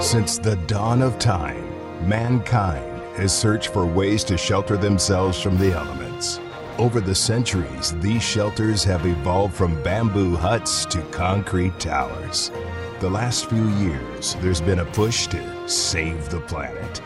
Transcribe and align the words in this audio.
Since 0.00 0.38
the 0.38 0.56
dawn 0.66 1.02
of 1.02 1.18
time, 1.18 1.66
mankind 2.06 3.02
has 3.16 3.36
searched 3.36 3.68
for 3.68 3.86
ways 3.86 4.22
to 4.24 4.36
shelter 4.36 4.76
themselves 4.76 5.40
from 5.40 5.58
the 5.58 5.72
elements. 5.72 6.38
Over 6.78 7.00
the 7.00 7.14
centuries, 7.14 7.92
these 8.00 8.22
shelters 8.22 8.84
have 8.84 9.06
evolved 9.06 9.54
from 9.54 9.82
bamboo 9.82 10.36
huts 10.36 10.84
to 10.86 11.00
concrete 11.10 11.80
towers. 11.80 12.52
The 13.00 13.08
last 13.08 13.48
few 13.48 13.68
years, 13.78 14.36
there's 14.40 14.60
been 14.60 14.80
a 14.80 14.84
push 14.84 15.26
to 15.28 15.68
save 15.68 16.28
the 16.28 16.40
planet. 16.40 17.00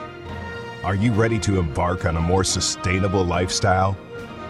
Are 0.83 0.97
you 0.97 1.13
ready 1.13 1.39
to 1.41 1.61
embark 1.61 2.07
on 2.07 2.17
a 2.17 2.21
more 2.21 2.45
sustainable 2.45 3.25
lifestyle? 3.25 3.97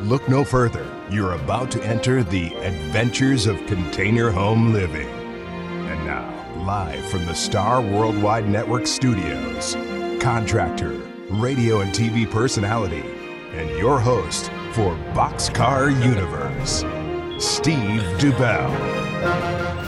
Look 0.01 0.27
no 0.29 0.45
further. 0.45 0.87
You're 1.11 1.35
about 1.35 1.71
to 1.73 1.85
enter 1.85 2.25
the 2.25 2.55
adventures 2.55 3.47
of 3.47 3.65
container 3.67 4.31
home 4.31 4.73
living. 4.73 5.20
And 6.61 6.67
now, 6.67 6.85
live 6.85 7.05
from 7.07 7.25
the 7.27 7.35
Star 7.35 7.81
Worldwide 7.81 8.49
Network 8.49 8.87
studios, 8.87 9.77
contractor, 10.21 10.91
radio 11.31 11.81
and 11.81 11.93
TV 11.93 12.31
personality, 12.31 13.05
and 13.53 13.71
your 13.79 13.99
host 13.99 14.47
for 14.73 14.95
Boxcar 15.15 15.91
Universe, 16.05 16.85
Steve 17.43 18.03
Dubell. 18.19 18.69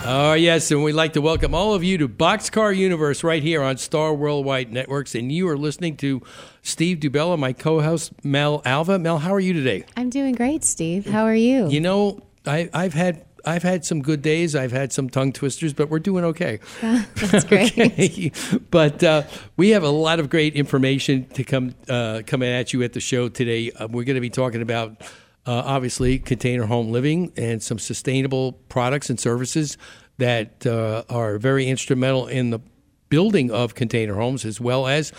Oh, 0.05 0.35
yes, 0.35 0.71
and 0.71 0.83
we'd 0.83 0.95
like 0.95 1.13
to 1.13 1.21
welcome 1.21 1.55
all 1.55 1.75
of 1.75 1.85
you 1.85 1.99
to 1.99 2.09
Boxcar 2.09 2.77
Universe 2.77 3.23
right 3.23 3.43
here 3.43 3.63
on 3.63 3.77
Star 3.77 4.15
Worldwide 4.15 4.73
Networks. 4.73 5.15
And 5.15 5.31
you 5.31 5.49
are 5.49 5.59
listening 5.59 5.97
to 5.99 6.23
Steve 6.63 6.99
Dubella, 6.99 7.39
my 7.39 7.53
co 7.53 7.81
host, 7.81 8.13
Mel 8.25 8.63
Alva. 8.65 8.99
Mel, 8.99 9.19
how 9.19 9.35
are 9.35 9.41
you 9.41 9.53
today? 9.53 9.85
I'm 9.97 10.11
doing 10.11 10.35
great, 10.35 10.65
Steve. 10.65 11.07
How 11.07 11.25
are 11.25 11.35
you? 11.35 11.69
You 11.69 11.81
know, 11.81 12.21
I, 12.47 12.69
I've 12.73 12.95
had. 12.95 13.25
I've 13.45 13.63
had 13.63 13.85
some 13.85 14.03
good 14.03 14.23
days. 14.23 14.55
I've 14.55 14.73
had 14.73 14.93
some 14.93 15.11
tongue 15.11 15.33
twisters, 15.33 15.73
but 15.73 15.89
we're 15.89 15.99
doing 15.99 16.25
okay. 16.25 16.61
That's 16.81 17.45
great. 17.45 17.79
okay. 17.79 18.33
But 18.71 19.03
uh, 19.03 19.23
we 19.57 19.71
have 19.71 19.83
a 19.83 19.91
lot 19.91 20.21
of 20.21 20.31
great 20.31 20.55
information 20.55 21.27
to 21.31 21.45
come 21.45 21.75
uh, 21.89 22.23
coming 22.27 22.49
at 22.49 22.73
you 22.73 22.83
at 22.83 22.93
the 22.93 23.01
show 23.01 23.29
today. 23.29 23.71
Uh, 23.73 23.89
we're 23.89 24.05
going 24.05 24.17
to 24.17 24.21
be 24.21 24.31
talking 24.31 24.63
about 24.63 25.01
uh, 25.47 25.63
obviously 25.65 26.19
container 26.19 26.67
home 26.67 26.91
living 26.93 27.33
and 27.37 27.63
some 27.63 27.79
sustainable 27.79 28.53
products 28.53 29.11
and 29.11 29.19
services 29.19 29.77
that 30.19 30.67
uh, 30.67 31.03
are 31.09 31.39
very 31.39 31.67
instrumental 31.67 32.27
in 32.27 32.51
the 32.51 32.61
building 33.09 33.51
of 33.51 33.75
container 33.75 34.15
homes, 34.15 34.45
as 34.45 34.61
well 34.61 34.87
as 34.87 35.13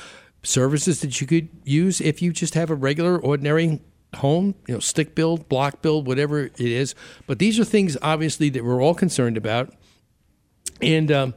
services 0.44 1.02
that 1.02 1.20
you 1.22 1.28
could 1.28 1.50
use 1.64 2.02
if 2.02 2.22
you 2.22 2.32
just 2.32 2.54
have 2.54 2.70
a 2.70 2.76
regular, 2.76 3.18
ordinary 3.18 3.82
home, 4.18 4.56
you 4.68 4.74
know, 4.74 4.80
stick 4.80 5.16
build, 5.16 5.50
block 5.50 5.82
build, 5.82 6.08
whatever 6.08 6.40
it 6.40 6.60
is. 6.60 6.96
But 7.28 7.40
these 7.40 7.60
are 7.60 7.66
things, 7.66 7.98
obviously, 8.02 8.50
that 8.50 8.64
we're 8.64 8.82
all 8.82 8.96
concerned 8.96 9.38
about. 9.38 9.74
And 10.82 11.12
um, 11.12 11.34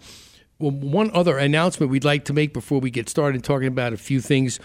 well, 0.59 0.71
one 0.71 1.11
other 1.13 1.39
announcement 1.39 1.91
we'd 1.91 2.05
like 2.05 2.25
to 2.27 2.33
make 2.33 2.53
before 2.53 2.81
we 2.81 2.91
get 2.91 3.09
started 3.09 3.45
talking 3.45 3.69
about 3.69 3.93
a 3.93 3.97
few 3.97 4.21
things. 4.21 4.59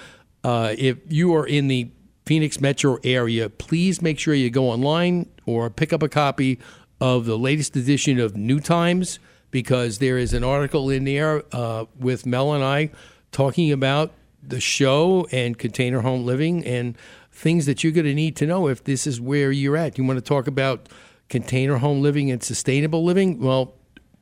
Uh, 0.44 0.74
if 0.78 0.98
you 1.10 1.36
are 1.36 1.46
in 1.46 1.68
the 1.68 1.92
Phoenix 2.26 2.62
metro 2.62 2.98
area, 3.04 3.50
please 3.50 4.02
make 4.02 4.20
sure 4.20 4.34
you 4.34 4.50
go 4.50 4.70
online 4.70 5.30
or 5.46 5.70
pick 5.70 5.92
up 5.92 6.02
a 6.02 6.10
copy 6.10 6.60
of 7.00 7.26
the 7.26 7.38
latest 7.38 7.76
edition 7.76 8.20
of 8.20 8.38
New 8.38 8.60
Times 8.60 9.20
because 9.50 9.98
there 9.98 10.18
is 10.18 10.34
an 10.34 10.44
article 10.44 10.90
in 10.90 11.04
there 11.04 11.44
uh, 11.52 11.86
with 12.00 12.26
Mel 12.26 12.54
and 12.54 12.64
I 12.64 12.92
talking 13.32 13.72
about 13.72 14.14
the 14.42 14.60
show 14.60 15.28
and 15.32 15.58
container 15.58 16.02
home 16.02 16.26
living 16.26 16.66
and 16.66 16.98
things 17.42 17.66
that 17.66 17.84
you're 17.84 17.92
going 17.92 18.06
to 18.06 18.14
need 18.14 18.36
to 18.36 18.46
know 18.46 18.68
if 18.68 18.84
this 18.84 19.08
is 19.08 19.20
where 19.20 19.52
you're 19.52 19.76
at. 19.76 19.98
You 19.98 20.04
want 20.04 20.18
to 20.18 20.22
talk 20.22 20.46
about 20.46 20.88
container 21.28 21.78
home 21.78 22.02
living 22.02 22.30
and 22.30 22.44
sustainable 22.44 23.04
living? 23.04 23.40
Well, 23.40 23.74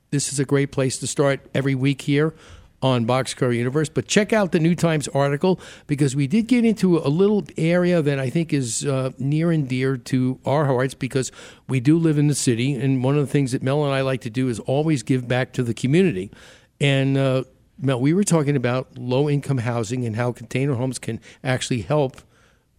this 0.10 0.32
is 0.32 0.40
a 0.40 0.46
great 0.46 0.72
place 0.72 0.98
to 1.00 1.08
start 1.08 1.46
every 1.54 1.76
week 1.76 2.02
here 2.04 2.34
on 2.82 3.06
Boxcar 3.06 3.54
Universe. 3.54 3.90
But 3.90 4.08
check 4.08 4.32
out 4.32 4.54
the 4.54 4.60
New 4.60 4.74
Times 4.74 5.10
article 5.10 5.60
because 5.86 6.16
we 6.16 6.28
did 6.28 6.48
get 6.48 6.64
into 6.64 6.98
a 6.98 7.10
little 7.10 7.44
area 7.58 8.02
that 8.02 8.20
I 8.20 8.30
think 8.30 8.54
is 8.54 8.86
uh, 8.86 9.12
near 9.20 9.52
and 9.52 9.68
dear 9.68 9.98
to 9.98 10.40
our 10.46 10.66
hearts 10.66 10.94
because 10.94 11.30
we 11.68 11.82
do 11.82 12.00
live 12.00 12.18
in 12.18 12.28
the 12.28 12.36
city. 12.36 12.74
And 12.74 13.04
one 13.04 13.18
of 13.18 13.22
the 13.28 13.32
things 13.32 13.52
that 13.52 13.62
Mel 13.62 13.84
and 13.84 13.94
I 13.94 14.00
like 14.00 14.22
to 14.22 14.30
do 14.30 14.48
is 14.48 14.62
always 14.62 15.04
give 15.04 15.28
back 15.28 15.52
to 15.54 15.64
the 15.64 15.74
community. 15.74 16.32
And 16.80 17.18
uh, 17.18 17.44
Mel, 17.78 18.00
we 18.00 18.14
were 18.14 18.24
talking 18.24 18.56
about 18.56 18.98
low 18.98 19.30
income 19.30 19.58
housing 19.58 20.06
and 20.06 20.16
how 20.16 20.32
container 20.32 20.76
homes 20.76 21.00
can 21.00 21.20
actually 21.44 21.82
help 21.82 22.22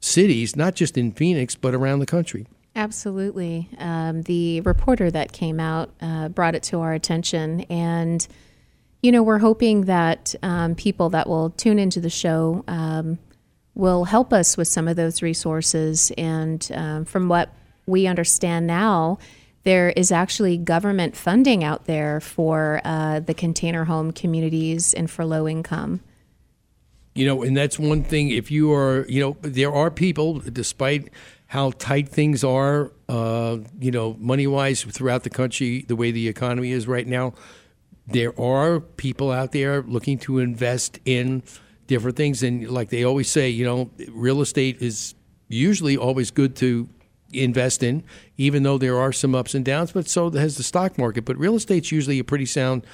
cities, 0.01 0.57
not 0.57 0.75
just 0.75 0.99
in 0.99 1.13
Phoenix, 1.13 1.55
but 1.55 1.75
around 1.75 2.01
the 2.01 2.07
country. 2.07 2.47
Absolutely. 2.75 3.69
Um, 3.79 4.23
the 4.23 4.61
reporter 4.63 5.11
that 5.11 5.33
came 5.33 5.61
out 5.61 5.91
uh, 6.01 6.29
brought 6.29 6.55
it 6.55 6.63
to 6.65 6.81
our 6.81 6.93
attention 6.93 7.63
and 7.63 8.27
you 9.03 9.13
know, 9.13 9.23
we're 9.23 9.39
hoping 9.39 9.83
that 9.83 10.35
um, 10.43 10.75
people 10.75 11.11
that 11.11 11.29
will 11.29 11.51
tune 11.51 11.79
into 11.79 12.01
the 12.01 12.11
show 12.11 12.65
um, 12.69 13.19
will 13.75 14.05
help 14.05 14.33
us 14.33 14.57
with 14.57 14.69
some 14.69 14.89
of 14.89 14.97
those 14.97 15.23
resources. 15.23 16.13
And 16.19 16.69
um, 16.75 17.05
from 17.05 17.29
what 17.29 17.55
we 17.87 18.07
understand 18.07 18.67
now, 18.67 19.19
there 19.63 19.91
is 19.91 20.13
actually 20.13 20.59
government 20.59 21.17
funding 21.17 21.65
out 21.65 21.87
there 21.87 22.21
for 22.21 22.81
uh, 22.85 23.21
the 23.21 23.35
container 23.35 23.85
home 23.85 24.11
communities 24.11 24.93
and 24.93 25.11
for 25.11 25.25
low 25.25 25.49
income. 25.49 26.01
You 27.21 27.27
know, 27.27 27.43
and 27.43 27.57
that's 27.57 27.79
one 27.79 28.03
thing. 28.03 28.31
If 28.31 28.51
you 28.51 28.73
are, 28.73 29.07
you 29.09 29.21
know, 29.21 29.37
there 29.43 29.73
are 29.73 29.91
people, 29.91 30.39
despite 30.41 31.11
how 31.49 31.73
tight 31.73 32.09
things 32.09 32.43
are, 32.43 32.93
uh, 33.09 33.59
you 33.79 33.91
know, 33.91 34.17
money 34.19 34.47
wise 34.47 34.83
throughout 34.83 35.25
the 35.25 35.31
country, 35.31 35.85
the 35.87 35.97
way 35.97 36.11
the 36.13 36.29
economy 36.29 36.73
is 36.73 36.87
right 36.87 37.07
now 37.07 37.35
there 38.11 38.39
are 38.41 38.81
people 38.81 39.31
out 39.31 39.53
there 39.53 39.83
looking 39.83 40.19
to 40.19 40.39
invest 40.39 40.99
in 41.05 41.43
different 41.87 42.17
things. 42.17 42.43
And 42.43 42.69
like 42.69 42.91
they 42.91 43.05
always 43.05 43.31
say, 43.31 43.49
you 43.49 43.65
know, 43.65 43.91
real 44.09 44.41
estate 44.41 44.81
is 44.81 45.15
usually 45.49 45.97
always 45.97 46.31
good 46.31 46.57
to 46.57 46.89
invest 47.33 47.83
in, 47.83 48.03
even 48.37 48.65
though 48.65 48.79
there 48.79 48.99
are 48.99 49.13
some 49.13 49.35
ups 49.35 49.55
and 49.55 49.65
downs, 49.65 49.93
but 49.93 50.09
so 50.09 50.31
has 50.31 50.57
the 50.57 50.63
stock 50.63 50.99
market. 50.99 51.25
But 51.25 51.39
real 51.39 51.55
estate's 51.55 51.93
usually 51.93 52.19
a 52.19 52.25
pretty 52.25 52.47
sound 52.47 52.85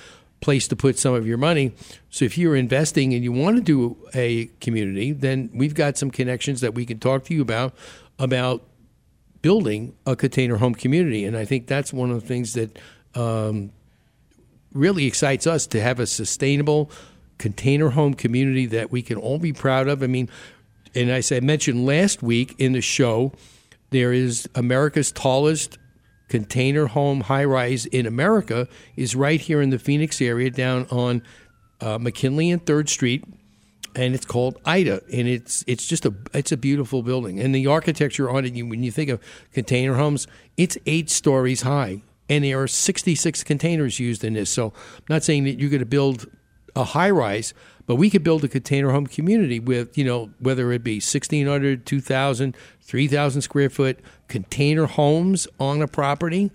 place 0.41 0.69
to 0.69 0.77
put 0.77 0.99
some 0.99 1.15
of 1.15 1.27
your 1.27 1.39
money. 1.39 1.73
So 2.11 2.25
if 2.25 2.37
you're 2.37 2.57
investing 2.57 3.15
and 3.15 3.25
you 3.25 3.33
want 3.33 3.57
to 3.57 3.63
do 3.63 3.97
a 4.15 4.47
community, 4.61 5.13
then 5.13 5.51
we've 5.53 5.75
got 5.75 5.97
some 5.97 6.11
connections 6.11 6.61
that 6.61 6.75
we 6.75 6.87
can 6.87 6.99
talk 6.99 7.25
to 7.25 7.35
you 7.35 7.43
about 7.43 7.75
about 8.19 8.63
building 9.43 9.95
a 10.07 10.17
container 10.17 10.57
home 10.57 10.75
community. 10.75 11.25
And 11.25 11.37
I 11.37 11.45
think 11.45 11.67
that's 11.67 11.93
one 11.93 12.11
of 12.11 12.21
the 12.21 12.27
things 12.27 12.55
that 12.55 12.79
um, 13.15 13.71
really 14.73 15.07
excites 15.07 15.47
us 15.47 15.67
to 15.69 15.81
have 15.81 16.01
a 16.01 16.07
sustainable 16.07 16.91
container 17.39 17.91
home 17.91 18.15
community 18.15 18.67
that 18.67 18.91
we 18.91 19.03
can 19.03 19.17
all 19.17 19.39
be 19.39 19.53
proud 19.53 19.89
of. 19.89 20.03
I 20.03 20.07
mean, 20.07 20.29
and 20.95 21.11
as 21.11 21.31
I 21.31 21.41
mentioned 21.41 21.85
last 21.85 22.23
week 22.23 22.55
in 22.59 22.73
the 22.73 22.81
show, 22.81 23.33
there 23.91 24.13
is 24.13 24.49
America's 24.55 25.13
tallest 25.13 25.79
container 26.29 26.87
home 26.87 27.23
high 27.23 27.45
rise 27.45 27.87
in 27.87 28.07
America 28.07 28.69
is 28.97 29.15
right 29.15 29.41
here 29.41 29.61
in 29.61 29.71
the 29.71 29.79
Phoenix 29.79 30.21
area 30.21 30.51
down 30.51 30.87
on 30.91 31.23
uh, 31.81 31.99
McKinley 31.99 32.51
and 32.51 32.65
Third 32.65 32.89
Street, 32.89 33.25
and 33.95 34.15
it's 34.15 34.27
called 34.27 34.59
Ida, 34.65 35.03
and 35.13 35.29
it's 35.29 35.65
it's 35.67 35.87
just 35.87 36.05
a 36.05 36.15
it's 36.35 36.53
a 36.53 36.57
beautiful 36.57 37.03
building, 37.03 37.41
and 37.41 37.55
the 37.55 37.67
architecture 37.67 38.31
on 38.31 38.45
it. 38.45 38.53
when 38.65 38.83
you 38.83 38.91
think 38.91 39.11
of 39.11 39.21
container 39.53 39.95
homes, 39.95 40.27
it's 40.57 40.77
eight 40.87 41.11
stories 41.11 41.63
high 41.63 42.03
and 42.29 42.45
there 42.45 42.61
are 42.61 42.67
66 42.67 43.45
containers 43.45 44.01
used 44.01 44.25
in 44.25 44.35
this. 44.35 44.51
So 44.51 44.73
I'm 44.97 45.05
not 45.09 45.23
saying 45.23 45.45
that 45.45 45.59
you're 45.59 45.71
going 45.71 45.81
to 45.81 45.87
build 45.87 46.27
a 46.77 46.85
high 46.85 47.11
rise, 47.11 47.55
but 47.87 47.97
we 47.97 48.11
could 48.11 48.23
build 48.23 48.45
a 48.45 48.49
container 48.49 48.91
home 48.91 49.07
community 49.07 49.59
with, 49.59 49.97
you 49.97 50.05
know, 50.05 50.31
whether 50.39 50.71
it 50.73 50.85
be 50.85 50.97
1,600, 50.97 51.87
2,000, 51.87 52.57
3,000 52.81 53.43
square 53.43 53.71
foot 53.71 53.99
container 54.29 54.87
homes 54.87 55.49
on 55.59 55.83
a 55.83 55.89
property. 55.89 56.51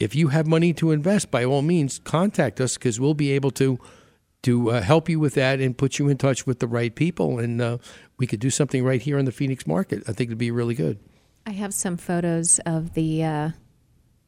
If 0.00 0.14
you 0.14 0.28
have 0.28 0.46
money 0.46 0.72
to 0.74 0.90
invest, 0.90 1.30
by 1.30 1.44
all 1.44 1.62
means, 1.62 1.98
contact 1.98 2.60
us 2.60 2.74
because 2.74 2.98
we'll 2.98 3.14
be 3.14 3.32
able 3.32 3.50
to 3.52 3.78
to 4.42 4.70
uh, 4.70 4.80
help 4.80 5.08
you 5.08 5.18
with 5.18 5.34
that 5.34 5.58
and 5.60 5.76
put 5.76 5.98
you 5.98 6.08
in 6.08 6.16
touch 6.16 6.46
with 6.46 6.60
the 6.60 6.68
right 6.68 6.94
people, 6.94 7.40
and 7.40 7.60
uh, 7.60 7.78
we 8.16 8.28
could 8.28 8.38
do 8.38 8.48
something 8.48 8.84
right 8.84 9.02
here 9.02 9.18
in 9.18 9.24
the 9.24 9.32
Phoenix 9.32 9.66
market. 9.66 10.04
I 10.06 10.12
think 10.12 10.28
it'd 10.28 10.38
be 10.38 10.52
really 10.52 10.76
good. 10.76 11.00
I 11.44 11.50
have 11.50 11.74
some 11.74 11.96
photos 11.96 12.60
of 12.60 12.94
the 12.94 13.24
uh, 13.24 13.50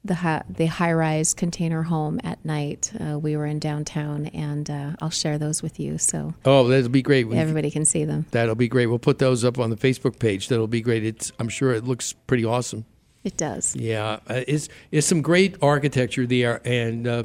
the 0.04 0.14
high, 0.14 0.42
the 0.48 0.66
high 0.66 0.92
rise 0.92 1.34
container 1.34 1.82
home 1.82 2.20
at 2.24 2.44
night. 2.44 2.92
Uh, 2.98 3.18
we 3.18 3.36
were 3.36 3.46
in 3.46 3.58
downtown, 3.58 4.26
and 4.26 4.70
uh, 4.70 4.92
I'll 5.00 5.10
share 5.10 5.38
those 5.38 5.62
with 5.62 5.78
you. 5.80 5.98
So 5.98 6.34
oh, 6.44 6.68
that'll 6.68 6.88
be 6.88 7.02
great. 7.02 7.30
Everybody 7.32 7.70
can 7.70 7.84
see 7.84 8.04
them. 8.04 8.26
That'll 8.30 8.54
be 8.54 8.68
great. 8.68 8.86
We'll 8.86 8.98
put 8.98 9.18
those 9.18 9.44
up 9.44 9.58
on 9.58 9.70
the 9.70 9.76
Facebook 9.76 10.18
page. 10.18 10.48
That'll 10.48 10.66
be 10.66 10.80
great. 10.80 11.04
It's 11.04 11.32
I'm 11.38 11.48
sure 11.48 11.72
it 11.72 11.84
looks 11.84 12.12
pretty 12.12 12.44
awesome. 12.44 12.84
It 13.24 13.36
does. 13.36 13.76
Yeah, 13.76 14.20
uh, 14.28 14.42
it's 14.46 14.68
it's 14.90 15.06
some 15.06 15.22
great 15.22 15.56
architecture 15.60 16.26
there, 16.26 16.60
and 16.64 17.06
uh, 17.06 17.24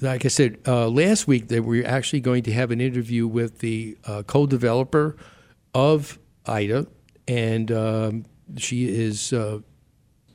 like 0.00 0.24
I 0.24 0.28
said 0.28 0.58
uh, 0.66 0.88
last 0.88 1.26
week, 1.26 1.48
that 1.48 1.64
we're 1.64 1.86
actually 1.86 2.20
going 2.20 2.42
to 2.44 2.52
have 2.52 2.70
an 2.70 2.80
interview 2.80 3.26
with 3.26 3.60
the 3.60 3.96
uh, 4.04 4.22
co-developer 4.26 5.16
of 5.74 6.18
Ida, 6.46 6.86
and 7.26 7.72
um, 7.72 8.24
she 8.56 8.88
is 8.88 9.32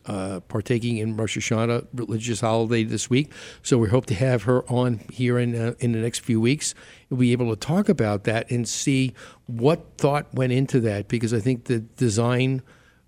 uh, 0.05 0.39
partaking 0.41 0.97
in 0.97 1.15
Rosh 1.15 1.37
Hashanah 1.37 1.87
religious 1.93 2.41
holiday 2.41 2.83
this 2.83 3.09
week. 3.09 3.31
So 3.61 3.77
we 3.77 3.89
hope 3.89 4.05
to 4.07 4.15
have 4.15 4.43
her 4.43 4.63
on 4.71 5.01
here 5.11 5.37
in 5.37 5.55
uh, 5.55 5.73
in 5.79 5.91
the 5.91 5.99
next 5.99 6.19
few 6.19 6.41
weeks. 6.41 6.73
We'll 7.09 7.19
be 7.19 7.31
able 7.31 7.49
to 7.49 7.59
talk 7.59 7.89
about 7.89 8.23
that 8.25 8.49
and 8.49 8.67
see 8.67 9.13
what 9.47 9.97
thought 9.97 10.33
went 10.33 10.53
into 10.53 10.79
that 10.81 11.07
because 11.07 11.33
I 11.33 11.39
think 11.39 11.65
the 11.65 11.79
design 11.79 12.61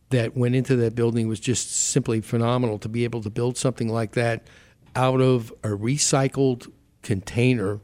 that 0.10 0.38
went 0.38 0.56
into 0.56 0.76
that 0.76 0.94
building 0.94 1.28
was 1.28 1.40
just 1.40 1.72
simply 1.72 2.22
phenomenal 2.22 2.78
to 2.80 2.90
be 2.90 3.04
able 3.04 3.22
to 3.22 3.30
build 3.30 3.58
something 3.58 3.90
like 3.90 4.12
that 4.12 4.46
out 4.96 5.22
of 5.22 5.52
a 5.64 5.70
recycled 5.70 6.72
container 7.02 7.80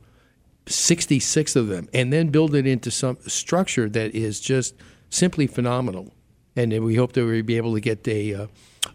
66 0.68 1.56
of 1.56 1.68
them 1.68 1.90
and 1.94 2.14
then 2.14 2.30
build 2.30 2.54
it 2.54 2.68
into 2.68 2.92
some 2.92 3.18
structure 3.26 3.90
that 3.90 4.14
is 4.14 4.40
just 4.40 4.76
simply 5.10 5.48
phenomenal 5.48 6.14
and 6.56 6.84
we 6.84 6.96
hope 6.96 7.14
that 7.14 7.26
we'll 7.26 7.44
be 7.44 7.58
able 7.58 7.74
to 7.74 7.80
get 7.80 8.08
a 8.08 8.34
uh, 8.34 8.48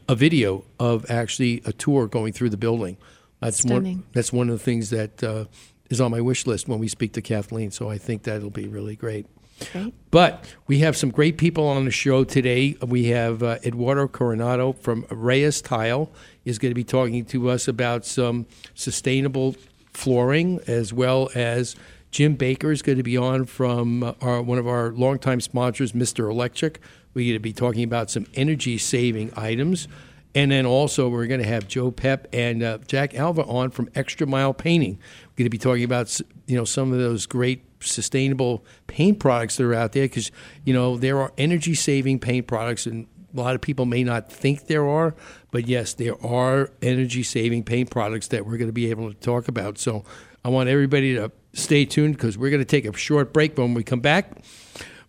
a 0.08 0.14
video 0.14 0.64
of 0.78 1.08
actually 1.10 1.62
a 1.64 1.72
tour 1.72 2.06
going 2.06 2.32
through 2.32 2.50
the 2.50 2.56
building 2.56 2.96
that's 3.40 3.58
Stunning. 3.58 3.98
one 3.98 4.04
that's 4.12 4.32
one 4.32 4.48
of 4.48 4.58
the 4.58 4.64
things 4.64 4.90
that 4.90 5.22
uh, 5.22 5.44
is 5.90 6.00
on 6.00 6.10
my 6.10 6.20
wish 6.20 6.46
list 6.46 6.68
when 6.68 6.78
we 6.78 6.88
speak 6.88 7.12
to 7.14 7.22
Kathleen 7.22 7.70
so 7.70 7.90
I 7.90 7.98
think 7.98 8.22
that'll 8.22 8.50
be 8.50 8.66
really 8.68 8.96
great 8.96 9.26
Great. 9.72 9.94
but 10.10 10.44
we 10.66 10.80
have 10.80 10.96
some 10.96 11.10
great 11.10 11.38
people 11.38 11.66
on 11.68 11.84
the 11.84 11.90
show 11.92 12.24
today. 12.24 12.76
We 12.84 13.06
have 13.06 13.40
uh, 13.42 13.58
Eduardo 13.64 14.08
Coronado 14.08 14.72
from 14.72 15.06
Reyes 15.10 15.62
Tile 15.62 16.10
is 16.44 16.58
going 16.58 16.70
to 16.70 16.74
be 16.74 16.82
talking 16.84 17.24
to 17.26 17.50
us 17.50 17.68
about 17.68 18.04
some 18.04 18.46
sustainable 18.74 19.54
flooring, 19.92 20.60
as 20.66 20.92
well 20.92 21.30
as 21.36 21.76
Jim 22.10 22.34
Baker 22.34 22.72
is 22.72 22.82
going 22.82 22.98
to 22.98 23.04
be 23.04 23.16
on 23.16 23.44
from 23.44 24.02
uh, 24.02 24.14
our, 24.20 24.42
one 24.42 24.58
of 24.58 24.66
our 24.66 24.90
longtime 24.90 25.40
sponsors, 25.40 25.92
Mr. 25.92 26.28
Electric. 26.30 26.80
We're 27.14 27.24
going 27.24 27.36
to 27.36 27.40
be 27.40 27.52
talking 27.52 27.84
about 27.84 28.10
some 28.10 28.26
energy 28.34 28.76
saving 28.78 29.32
items. 29.36 29.88
And 30.36 30.50
then 30.50 30.66
also, 30.66 31.08
we're 31.08 31.28
going 31.28 31.40
to 31.40 31.46
have 31.46 31.68
Joe 31.68 31.92
Pep 31.92 32.26
and 32.32 32.62
uh, 32.62 32.78
Jack 32.88 33.14
Alva 33.14 33.44
on 33.44 33.70
from 33.70 33.88
Extra 33.94 34.26
Mile 34.26 34.52
Painting. 34.52 34.98
We're 35.28 35.36
going 35.36 35.46
to 35.46 35.50
be 35.50 35.58
talking 35.58 35.84
about 35.84 36.20
you 36.46 36.56
know 36.56 36.64
some 36.64 36.92
of 36.92 36.98
those 36.98 37.26
great 37.26 37.64
sustainable 37.80 38.64
paint 38.86 39.18
products 39.20 39.56
that 39.56 39.64
are 39.64 39.74
out 39.74 39.92
there 39.92 40.04
because 40.04 40.30
you 40.64 40.72
know 40.72 40.96
there 40.96 41.20
are 41.20 41.32
energy 41.38 41.74
saving 41.74 42.18
paint 42.18 42.46
products 42.46 42.86
and 42.86 43.06
a 43.34 43.40
lot 43.40 43.54
of 43.54 43.60
people 43.60 43.84
may 43.84 44.02
not 44.02 44.32
think 44.32 44.66
there 44.66 44.86
are 44.86 45.14
but 45.50 45.66
yes 45.66 45.94
there 45.94 46.14
are 46.24 46.70
energy 46.82 47.22
saving 47.22 47.62
paint 47.62 47.90
products 47.90 48.28
that 48.28 48.46
we're 48.46 48.56
going 48.56 48.68
to 48.68 48.72
be 48.72 48.90
able 48.90 49.12
to 49.12 49.18
talk 49.18 49.48
about 49.48 49.76
so 49.78 50.04
i 50.44 50.48
want 50.48 50.68
everybody 50.68 51.14
to 51.14 51.30
stay 51.52 51.84
tuned 51.84 52.16
because 52.16 52.38
we're 52.38 52.50
going 52.50 52.60
to 52.60 52.64
take 52.64 52.86
a 52.86 52.96
short 52.96 53.32
break 53.32 53.54
but 53.54 53.62
when 53.62 53.74
we 53.74 53.84
come 53.84 54.00
back 54.00 54.42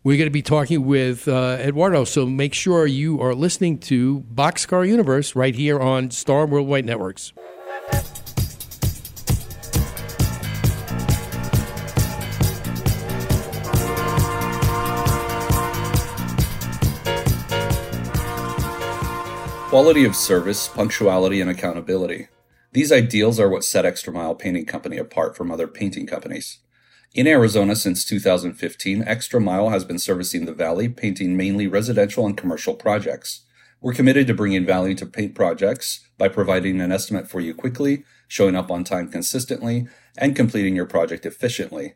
we're 0.05 0.17
going 0.17 0.27
to 0.27 0.31
be 0.31 0.43
talking 0.43 0.85
with 0.85 1.27
uh, 1.27 1.57
Eduardo, 1.59 2.03
so 2.03 2.27
make 2.27 2.53
sure 2.53 2.85
you 2.85 3.19
are 3.19 3.33
listening 3.33 3.79
to 3.79 4.23
Boxcar 4.31 4.87
Universe 4.87 5.35
right 5.35 5.55
here 5.55 5.79
on 5.79 6.11
Star 6.11 6.45
Worldwide 6.45 6.85
Networks. 6.85 7.33
Quality 19.69 20.05
of 20.05 20.15
service, 20.15 20.67
punctuality, 20.67 21.41
and 21.41 21.49
accountability. 21.49 22.27
These 22.73 22.91
ideals 22.91 23.39
are 23.39 23.49
what 23.49 23.63
set 23.63 23.87
Extra 23.87 24.13
Mile 24.13 24.35
Painting 24.35 24.67
Company 24.67 24.97
apart 24.97 25.35
from 25.35 25.49
other 25.49 25.67
painting 25.67 26.05
companies. 26.05 26.59
In 27.15 27.27
Arizona 27.27 27.77
since 27.77 28.03
2015, 28.03 29.01
Extra 29.07 29.39
Mile 29.39 29.69
has 29.69 29.85
been 29.85 29.97
servicing 29.97 30.43
the 30.43 30.53
Valley, 30.53 30.89
painting 30.89 31.37
mainly 31.37 31.65
residential 31.65 32.25
and 32.25 32.35
commercial 32.35 32.75
projects. 32.75 33.45
We're 33.79 33.93
committed 33.93 34.27
to 34.27 34.33
bringing 34.33 34.65
value 34.65 34.95
to 34.95 35.05
paint 35.05 35.33
projects 35.33 36.05
by 36.17 36.27
providing 36.27 36.81
an 36.81 36.91
estimate 36.91 37.29
for 37.29 37.39
you 37.39 37.55
quickly, 37.55 38.03
showing 38.27 38.57
up 38.57 38.69
on 38.69 38.83
time 38.83 39.09
consistently, 39.09 39.87
and 40.17 40.35
completing 40.35 40.75
your 40.75 40.85
project 40.85 41.25
efficiently. 41.25 41.93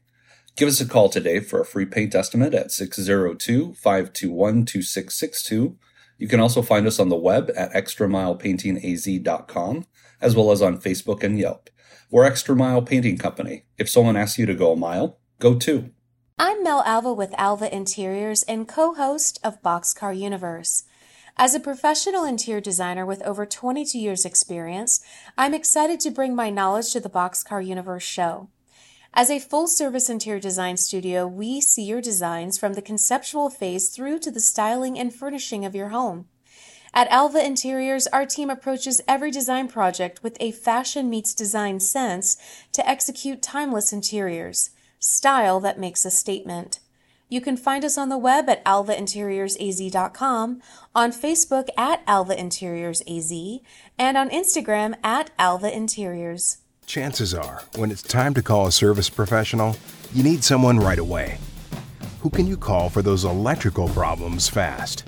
Give 0.56 0.69
us 0.69 0.80
a 0.80 0.88
call 0.88 1.10
today 1.10 1.42
for 1.42 1.60
a 1.60 1.66
free 1.66 1.86
paint 1.86 2.16
estimate 2.16 2.54
at 2.54 2.71
602 2.71 3.74
521 3.74 4.66
2662 4.66 5.77
you 6.19 6.27
can 6.27 6.39
also 6.42 6.62
find 6.62 6.86
us 6.86 7.00
on 7.00 7.10
the 7.10 7.16
web 7.16 7.50
at 7.56 7.71
extramilepaintingaz.com, 7.71 9.86
as 10.21 10.36
well 10.36 10.51
as 10.51 10.62
on 10.62 10.77
Facebook 10.77 11.24
and 11.24 11.39
Yelp. 11.39 11.71
We're 12.11 12.23
Extra 12.23 12.56
Mile 12.56 12.81
Painting 12.81 13.19
Company. 13.19 13.65
If 13.77 13.88
someone 13.88 14.17
asks 14.17 14.39
you 14.39 14.47
to 14.47 14.56
go 14.56 14.71
a 14.71 14.75
mile, 14.75 15.19
go 15.38 15.53
two. 15.59 15.91
I'm 16.39 16.63
Mel 16.63 16.81
Alva 16.83 17.13
with 17.13 17.35
Alva 17.38 17.71
Interiors 17.71 18.41
and 18.41 18.67
co-host 18.67 19.39
of 19.44 19.61
Boxcar 19.61 20.17
Universe. 20.17 20.85
As 21.38 21.53
a 21.53 21.59
professional 21.59 22.23
interior 22.23 22.61
designer 22.61 23.06
with 23.06 23.21
over 23.21 23.45
22 23.45 24.00
years 24.00 24.25
experience, 24.25 25.01
I'm 25.38 25.53
excited 25.53 26.00
to 26.00 26.09
bring 26.09 26.35
my 26.35 26.50
knowledge 26.50 26.91
to 26.94 27.00
the 27.00 27.11
Boxcar 27.11 27.63
Universe 27.63 28.01
show. 28.01 28.50
As 29.13 29.29
a 29.29 29.38
full 29.38 29.67
service 29.67 30.09
interior 30.09 30.39
design 30.39 30.77
studio, 30.77 31.27
we 31.27 31.61
see 31.61 31.83
your 31.83 32.01
designs 32.01 32.57
from 32.57 32.73
the 32.73 32.81
conceptual 32.81 33.51
phase 33.51 33.89
through 33.89 34.17
to 34.19 34.31
the 34.31 34.39
styling 34.39 34.97
and 34.97 35.13
furnishing 35.13 35.63
of 35.63 35.75
your 35.75 35.89
home. 35.89 36.25
At 36.94 37.07
Alva 37.09 37.45
Interiors, 37.45 38.07
our 38.07 38.25
team 38.25 38.50
approaches 38.50 39.01
every 39.07 39.31
design 39.31 39.68
project 39.68 40.24
with 40.24 40.36
a 40.39 40.51
fashion 40.51 41.09
meets 41.09 41.33
design 41.33 41.80
sense 41.80 42.38
to 42.71 42.88
execute 42.88 43.41
timeless 43.41 43.94
interiors, 43.94 44.71
style 45.00 45.59
that 45.59 45.80
makes 45.80 46.03
a 46.03 46.12
statement. 46.12 46.80
You 47.31 47.41
can 47.41 47.57
find 47.57 47.86
us 47.86 47.95
on 47.95 48.09
the 48.09 48.18
web 48.18 48.50
at 48.50 48.65
alvainteriorsaz.com, 48.65 50.62
on 50.95 51.12
Facebook 51.12 51.68
at 51.77 52.01
Alva 52.07 52.39
Interiors 52.39 53.03
AZ, 53.07 53.31
and 54.00 54.18
on 54.18 54.31
Instagram 54.31 54.95
at 55.03 55.30
Alva 55.38 55.71
Interiors. 55.71 56.57
Chances 56.88 57.35
are, 57.35 57.62
when 57.75 57.92
it's 57.92 58.01
time 58.01 58.33
to 58.33 58.42
call 58.42 58.65
a 58.65 58.71
service 58.71 59.12
professional, 59.12 59.77
you 60.12 60.24
need 60.24 60.44
someone 60.44 60.80
right 60.80 60.97
away. 60.97 61.38
Who 62.21 62.31
can 62.31 62.47
you 62.47 62.57
call 62.57 62.89
for 62.89 63.03
those 63.03 63.25
electrical 63.25 63.89
problems 63.89 64.50
fast? 64.50 65.07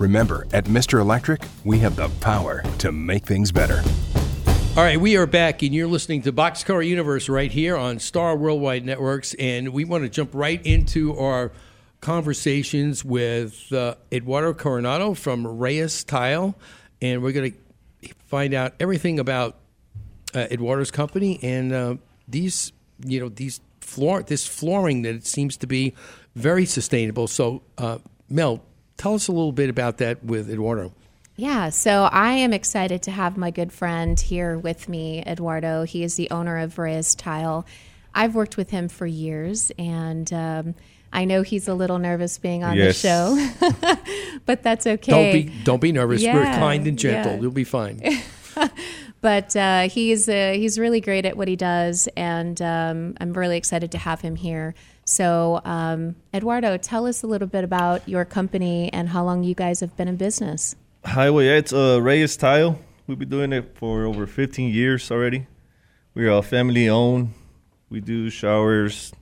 Remember, 0.00 0.46
at 0.54 0.64
Mr. 0.64 0.98
Electric, 0.98 1.42
we 1.62 1.78
have 1.80 1.94
the 1.94 2.08
power 2.20 2.62
to 2.78 2.90
make 2.90 3.26
things 3.26 3.52
better. 3.52 3.82
All 4.74 4.82
right, 4.82 4.98
we 4.98 5.14
are 5.18 5.26
back, 5.26 5.62
and 5.62 5.74
you're 5.74 5.86
listening 5.86 6.22
to 6.22 6.32
Boxcar 6.32 6.86
Universe 6.86 7.28
right 7.28 7.52
here 7.52 7.76
on 7.76 7.98
Star 7.98 8.34
Worldwide 8.34 8.86
Networks, 8.86 9.34
and 9.34 9.74
we 9.74 9.84
want 9.84 10.04
to 10.04 10.08
jump 10.08 10.30
right 10.32 10.64
into 10.64 11.18
our 11.18 11.52
conversations 12.00 13.04
with 13.04 13.70
uh, 13.74 13.96
Eduardo 14.10 14.54
Coronado 14.54 15.12
from 15.12 15.46
Reyes 15.46 16.02
Tile, 16.02 16.54
and 17.02 17.22
we're 17.22 17.32
going 17.32 17.52
to 17.52 18.14
find 18.26 18.54
out 18.54 18.72
everything 18.80 19.18
about 19.18 19.56
uh, 20.34 20.46
Eduardo's 20.50 20.90
company 20.90 21.38
and 21.42 21.74
uh, 21.74 21.96
these, 22.26 22.72
you 23.04 23.20
know, 23.20 23.28
these 23.28 23.60
floor, 23.82 24.22
this 24.22 24.46
flooring 24.46 25.02
that 25.02 25.14
it 25.14 25.26
seems 25.26 25.58
to 25.58 25.66
be 25.66 25.92
very 26.34 26.64
sustainable. 26.64 27.26
So, 27.26 27.60
uh, 27.76 27.98
Mel, 28.30 28.62
tell 29.00 29.14
us 29.14 29.28
a 29.28 29.32
little 29.32 29.52
bit 29.52 29.70
about 29.70 29.96
that 29.98 30.22
with 30.22 30.50
Eduardo. 30.50 30.92
Yeah, 31.36 31.70
so 31.70 32.02
I 32.12 32.32
am 32.32 32.52
excited 32.52 33.02
to 33.04 33.10
have 33.10 33.38
my 33.38 33.50
good 33.50 33.72
friend 33.72 34.20
here 34.20 34.58
with 34.58 34.90
me, 34.90 35.22
Eduardo. 35.26 35.84
He 35.84 36.04
is 36.04 36.16
the 36.16 36.28
owner 36.30 36.58
of 36.58 36.78
Reyes 36.78 37.14
Tile. 37.14 37.64
I've 38.14 38.34
worked 38.34 38.58
with 38.58 38.68
him 38.70 38.88
for 38.88 39.06
years, 39.06 39.72
and 39.78 40.30
um, 40.34 40.74
I 41.14 41.24
know 41.24 41.40
he's 41.40 41.66
a 41.66 41.72
little 41.72 41.98
nervous 41.98 42.36
being 42.38 42.62
on 42.62 42.76
Yes. 42.76 43.00
the 43.00 43.08
show, 43.08 43.96
but 44.46 44.62
that's 44.62 44.86
okay. 44.86 45.12
Don't 45.12 45.32
be 45.32 45.64
don't 45.64 45.80
be 45.80 45.92
nervous. 45.92 46.22
We're 46.22 46.44
kind 46.44 46.86
and 46.86 46.98
gentle. 46.98 47.34
yeah. 47.36 47.40
You'll 47.40 47.50
be 47.52 47.64
fine. 47.64 48.02
but 49.22 49.56
uh, 49.56 49.88
he's 49.88 50.28
uh, 50.28 50.52
he's 50.56 50.78
really 50.78 51.00
great 51.00 51.24
at 51.24 51.36
what 51.38 51.48
he 51.48 51.56
does, 51.56 52.06
and 52.16 52.60
um, 52.60 53.14
I'm 53.20 53.32
really 53.32 53.56
excited 53.56 53.92
to 53.92 53.98
have 53.98 54.20
him 54.20 54.36
here. 54.36 54.74
So, 55.04 55.60
um, 55.64 56.16
Eduardo, 56.32 56.76
tell 56.76 57.06
us 57.06 57.22
a 57.22 57.26
little 57.26 57.48
bit 57.48 57.64
about 57.64 58.08
your 58.08 58.24
company 58.24 58.92
and 58.92 59.08
how 59.08 59.24
long 59.24 59.42
you 59.42 59.54
guys 59.54 59.80
have 59.80 59.96
been 59.96 60.08
in 60.08 60.16
business. 60.16 60.76
Highway, 61.04 61.46
yeah, 61.46 61.56
it's 61.56 61.72
uh, 61.72 61.98
Reyes 62.00 62.36
Tile. 62.36 62.78
We've 63.06 63.18
been 63.18 63.28
doing 63.28 63.52
it 63.52 63.76
for 63.76 64.04
over 64.04 64.26
15 64.26 64.72
years 64.72 65.10
already. 65.10 65.46
We're 66.14 66.30
a 66.30 66.42
family 66.42 66.88
owned. 66.88 67.32
We 67.88 68.00
do 68.00 68.30
showers, 68.30 69.12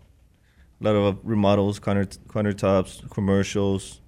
a 0.80 0.84
lot 0.84 0.94
of 0.96 1.18
remodels, 1.22 1.78
counter 1.78 2.04
countertops, 2.04 3.08
commercials, 3.10 4.00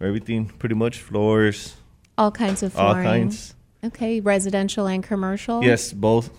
everything 0.00 0.46
pretty 0.48 0.74
much, 0.74 1.00
floors, 1.00 1.76
All 2.18 2.30
kinds 2.30 2.62
of 2.62 2.74
flooring. 2.74 2.96
all 2.98 3.02
kinds. 3.02 3.54
Okay, 3.84 4.20
residential 4.20 4.86
and 4.86 5.02
commercial. 5.02 5.64
Yes, 5.64 5.92
both. 5.94 6.30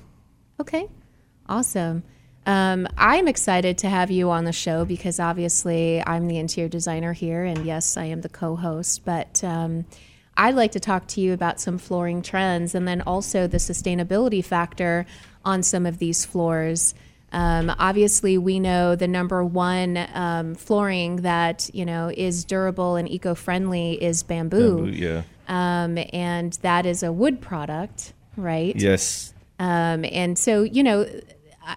Okay, 0.60 0.88
awesome. 1.48 2.04
Um, 2.46 2.88
I'm 2.98 3.28
excited 3.28 3.78
to 3.80 3.90
have 3.90 4.10
you 4.10 4.32
on 4.32 4.46
the 4.46 4.52
show 4.52 4.86
because 4.86 5.20
obviously 5.20 6.04
I'm 6.06 6.28
the 6.28 6.38
interior 6.38 6.70
designer 6.70 7.14
here, 7.14 7.44
and 7.44 7.66
yes, 7.66 7.98
I 7.98 8.06
am 8.06 8.22
the 8.22 8.30
co-host. 8.30 9.06
But 9.06 9.44
um, 9.44 9.86
I'd 10.36 10.56
like 10.56 10.72
to 10.72 10.80
talk 10.80 11.08
to 11.10 11.22
you 11.22 11.34
about 11.34 11.60
some 11.60 11.78
flooring 11.78 12.22
trends, 12.22 12.74
and 12.74 12.88
then 12.88 13.02
also 13.02 13.46
the 13.46 13.58
sustainability 13.58 14.44
factor 14.44 15.06
on 15.46 15.64
some 15.64 15.86
of 15.86 16.00
these 16.00 16.26
floors. 16.26 16.96
Um, 17.32 17.72
obviously, 17.78 18.40
we 18.40 18.60
know 18.60 18.96
the 18.96 19.08
number 19.08 19.46
one 19.46 20.08
um, 20.14 20.56
flooring 20.56 21.18
that 21.18 21.70
you 21.74 21.86
know 21.86 22.12
is 22.16 22.44
durable 22.46 22.96
and 22.96 23.08
eco-friendly 23.08 24.02
is 24.02 24.24
bamboo, 24.24 24.78
Bamboo, 24.78 24.92
yeah. 24.92 25.22
Um, 25.48 26.00
and 26.14 26.54
that 26.62 26.86
is 26.86 27.04
a 27.04 27.12
wood 27.12 27.42
product, 27.42 28.14
right? 28.38 28.76
Yes. 28.76 29.34
Um, 29.60 30.06
and 30.06 30.40
so, 30.40 30.64
you 30.64 30.84
know, 30.84 31.06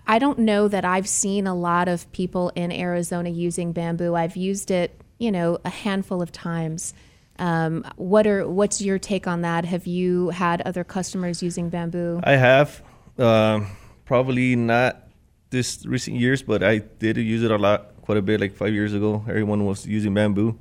I- 0.07 0.19
don't 0.19 0.39
know 0.41 0.69
that 0.69 0.85
I've 0.85 1.09
seen 1.09 1.47
a 1.47 1.55
lot 1.55 1.89
of 1.89 2.11
people 2.13 2.51
in 2.55 2.71
Arizona 2.73 3.31
using 3.31 3.73
bamboo. 3.73 4.15
I've 4.15 4.37
used 4.37 4.71
it, 4.71 5.01
you 5.19 5.31
know, 5.33 5.59
a 5.65 5.71
handful 5.71 6.23
of 6.23 6.31
times. 6.33 6.95
Um, 7.39 7.85
what 7.97 8.27
are 8.27 8.47
what's 8.49 8.81
your 8.81 8.99
take 8.99 9.27
on 9.27 9.43
that? 9.43 9.65
Have 9.65 9.87
you 9.87 10.29
had 10.31 10.61
other 10.63 10.85
customers 10.85 11.43
using 11.43 11.71
bamboo? 11.71 12.21
I 12.25 12.33
have. 12.37 12.83
Um, 13.19 13.67
probably 14.05 14.55
not 14.57 15.09
this 15.51 15.85
recent 15.87 16.17
years, 16.19 16.43
but 16.43 16.63
I 16.63 16.79
did 16.79 17.17
use 17.17 17.43
it 17.43 17.51
a 17.51 17.57
lot, 17.57 18.01
quite 18.03 18.19
a 18.19 18.23
bit, 18.23 18.41
like 18.41 18.55
five 18.55 18.73
years 18.73 18.95
ago. 18.95 19.25
Everyone 19.29 19.65
was 19.65 19.87
using 19.87 20.15
bamboo. 20.15 20.59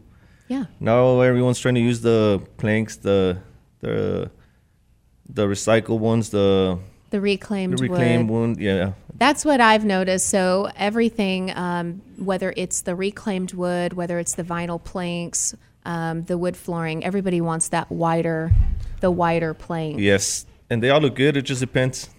Yeah. 0.47 0.65
Now 0.79 1.21
everyone's 1.21 1.59
trying 1.59 1.75
to 1.75 1.81
use 1.81 2.01
the 2.01 2.41
planks, 2.57 2.97
the 2.97 3.37
the 3.79 4.31
the 5.29 5.45
recycled 5.47 5.99
ones, 5.99 6.29
the, 6.29 6.77
The 7.09 7.21
reclaimed, 7.21 7.77
the 7.77 7.83
reclaimed 7.83 8.29
wood. 8.29 8.39
one. 8.39 8.55
Yeah, 8.59 8.93
That's 9.21 9.45
what 9.45 9.61
I've 9.61 9.85
noticed. 9.85 10.29
So 10.29 10.71
everything, 10.75 11.55
um, 11.55 12.01
whether 12.17 12.55
it's 12.57 12.81
the 12.81 12.95
reclaimed 12.95 13.53
wood, 13.53 13.93
whether 13.93 14.17
it's 14.17 14.33
the 14.33 14.43
vinyl 14.43 14.83
planks, 14.83 15.53
um, 15.85 16.23
the 16.23 16.39
wood 16.39 16.57
flooring, 16.57 17.05
everybody 17.05 17.39
wants 17.39 17.67
that 17.67 17.91
wider, 17.91 18.51
the 18.99 19.11
wider 19.11 19.53
plank. 19.53 19.99
yes, 19.99 20.47
and 20.71 20.81
they 20.81 20.89
all 20.89 20.99
look 20.99 21.13
good. 21.13 21.37
It 21.37 21.43
just 21.43 21.59
depends 21.61 22.09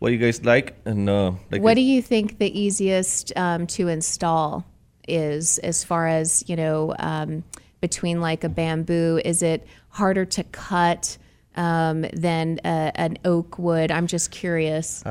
what 0.00 0.10
you 0.10 0.18
guys 0.18 0.44
like 0.44 0.74
and 0.84 1.08
uh, 1.08 1.30
like. 1.52 1.62
What 1.62 1.74
do 1.74 1.80
you 1.80 2.02
think 2.02 2.38
the 2.38 2.60
easiest 2.60 3.32
um, 3.36 3.68
to 3.68 3.86
install 3.86 4.66
is, 5.06 5.58
as 5.58 5.84
far 5.84 6.08
as 6.08 6.42
you 6.48 6.56
know, 6.56 6.92
um, 6.98 7.44
between 7.80 8.20
like 8.20 8.42
a 8.42 8.48
bamboo? 8.48 9.20
Is 9.24 9.44
it 9.44 9.64
harder 9.90 10.24
to 10.24 10.42
cut 10.42 11.18
um, 11.54 12.00
than 12.12 12.58
uh, 12.64 12.90
an 12.96 13.18
oak 13.24 13.60
wood? 13.60 13.92
I'm 13.92 14.08
just 14.08 14.32
curious. 14.32 15.04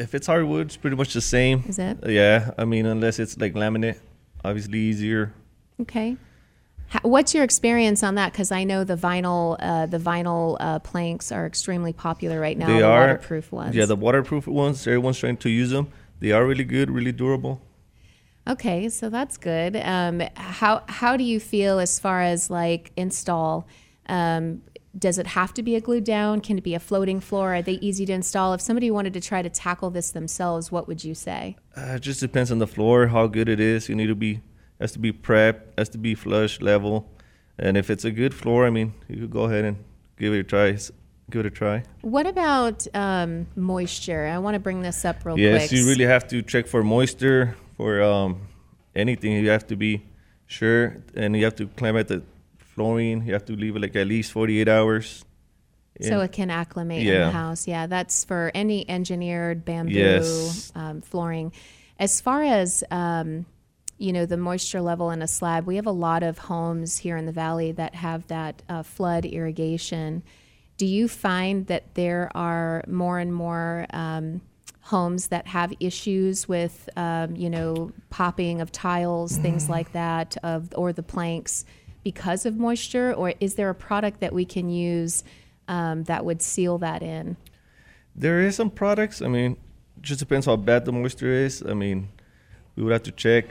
If 0.00 0.14
it's 0.14 0.26
hardwood, 0.26 0.66
it's 0.66 0.76
pretty 0.76 0.96
much 0.96 1.12
the 1.12 1.20
same. 1.20 1.64
Is 1.68 1.78
it? 1.78 1.98
Yeah, 2.06 2.52
I 2.58 2.64
mean, 2.64 2.86
unless 2.86 3.18
it's 3.18 3.38
like 3.38 3.54
laminate, 3.54 3.98
obviously 4.44 4.78
easier. 4.78 5.32
Okay. 5.80 6.16
How, 6.88 7.00
what's 7.02 7.34
your 7.34 7.44
experience 7.44 8.02
on 8.02 8.16
that? 8.16 8.32
Because 8.32 8.50
I 8.50 8.64
know 8.64 8.82
the 8.82 8.96
vinyl, 8.96 9.56
uh, 9.60 9.86
the 9.86 9.98
vinyl 9.98 10.56
uh, 10.58 10.78
planks 10.80 11.30
are 11.30 11.46
extremely 11.46 11.92
popular 11.92 12.40
right 12.40 12.58
now. 12.58 12.66
they 12.66 12.78
the 12.78 12.86
are 12.86 13.00
waterproof 13.08 13.52
ones. 13.52 13.76
Yeah, 13.76 13.86
the 13.86 13.96
waterproof 13.96 14.46
ones. 14.46 14.86
Everyone's 14.86 15.18
trying 15.18 15.36
to 15.38 15.50
use 15.50 15.70
them. 15.70 15.88
They 16.18 16.32
are 16.32 16.44
really 16.44 16.64
good, 16.64 16.90
really 16.90 17.12
durable. 17.12 17.60
Okay, 18.48 18.88
so 18.88 19.08
that's 19.10 19.36
good. 19.36 19.76
Um, 19.76 20.22
how 20.34 20.82
how 20.88 21.16
do 21.16 21.22
you 21.22 21.38
feel 21.38 21.78
as 21.78 22.00
far 22.00 22.22
as 22.22 22.50
like 22.50 22.90
install? 22.96 23.68
Um, 24.08 24.62
does 24.98 25.18
it 25.18 25.28
have 25.28 25.54
to 25.54 25.62
be 25.62 25.76
a 25.76 25.80
glued 25.80 26.04
down? 26.04 26.40
Can 26.40 26.58
it 26.58 26.64
be 26.64 26.74
a 26.74 26.80
floating 26.80 27.20
floor? 27.20 27.54
Are 27.54 27.62
they 27.62 27.74
easy 27.74 28.04
to 28.06 28.12
install? 28.12 28.54
If 28.54 28.60
somebody 28.60 28.90
wanted 28.90 29.12
to 29.14 29.20
try 29.20 29.42
to 29.42 29.48
tackle 29.48 29.90
this 29.90 30.10
themselves, 30.10 30.72
what 30.72 30.88
would 30.88 31.04
you 31.04 31.14
say? 31.14 31.56
Uh, 31.76 31.94
it 31.94 32.00
just 32.00 32.20
depends 32.20 32.50
on 32.50 32.58
the 32.58 32.66
floor, 32.66 33.08
how 33.08 33.26
good 33.26 33.48
it 33.48 33.60
is. 33.60 33.88
You 33.88 33.94
need 33.94 34.08
to 34.08 34.14
be 34.14 34.40
has 34.80 34.92
to 34.92 34.98
be 34.98 35.12
prepped, 35.12 35.60
has 35.76 35.90
to 35.90 35.98
be 35.98 36.14
flush 36.14 36.60
level, 36.60 37.10
and 37.58 37.76
if 37.76 37.90
it's 37.90 38.04
a 38.04 38.10
good 38.10 38.34
floor, 38.34 38.66
I 38.66 38.70
mean, 38.70 38.94
you 39.08 39.20
could 39.20 39.30
go 39.30 39.44
ahead 39.44 39.64
and 39.64 39.84
give 40.18 40.32
it 40.32 40.38
a 40.38 40.44
try. 40.44 40.78
Give 41.30 41.40
it 41.40 41.46
a 41.46 41.50
try. 41.50 41.84
What 42.00 42.26
about 42.26 42.86
um, 42.92 43.46
moisture? 43.54 44.26
I 44.26 44.38
want 44.38 44.54
to 44.54 44.58
bring 44.58 44.80
this 44.82 45.04
up 45.04 45.24
real 45.24 45.38
yes, 45.38 45.68
quick. 45.68 45.78
you 45.78 45.86
really 45.86 46.04
have 46.04 46.26
to 46.28 46.42
check 46.42 46.66
for 46.66 46.82
moisture 46.82 47.56
for 47.76 48.02
um, 48.02 48.48
anything. 48.96 49.32
You 49.32 49.50
have 49.50 49.66
to 49.68 49.76
be 49.76 50.02
sure, 50.46 50.96
and 51.14 51.36
you 51.36 51.44
have 51.44 51.54
to 51.56 51.68
climb 51.68 51.96
at 51.96 52.08
the 52.08 52.22
flooring. 52.80 53.26
You 53.26 53.32
have 53.34 53.44
to 53.46 53.56
leave 53.56 53.76
it 53.76 53.82
like 53.82 53.96
at 53.96 54.06
least 54.06 54.32
forty 54.32 54.60
eight 54.60 54.68
hours. 54.68 55.24
so 56.00 56.20
it 56.20 56.32
can 56.32 56.50
acclimate 56.50 57.06
in 57.06 57.20
the 57.26 57.30
house. 57.30 57.68
Yeah, 57.68 57.86
that's 57.86 58.24
for 58.24 58.50
any 58.54 58.88
engineered 58.88 59.64
bamboo 59.64 59.92
Yes. 59.92 60.72
um, 60.74 61.02
flooring. 61.02 61.52
As 61.98 62.20
far 62.20 62.42
as 62.42 62.82
um, 62.90 63.44
you 63.98 64.12
know, 64.14 64.24
the 64.24 64.38
moisture 64.38 64.80
level 64.80 65.10
in 65.10 65.20
a 65.20 65.28
slab, 65.28 65.66
we 65.66 65.76
have 65.76 65.86
a 65.86 65.92
lot 66.08 66.22
of 66.22 66.38
homes 66.38 66.96
here 66.98 67.18
in 67.18 67.26
the 67.26 67.32
valley 67.32 67.72
that 67.72 67.94
have 67.94 68.26
that 68.28 68.62
uh, 68.68 68.82
flood 68.82 69.26
irrigation. 69.26 70.22
Do 70.78 70.86
you 70.86 71.06
find 71.08 71.66
that 71.66 71.94
there 71.94 72.30
are 72.34 72.82
more 72.88 73.18
and 73.18 73.34
more 73.34 73.84
um, 73.92 74.40
homes 74.80 75.28
that 75.28 75.46
have 75.48 75.74
issues 75.80 76.48
with, 76.48 76.88
um, 76.96 77.36
you 77.36 77.50
know, 77.50 77.92
popping 78.08 78.62
of 78.62 78.72
tiles, 78.72 79.36
things 79.36 79.68
like 79.68 79.92
that, 79.92 80.38
of 80.42 80.72
or 80.74 80.94
the 80.94 81.02
planks 81.02 81.66
because 82.02 82.46
of 82.46 82.56
moisture, 82.56 83.12
or 83.12 83.34
is 83.40 83.54
there 83.54 83.70
a 83.70 83.74
product 83.74 84.20
that 84.20 84.32
we 84.32 84.44
can 84.44 84.68
use 84.68 85.24
um, 85.68 86.04
that 86.04 86.24
would 86.24 86.42
seal 86.42 86.78
that 86.78 87.02
in? 87.02 87.36
There 88.14 88.40
is 88.40 88.56
some 88.56 88.70
products. 88.70 89.22
I 89.22 89.28
mean, 89.28 89.56
just 90.00 90.18
depends 90.18 90.46
how 90.46 90.56
bad 90.56 90.84
the 90.84 90.92
moisture 90.92 91.32
is. 91.32 91.62
I 91.62 91.74
mean, 91.74 92.08
we 92.76 92.82
would 92.82 92.92
have 92.92 93.02
to 93.04 93.12
check. 93.12 93.46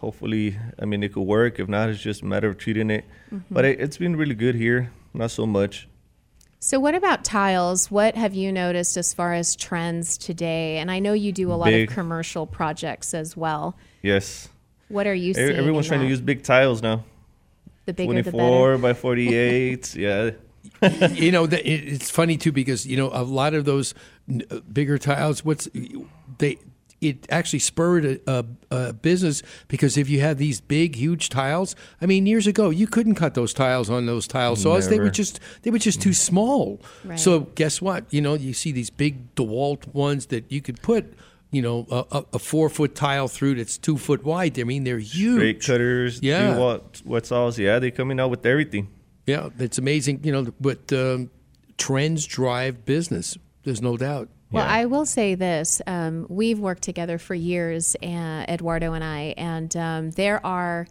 Hopefully, 0.00 0.58
I 0.78 0.84
mean, 0.84 1.02
it 1.02 1.12
could 1.12 1.22
work. 1.22 1.60
If 1.60 1.68
not, 1.68 1.88
it's 1.88 2.00
just 2.00 2.22
a 2.22 2.26
matter 2.26 2.48
of 2.48 2.58
treating 2.58 2.90
it. 2.90 3.04
Mm-hmm. 3.32 3.54
But 3.54 3.64
it, 3.64 3.80
it's 3.80 3.98
been 3.98 4.16
really 4.16 4.34
good 4.34 4.54
here. 4.54 4.90
Not 5.14 5.30
so 5.30 5.46
much. 5.46 5.88
So, 6.60 6.80
what 6.80 6.96
about 6.96 7.24
tiles? 7.24 7.90
What 7.90 8.16
have 8.16 8.34
you 8.34 8.50
noticed 8.50 8.96
as 8.96 9.14
far 9.14 9.34
as 9.34 9.54
trends 9.54 10.18
today? 10.18 10.78
And 10.78 10.90
I 10.90 10.98
know 10.98 11.12
you 11.12 11.30
do 11.30 11.52
a 11.52 11.54
lot 11.54 11.66
Big. 11.66 11.88
of 11.88 11.94
commercial 11.94 12.46
projects 12.46 13.14
as 13.14 13.36
well. 13.36 13.76
Yes. 14.02 14.48
What 14.88 15.06
are 15.06 15.14
you 15.14 15.34
seeing? 15.34 15.54
Everyone's 15.54 15.86
in 15.86 15.90
trying 15.90 16.00
to 16.00 16.08
use 16.08 16.20
big 16.20 16.42
tiles 16.42 16.82
now. 16.82 17.04
The 17.88 17.94
bigger 17.94 18.22
the 18.22 18.30
24 18.30 18.76
better. 18.76 18.82
by 18.82 18.92
48. 18.92 19.94
yeah. 19.96 20.30
you 21.10 21.32
know, 21.32 21.46
the, 21.46 21.66
it, 21.66 21.94
it's 21.94 22.10
funny 22.10 22.36
too 22.36 22.52
because 22.52 22.86
you 22.86 22.96
know 22.96 23.10
a 23.12 23.22
lot 23.22 23.54
of 23.54 23.64
those 23.64 23.94
n- 24.28 24.42
uh, 24.50 24.60
bigger 24.72 24.98
tiles. 24.98 25.44
What's 25.44 25.68
they? 26.38 26.58
It 27.00 27.26
actually 27.30 27.60
spurred 27.60 28.04
a, 28.04 28.20
a, 28.26 28.44
a 28.72 28.92
business 28.92 29.44
because 29.68 29.96
if 29.96 30.10
you 30.10 30.20
had 30.20 30.36
these 30.36 30.60
big, 30.60 30.96
huge 30.96 31.28
tiles, 31.28 31.76
I 32.02 32.06
mean, 32.06 32.26
years 32.26 32.48
ago 32.48 32.70
you 32.70 32.88
couldn't 32.88 33.14
cut 33.14 33.34
those 33.34 33.54
tiles 33.54 33.88
on 33.88 34.06
those 34.06 34.26
tile 34.26 34.56
saws. 34.56 34.88
They 34.88 34.98
were 34.98 35.08
just 35.08 35.38
they 35.62 35.70
were 35.70 35.78
just 35.78 36.02
too 36.02 36.12
small. 36.12 36.80
Right. 37.04 37.18
So 37.18 37.40
guess 37.54 37.80
what? 37.80 38.12
You 38.12 38.20
know, 38.20 38.34
you 38.34 38.52
see 38.52 38.72
these 38.72 38.90
big 38.90 39.34
DeWalt 39.36 39.94
ones 39.94 40.26
that 40.26 40.50
you 40.50 40.60
could 40.60 40.82
put. 40.82 41.14
You 41.50 41.62
know, 41.62 41.86
a, 41.90 42.04
a, 42.18 42.24
a 42.34 42.38
four 42.38 42.68
foot 42.68 42.94
tile 42.94 43.26
through 43.26 43.54
that's 43.54 43.78
two 43.78 43.96
foot 43.96 44.22
wide. 44.22 44.58
I 44.58 44.64
mean, 44.64 44.84
they're 44.84 44.98
huge. 44.98 45.36
Straight 45.38 45.64
cutters. 45.64 46.20
Yeah. 46.22 46.54
Do 46.54 46.60
what, 46.60 47.00
what 47.04 47.26
saws. 47.26 47.58
Yeah, 47.58 47.78
they're 47.78 47.90
coming 47.90 48.20
out 48.20 48.28
with 48.30 48.44
everything. 48.44 48.88
Yeah, 49.26 49.48
it's 49.58 49.78
amazing. 49.78 50.20
You 50.24 50.32
know, 50.32 50.52
but 50.60 50.92
um, 50.92 51.30
trends 51.78 52.26
drive 52.26 52.84
business. 52.84 53.38
There's 53.64 53.80
no 53.80 53.96
doubt. 53.96 54.28
Well, 54.50 54.64
Yeah. 54.64 54.72
I 54.72 54.84
will 54.86 55.06
say 55.06 55.34
this: 55.34 55.80
um, 55.86 56.26
we've 56.28 56.58
worked 56.58 56.82
together 56.82 57.18
for 57.18 57.34
years, 57.34 57.96
uh, 58.02 58.44
Eduardo 58.48 58.92
and 58.94 59.04
I, 59.04 59.34
and 59.36 59.74
um, 59.76 60.10
there 60.12 60.44
are, 60.44 60.86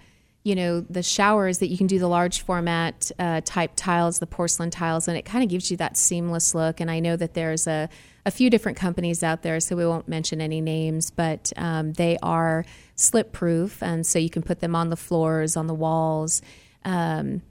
you 0.48 0.56
know, 0.56 0.80
the 0.80 1.04
showers 1.04 1.58
that 1.58 1.68
you 1.68 1.78
can 1.78 1.88
do 1.88 2.00
the 2.00 2.08
large 2.08 2.42
format 2.42 3.12
uh, 3.20 3.42
type 3.44 3.72
tiles, 3.76 4.20
the 4.20 4.26
porcelain 4.26 4.70
tiles, 4.70 5.10
and 5.10 5.18
it 5.18 5.26
kind 5.26 5.44
of 5.44 5.50
gives 5.50 5.70
you 5.70 5.76
that 5.76 5.98
seamless 5.98 6.56
look. 6.56 6.80
And 6.80 6.90
I 6.90 7.02
know 7.02 7.18
that 7.18 7.34
there's 7.34 7.68
a 7.68 7.90
a 8.26 8.32
few 8.32 8.50
different 8.50 8.78
companies 8.78 9.24
out 9.24 9.42
there, 9.42 9.60
so 9.60 9.76
we 9.76 9.86
won't 9.86 10.08
mention 10.08 10.40
any 10.40 10.62
names, 10.62 11.12
but 11.12 11.52
um, 11.58 11.92
they 11.94 12.18
are 12.24 12.64
slip 12.96 13.34
proof, 13.34 13.84
and 13.84 14.08
so 14.08 14.20
you 14.20 14.30
can 14.30 14.42
put 14.42 14.62
them 14.62 14.74
on 14.74 14.90
the 14.90 14.96
floors, 14.96 15.58
on 15.58 15.68
the 15.68 15.74
walls. 15.74 16.42
Um, 16.86 17.42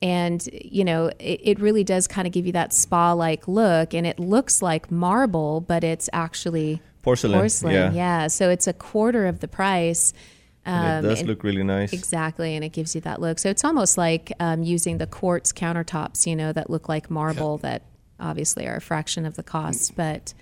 and 0.00 0.48
you 0.52 0.84
know 0.84 1.10
it, 1.18 1.40
it 1.42 1.60
really 1.60 1.84
does 1.84 2.06
kind 2.06 2.26
of 2.26 2.32
give 2.32 2.46
you 2.46 2.52
that 2.52 2.72
spa 2.72 3.12
like 3.12 3.46
look 3.48 3.92
and 3.92 4.06
it 4.06 4.20
looks 4.20 4.62
like 4.62 4.92
marble 4.92 5.60
but 5.60 5.82
it's 5.82 6.08
actually 6.12 6.80
Porcelain, 7.02 7.36
porcelain 7.36 7.92
yeah. 7.92 8.28
so 8.28 8.48
it's 8.48 8.68
a 8.68 8.72
quarter 8.72 9.26
of 9.26 9.40
the 9.40 9.48
price 9.48 10.12
um, 10.66 11.04
it 11.04 11.08
does 11.08 11.22
look 11.24 11.42
really 11.42 11.62
nice. 11.62 11.92
exactly 11.92 12.54
and 12.54 12.64
it 12.64 12.70
gives 12.72 12.94
you 12.94 13.00
that 13.00 13.20
look 13.20 13.38
so 13.38 13.48
it's 13.48 13.64
almost 13.64 13.96
like 13.98 14.32
um, 14.40 14.62
using 14.62 14.98
the 14.98 15.06
quartz 15.06 15.52
countertops 15.52 16.26
you 16.26 16.36
know 16.36 16.52
that 16.52 16.68
look 16.70 16.88
like 16.88 17.10
marble 17.10 17.58
that 17.58 17.82
obviously 18.20 18.66
are 18.66 18.76
a 18.76 18.80
fraction 18.80 19.24
of 19.24 19.34
the 19.34 19.42
cost 19.42 19.94
but 19.96 20.34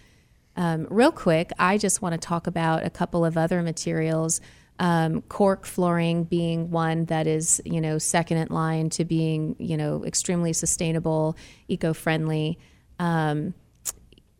um, 0.57 0.87
real 0.91 1.13
quick 1.13 1.53
i 1.59 1.79
just 1.79 2.03
want 2.03 2.13
to 2.13 2.19
talk 2.19 2.47
about 2.47 2.85
a 2.85 2.91
couple 2.91 3.25
of 3.25 3.37
other 3.37 3.63
materials 3.63 4.41
Um, 4.79 5.23
cork 5.23 5.65
flooring 5.65 6.25
being 6.25 6.71
one 6.71 7.07
that 7.07 7.27
is, 7.27 7.63
you 7.65 7.81
know, 7.81 7.97
second 7.97 8.37
in 8.37 8.49
line 8.49 8.91
to 8.91 9.07
being, 9.07 9.57
you 9.59 9.75
know, 9.79 10.05
extremely 10.05 10.53
sustainable, 10.53 11.35
eco-friendly. 11.67 12.59
Um, 12.99 13.55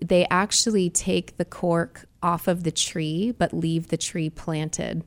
they 0.05 0.27
actually 0.29 0.91
take 0.91 1.39
the 1.39 1.47
cork 1.47 2.05
off 2.23 2.49
of 2.49 2.65
the 2.65 2.71
tree, 2.71 3.33
but 3.33 3.55
leave 3.55 3.89
the 3.89 3.97
tree 3.97 4.29
planted. 4.29 5.05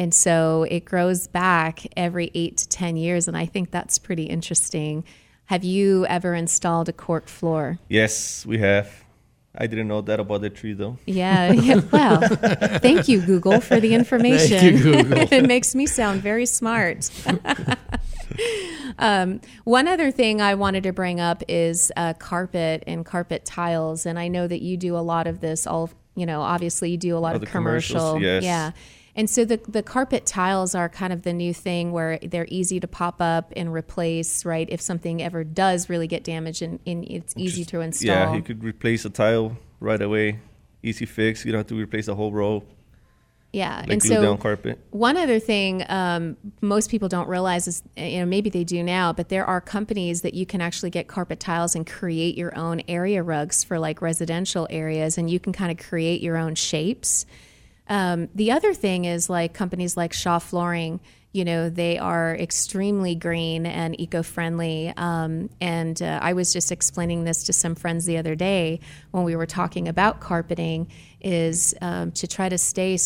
And 0.00 0.14
so 0.14 0.66
it 0.70 0.86
grows 0.86 1.26
back 1.26 1.86
every 1.94 2.30
eight 2.34 2.56
to 2.56 2.68
10 2.68 2.96
years. 2.96 3.28
And 3.28 3.36
I 3.36 3.44
think 3.44 3.70
that's 3.70 3.98
pretty 3.98 4.22
interesting. 4.22 5.04
Have 5.44 5.62
you 5.62 6.06
ever 6.06 6.34
installed 6.34 6.88
a 6.88 6.92
cork 6.94 7.28
floor? 7.28 7.78
Yes, 7.90 8.46
we 8.46 8.56
have. 8.56 8.90
I 9.54 9.66
didn't 9.66 9.88
know 9.88 10.00
that 10.00 10.18
about 10.18 10.40
the 10.40 10.48
tree 10.48 10.72
though. 10.72 10.96
Yeah. 11.04 11.52
yeah. 11.52 11.82
Well, 11.92 12.18
thank 12.78 13.08
you, 13.08 13.20
Google, 13.20 13.60
for 13.60 13.78
the 13.78 13.92
information. 13.92 14.58
Thank 14.58 14.72
you, 14.78 14.82
Google. 14.82 15.18
it 15.32 15.46
makes 15.46 15.74
me 15.74 15.84
sound 15.84 16.22
very 16.22 16.46
smart. 16.46 17.10
um, 18.98 19.42
one 19.64 19.86
other 19.86 20.10
thing 20.10 20.40
I 20.40 20.54
wanted 20.54 20.84
to 20.84 20.94
bring 20.94 21.20
up 21.20 21.42
is 21.46 21.92
uh, 21.94 22.14
carpet 22.14 22.84
and 22.86 23.04
carpet 23.04 23.44
tiles, 23.44 24.06
and 24.06 24.18
I 24.18 24.28
know 24.28 24.48
that 24.48 24.62
you 24.62 24.78
do 24.78 24.96
a 24.96 25.04
lot 25.04 25.26
of 25.26 25.40
this. 25.40 25.66
All 25.66 25.90
you 26.14 26.24
know, 26.24 26.40
obviously, 26.40 26.92
you 26.92 26.96
do 26.96 27.18
a 27.18 27.20
lot 27.20 27.36
of 27.36 27.44
commercial. 27.44 28.18
yes. 28.18 28.44
Yeah. 28.44 28.70
And 29.16 29.28
so 29.28 29.44
the 29.44 29.60
the 29.68 29.82
carpet 29.82 30.24
tiles 30.24 30.74
are 30.74 30.88
kind 30.88 31.12
of 31.12 31.22
the 31.22 31.32
new 31.32 31.52
thing 31.52 31.92
where 31.92 32.18
they're 32.22 32.46
easy 32.48 32.78
to 32.80 32.86
pop 32.86 33.20
up 33.20 33.52
and 33.56 33.72
replace, 33.72 34.44
right? 34.44 34.68
If 34.70 34.80
something 34.80 35.20
ever 35.20 35.44
does 35.44 35.88
really 35.88 36.06
get 36.06 36.24
damaged, 36.24 36.62
and, 36.62 36.78
and 36.86 37.04
it's 37.04 37.34
easy 37.36 37.64
to 37.66 37.80
install. 37.80 38.06
Yeah, 38.06 38.34
you 38.34 38.42
could 38.42 38.62
replace 38.62 39.04
a 39.04 39.10
tile 39.10 39.56
right 39.80 40.00
away. 40.00 40.38
Easy 40.82 41.06
fix. 41.06 41.44
You 41.44 41.52
don't 41.52 41.60
have 41.60 41.66
to 41.66 41.74
replace 41.78 42.06
the 42.06 42.14
whole 42.14 42.32
row. 42.32 42.62
yeah. 43.52 43.80
Like 43.80 43.90
and 43.90 44.02
so 44.02 44.22
down 44.22 44.38
carpet. 44.38 44.78
One 44.90 45.16
other 45.16 45.40
thing 45.40 45.84
um, 45.88 46.36
most 46.60 46.88
people 46.88 47.08
don't 47.08 47.28
realize 47.28 47.66
is, 47.66 47.82
you 47.96 48.20
know, 48.20 48.26
maybe 48.26 48.48
they 48.48 48.62
do 48.64 48.82
now, 48.82 49.12
but 49.12 49.28
there 49.28 49.44
are 49.44 49.60
companies 49.60 50.22
that 50.22 50.34
you 50.34 50.46
can 50.46 50.60
actually 50.60 50.90
get 50.90 51.08
carpet 51.08 51.40
tiles 51.40 51.74
and 51.74 51.84
create 51.84 52.38
your 52.38 52.56
own 52.56 52.80
area 52.86 53.22
rugs 53.24 53.64
for 53.64 53.78
like 53.78 54.00
residential 54.00 54.68
areas, 54.70 55.18
and 55.18 55.28
you 55.28 55.40
can 55.40 55.52
kind 55.52 55.72
of 55.72 55.84
create 55.84 56.22
your 56.22 56.36
own 56.36 56.54
shapes. 56.54 57.26
Um, 57.90 58.28
the 58.34 58.52
other 58.52 58.72
thing 58.72 59.04
is 59.04 59.28
like 59.28 59.52
companies 59.52 59.96
like 59.96 60.12
Shaw 60.12 60.38
Flooring, 60.38 61.00
you 61.32 61.44
know, 61.44 61.68
they 61.68 61.98
are 61.98 62.34
extremely 62.34 63.14
green 63.14 63.66
and 63.66 63.98
eco 64.00 64.22
friendly. 64.22 64.92
Um, 64.96 65.50
and 65.60 66.00
uh, 66.00 66.18
I 66.22 66.32
was 66.32 66.52
just 66.52 66.72
explaining 66.72 67.24
this 67.24 67.44
to 67.44 67.52
some 67.52 67.74
friends 67.74 68.06
the 68.06 68.16
other 68.16 68.34
day 68.34 68.80
when 69.10 69.24
we 69.24 69.36
were 69.36 69.46
talking 69.46 69.86
about 69.88 70.20
carpeting, 70.20 70.88
is 71.20 71.74
um, 71.82 72.12
to 72.12 72.26
try 72.26 72.48
to 72.48 72.58
stay, 72.58 72.98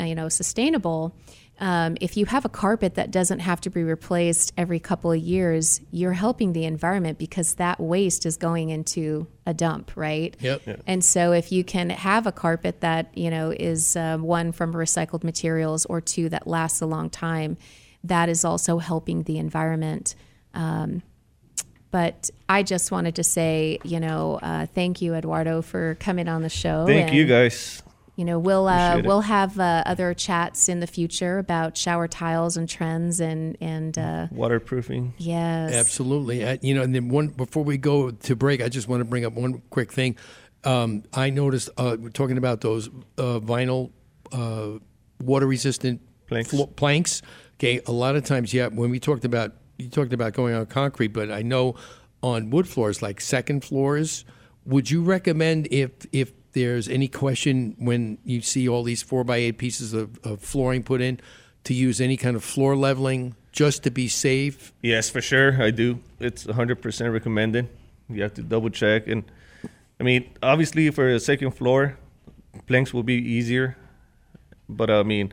you 0.00 0.14
know, 0.14 0.28
sustainable. 0.28 1.14
Um, 1.60 1.96
if 2.00 2.16
you 2.16 2.26
have 2.26 2.44
a 2.44 2.48
carpet 2.48 2.94
that 2.94 3.10
doesn't 3.10 3.40
have 3.40 3.60
to 3.62 3.70
be 3.70 3.82
replaced 3.82 4.52
every 4.56 4.78
couple 4.78 5.10
of 5.10 5.18
years, 5.18 5.80
you're 5.90 6.12
helping 6.12 6.52
the 6.52 6.64
environment 6.64 7.18
because 7.18 7.54
that 7.54 7.80
waste 7.80 8.24
is 8.26 8.36
going 8.36 8.68
into 8.70 9.26
a 9.44 9.52
dump, 9.52 9.90
right? 9.96 10.36
Yep. 10.38 10.82
And 10.86 11.04
so, 11.04 11.32
if 11.32 11.50
you 11.50 11.64
can 11.64 11.90
have 11.90 12.26
a 12.26 12.32
carpet 12.32 12.80
that 12.80 13.16
you 13.16 13.30
know 13.30 13.50
is 13.50 13.96
um, 13.96 14.22
one 14.22 14.52
from 14.52 14.72
recycled 14.72 15.24
materials 15.24 15.84
or 15.86 16.00
two 16.00 16.28
that 16.28 16.46
lasts 16.46 16.80
a 16.80 16.86
long 16.86 17.10
time, 17.10 17.56
that 18.04 18.28
is 18.28 18.44
also 18.44 18.78
helping 18.78 19.24
the 19.24 19.38
environment. 19.38 20.14
Um, 20.54 21.02
but 21.90 22.30
I 22.48 22.62
just 22.62 22.90
wanted 22.90 23.16
to 23.16 23.24
say, 23.24 23.78
you 23.82 23.98
know, 23.98 24.38
uh, 24.42 24.66
thank 24.66 25.00
you, 25.00 25.14
Eduardo, 25.14 25.62
for 25.62 25.94
coming 25.96 26.28
on 26.28 26.42
the 26.42 26.50
show. 26.50 26.86
Thank 26.86 27.12
you 27.12 27.24
guys. 27.24 27.82
You 28.18 28.24
know, 28.24 28.40
we'll 28.40 28.66
uh, 28.66 29.00
we'll 29.04 29.20
have 29.20 29.60
uh, 29.60 29.84
other 29.86 30.12
chats 30.12 30.68
in 30.68 30.80
the 30.80 30.88
future 30.88 31.38
about 31.38 31.76
shower 31.76 32.08
tiles 32.08 32.56
and 32.56 32.68
trends 32.68 33.20
and 33.20 33.56
and 33.60 33.96
uh, 33.96 34.26
Waterproofing. 34.32 35.14
yes, 35.18 35.72
Absolutely. 35.72 36.44
Uh, 36.44 36.56
you 36.60 36.74
know, 36.74 36.82
and 36.82 36.92
then 36.92 37.10
one 37.10 37.28
before 37.28 37.62
we 37.62 37.78
go 37.78 38.10
to 38.10 38.34
break, 38.34 38.60
I 38.60 38.68
just 38.68 38.88
want 38.88 39.02
to 39.02 39.04
bring 39.04 39.24
up 39.24 39.34
one 39.34 39.62
quick 39.70 39.92
thing. 39.92 40.16
Um, 40.64 41.04
I 41.14 41.30
noticed 41.30 41.70
uh, 41.76 41.96
we're 41.96 42.08
talking 42.08 42.38
about 42.38 42.60
those 42.60 42.88
uh, 43.18 43.38
vinyl 43.38 43.92
uh, 44.32 44.80
water 45.22 45.46
resistant 45.46 46.00
Planks. 46.26 46.52
planks. 46.74 47.22
Okay, 47.60 47.80
a 47.86 47.92
lot 47.92 48.16
of 48.16 48.24
times, 48.24 48.52
yeah. 48.52 48.66
When 48.66 48.90
we 48.90 48.98
talked 48.98 49.24
about 49.26 49.52
you 49.78 49.88
talked 49.88 50.12
about 50.12 50.32
going 50.32 50.54
on 50.54 50.66
concrete, 50.66 51.12
but 51.12 51.30
I 51.30 51.42
know 51.42 51.76
on 52.20 52.50
wood 52.50 52.66
floors, 52.66 53.00
like 53.00 53.20
second 53.20 53.64
floors, 53.64 54.24
would 54.66 54.90
you 54.90 55.04
recommend 55.04 55.68
if 55.70 55.92
if 56.10 56.32
there's 56.52 56.88
any 56.88 57.08
question 57.08 57.76
when 57.78 58.18
you 58.24 58.40
see 58.40 58.68
all 58.68 58.82
these 58.82 59.02
four 59.02 59.24
by 59.24 59.36
eight 59.36 59.58
pieces 59.58 59.92
of, 59.92 60.18
of 60.24 60.40
flooring 60.40 60.82
put 60.82 61.00
in 61.00 61.20
to 61.64 61.74
use 61.74 62.00
any 62.00 62.16
kind 62.16 62.36
of 62.36 62.44
floor 62.44 62.76
leveling 62.76 63.34
just 63.52 63.82
to 63.82 63.90
be 63.90 64.08
safe? 64.08 64.72
Yes, 64.82 65.10
for 65.10 65.20
sure. 65.20 65.62
I 65.62 65.70
do. 65.70 66.00
It's 66.20 66.44
100% 66.44 67.12
recommended. 67.12 67.68
You 68.08 68.22
have 68.22 68.34
to 68.34 68.42
double 68.42 68.70
check. 68.70 69.06
And 69.06 69.24
I 70.00 70.04
mean, 70.04 70.30
obviously, 70.42 70.90
for 70.90 71.08
a 71.08 71.20
second 71.20 71.52
floor, 71.52 71.96
planks 72.66 72.94
will 72.94 73.02
be 73.02 73.14
easier. 73.14 73.76
But 74.68 74.90
I 74.90 75.02
mean, 75.02 75.32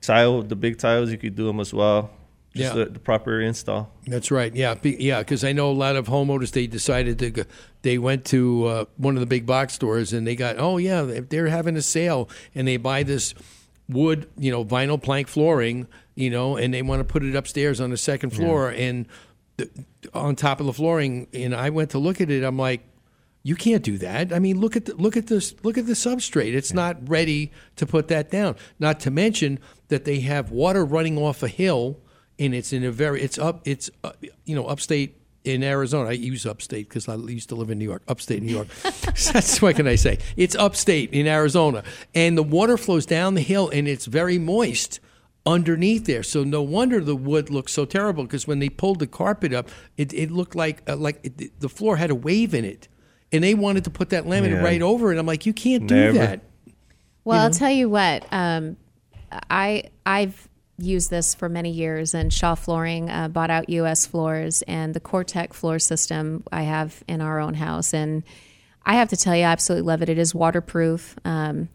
tile, 0.00 0.42
the 0.42 0.56
big 0.56 0.78
tiles, 0.78 1.10
you 1.10 1.18
could 1.18 1.36
do 1.36 1.46
them 1.46 1.60
as 1.60 1.72
well. 1.72 2.10
Just 2.54 2.74
Yeah. 2.76 2.84
the, 2.84 2.90
the 2.90 2.98
proper 2.98 3.40
install. 3.40 3.90
That's 4.06 4.30
right. 4.30 4.54
Yeah, 4.54 4.74
yeah. 4.82 5.20
Because 5.20 5.42
I 5.42 5.52
know 5.52 5.70
a 5.70 5.72
lot 5.72 5.96
of 5.96 6.06
homeowners. 6.06 6.50
They 6.52 6.66
decided 6.66 7.18
to. 7.20 7.30
Go, 7.30 7.42
they 7.82 7.98
went 7.98 8.24
to 8.26 8.64
uh, 8.66 8.84
one 8.96 9.16
of 9.16 9.20
the 9.20 9.26
big 9.26 9.46
box 9.46 9.72
stores 9.74 10.12
and 10.12 10.26
they 10.26 10.36
got. 10.36 10.58
Oh 10.58 10.76
yeah, 10.76 11.02
they're 11.02 11.48
having 11.48 11.76
a 11.76 11.82
sale 11.82 12.28
and 12.54 12.68
they 12.68 12.76
buy 12.76 13.02
this 13.04 13.34
wood, 13.88 14.28
you 14.38 14.50
know, 14.50 14.64
vinyl 14.64 15.02
plank 15.02 15.28
flooring, 15.28 15.86
you 16.14 16.30
know, 16.30 16.56
and 16.56 16.72
they 16.74 16.82
want 16.82 17.00
to 17.00 17.04
put 17.04 17.22
it 17.24 17.34
upstairs 17.34 17.80
on 17.80 17.90
the 17.90 17.96
second 17.96 18.30
floor 18.30 18.70
and 18.70 19.06
th- 19.58 19.70
on 20.14 20.36
top 20.36 20.60
of 20.60 20.66
the 20.66 20.72
flooring. 20.72 21.26
And 21.32 21.54
I 21.54 21.70
went 21.70 21.90
to 21.90 21.98
look 21.98 22.20
at 22.20 22.30
it. 22.30 22.44
I'm 22.44 22.58
like, 22.58 22.82
you 23.42 23.56
can't 23.56 23.82
do 23.82 23.98
that. 23.98 24.32
I 24.32 24.38
mean, 24.38 24.60
look 24.60 24.76
at 24.76 24.84
the, 24.84 24.94
look 24.94 25.16
at 25.16 25.26
this 25.26 25.54
look 25.64 25.76
at 25.78 25.86
the 25.86 25.94
substrate. 25.94 26.54
It's 26.54 26.72
not 26.72 27.08
ready 27.08 27.50
to 27.76 27.86
put 27.86 28.08
that 28.08 28.30
down. 28.30 28.56
Not 28.78 29.00
to 29.00 29.10
mention 29.10 29.58
that 29.88 30.04
they 30.04 30.20
have 30.20 30.50
water 30.50 30.84
running 30.84 31.18
off 31.18 31.42
a 31.42 31.48
hill, 31.48 31.98
and 32.38 32.54
it's 32.54 32.72
in 32.72 32.84
a 32.84 32.90
very 32.90 33.22
it's 33.22 33.38
up 33.38 33.60
it's 33.66 33.90
uh, 34.04 34.12
you 34.44 34.54
know 34.54 34.66
upstate 34.66 35.16
in 35.44 35.62
Arizona. 35.64 36.10
I 36.10 36.12
use 36.12 36.46
upstate 36.46 36.88
because 36.88 37.08
I 37.08 37.16
used 37.16 37.48
to 37.48 37.54
live 37.56 37.70
in 37.70 37.78
New 37.78 37.84
York, 37.84 38.02
upstate 38.08 38.42
New 38.42 38.52
York. 38.52 38.68
That's 39.32 39.60
what 39.60 39.76
can 39.76 39.86
I 39.88 39.96
say? 39.96 40.18
It's 40.36 40.54
upstate 40.54 41.12
in 41.12 41.26
Arizona, 41.26 41.82
and 42.14 42.38
the 42.38 42.42
water 42.44 42.76
flows 42.76 43.06
down 43.06 43.34
the 43.34 43.40
hill, 43.42 43.68
and 43.70 43.88
it's 43.88 44.06
very 44.06 44.38
moist 44.38 45.00
underneath 45.44 46.04
there. 46.06 46.22
So 46.22 46.44
no 46.44 46.62
wonder 46.62 47.00
the 47.00 47.16
wood 47.16 47.50
looks 47.50 47.72
so 47.72 47.84
terrible 47.84 48.22
because 48.22 48.46
when 48.46 48.60
they 48.60 48.68
pulled 48.68 49.00
the 49.00 49.08
carpet 49.08 49.52
up, 49.52 49.68
it, 49.96 50.12
it 50.14 50.30
looked 50.30 50.54
like 50.54 50.88
uh, 50.88 50.96
like 50.96 51.18
it, 51.24 51.58
the 51.60 51.68
floor 51.68 51.96
had 51.96 52.10
a 52.10 52.14
wave 52.14 52.54
in 52.54 52.64
it, 52.64 52.86
and 53.32 53.42
they 53.42 53.54
wanted 53.54 53.82
to 53.84 53.90
put 53.90 54.10
that 54.10 54.24
laminate 54.24 54.52
Yeah. 54.52 54.62
right 54.62 54.82
over 54.82 55.12
it. 55.12 55.18
I'm 55.18 55.26
like, 55.26 55.44
you 55.44 55.52
can't 55.52 55.86
do 55.88 55.94
Never. 55.96 56.18
that. 56.18 56.40
Well, 57.24 57.40
I'll 57.40 57.50
tell 57.50 57.70
you 57.70 57.88
what. 57.88 58.24
Um, 58.32 58.76
I 59.50 59.84
I've 60.06 60.48
used 60.82 61.10
this 61.10 61.34
for 61.34 61.48
many 61.48 61.70
years, 61.70 62.14
and 62.14 62.32
Shaw 62.32 62.54
Flooring 62.54 63.10
uh, 63.10 63.28
bought 63.28 63.50
out 63.50 63.68
U.S. 63.68 64.06
Floors 64.06 64.62
and 64.62 64.94
the 64.94 65.00
COREtec 65.00 65.52
floor 65.52 65.78
system 65.78 66.44
I 66.52 66.62
have 66.62 67.02
in 67.08 67.20
our 67.20 67.40
own 67.40 67.54
house, 67.54 67.94
and 67.94 68.22
I 68.84 68.94
have 68.94 69.08
to 69.10 69.16
tell 69.16 69.36
you, 69.36 69.42
I 69.42 69.52
absolutely 69.52 69.86
love 69.86 70.02
it. 70.02 70.08
It 70.08 70.18
is 70.18 70.34
waterproof. 70.34 71.16
Um, 71.24 71.68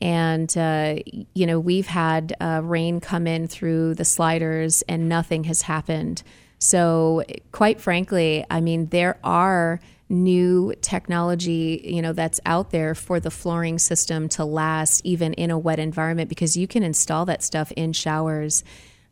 and 0.00 0.56
uh, 0.56 0.96
you 1.34 1.46
know 1.46 1.58
we've 1.58 1.86
had 1.86 2.34
uh, 2.40 2.60
rain 2.62 3.00
come 3.00 3.26
in 3.26 3.48
through 3.48 3.94
the 3.94 4.04
sliders 4.04 4.82
and 4.82 5.08
nothing 5.08 5.44
has 5.44 5.62
happened 5.62 6.22
so 6.58 7.24
quite 7.52 7.80
frankly 7.80 8.44
i 8.50 8.60
mean 8.60 8.86
there 8.86 9.18
are 9.24 9.80
new 10.08 10.74
technology 10.80 11.82
you 11.84 12.00
know 12.00 12.12
that's 12.14 12.40
out 12.46 12.70
there 12.70 12.94
for 12.94 13.20
the 13.20 13.30
flooring 13.30 13.78
system 13.78 14.28
to 14.28 14.44
last 14.44 15.02
even 15.04 15.34
in 15.34 15.50
a 15.50 15.58
wet 15.58 15.78
environment 15.78 16.28
because 16.30 16.56
you 16.56 16.66
can 16.66 16.82
install 16.82 17.26
that 17.26 17.42
stuff 17.42 17.70
in 17.72 17.92
showers 17.92 18.64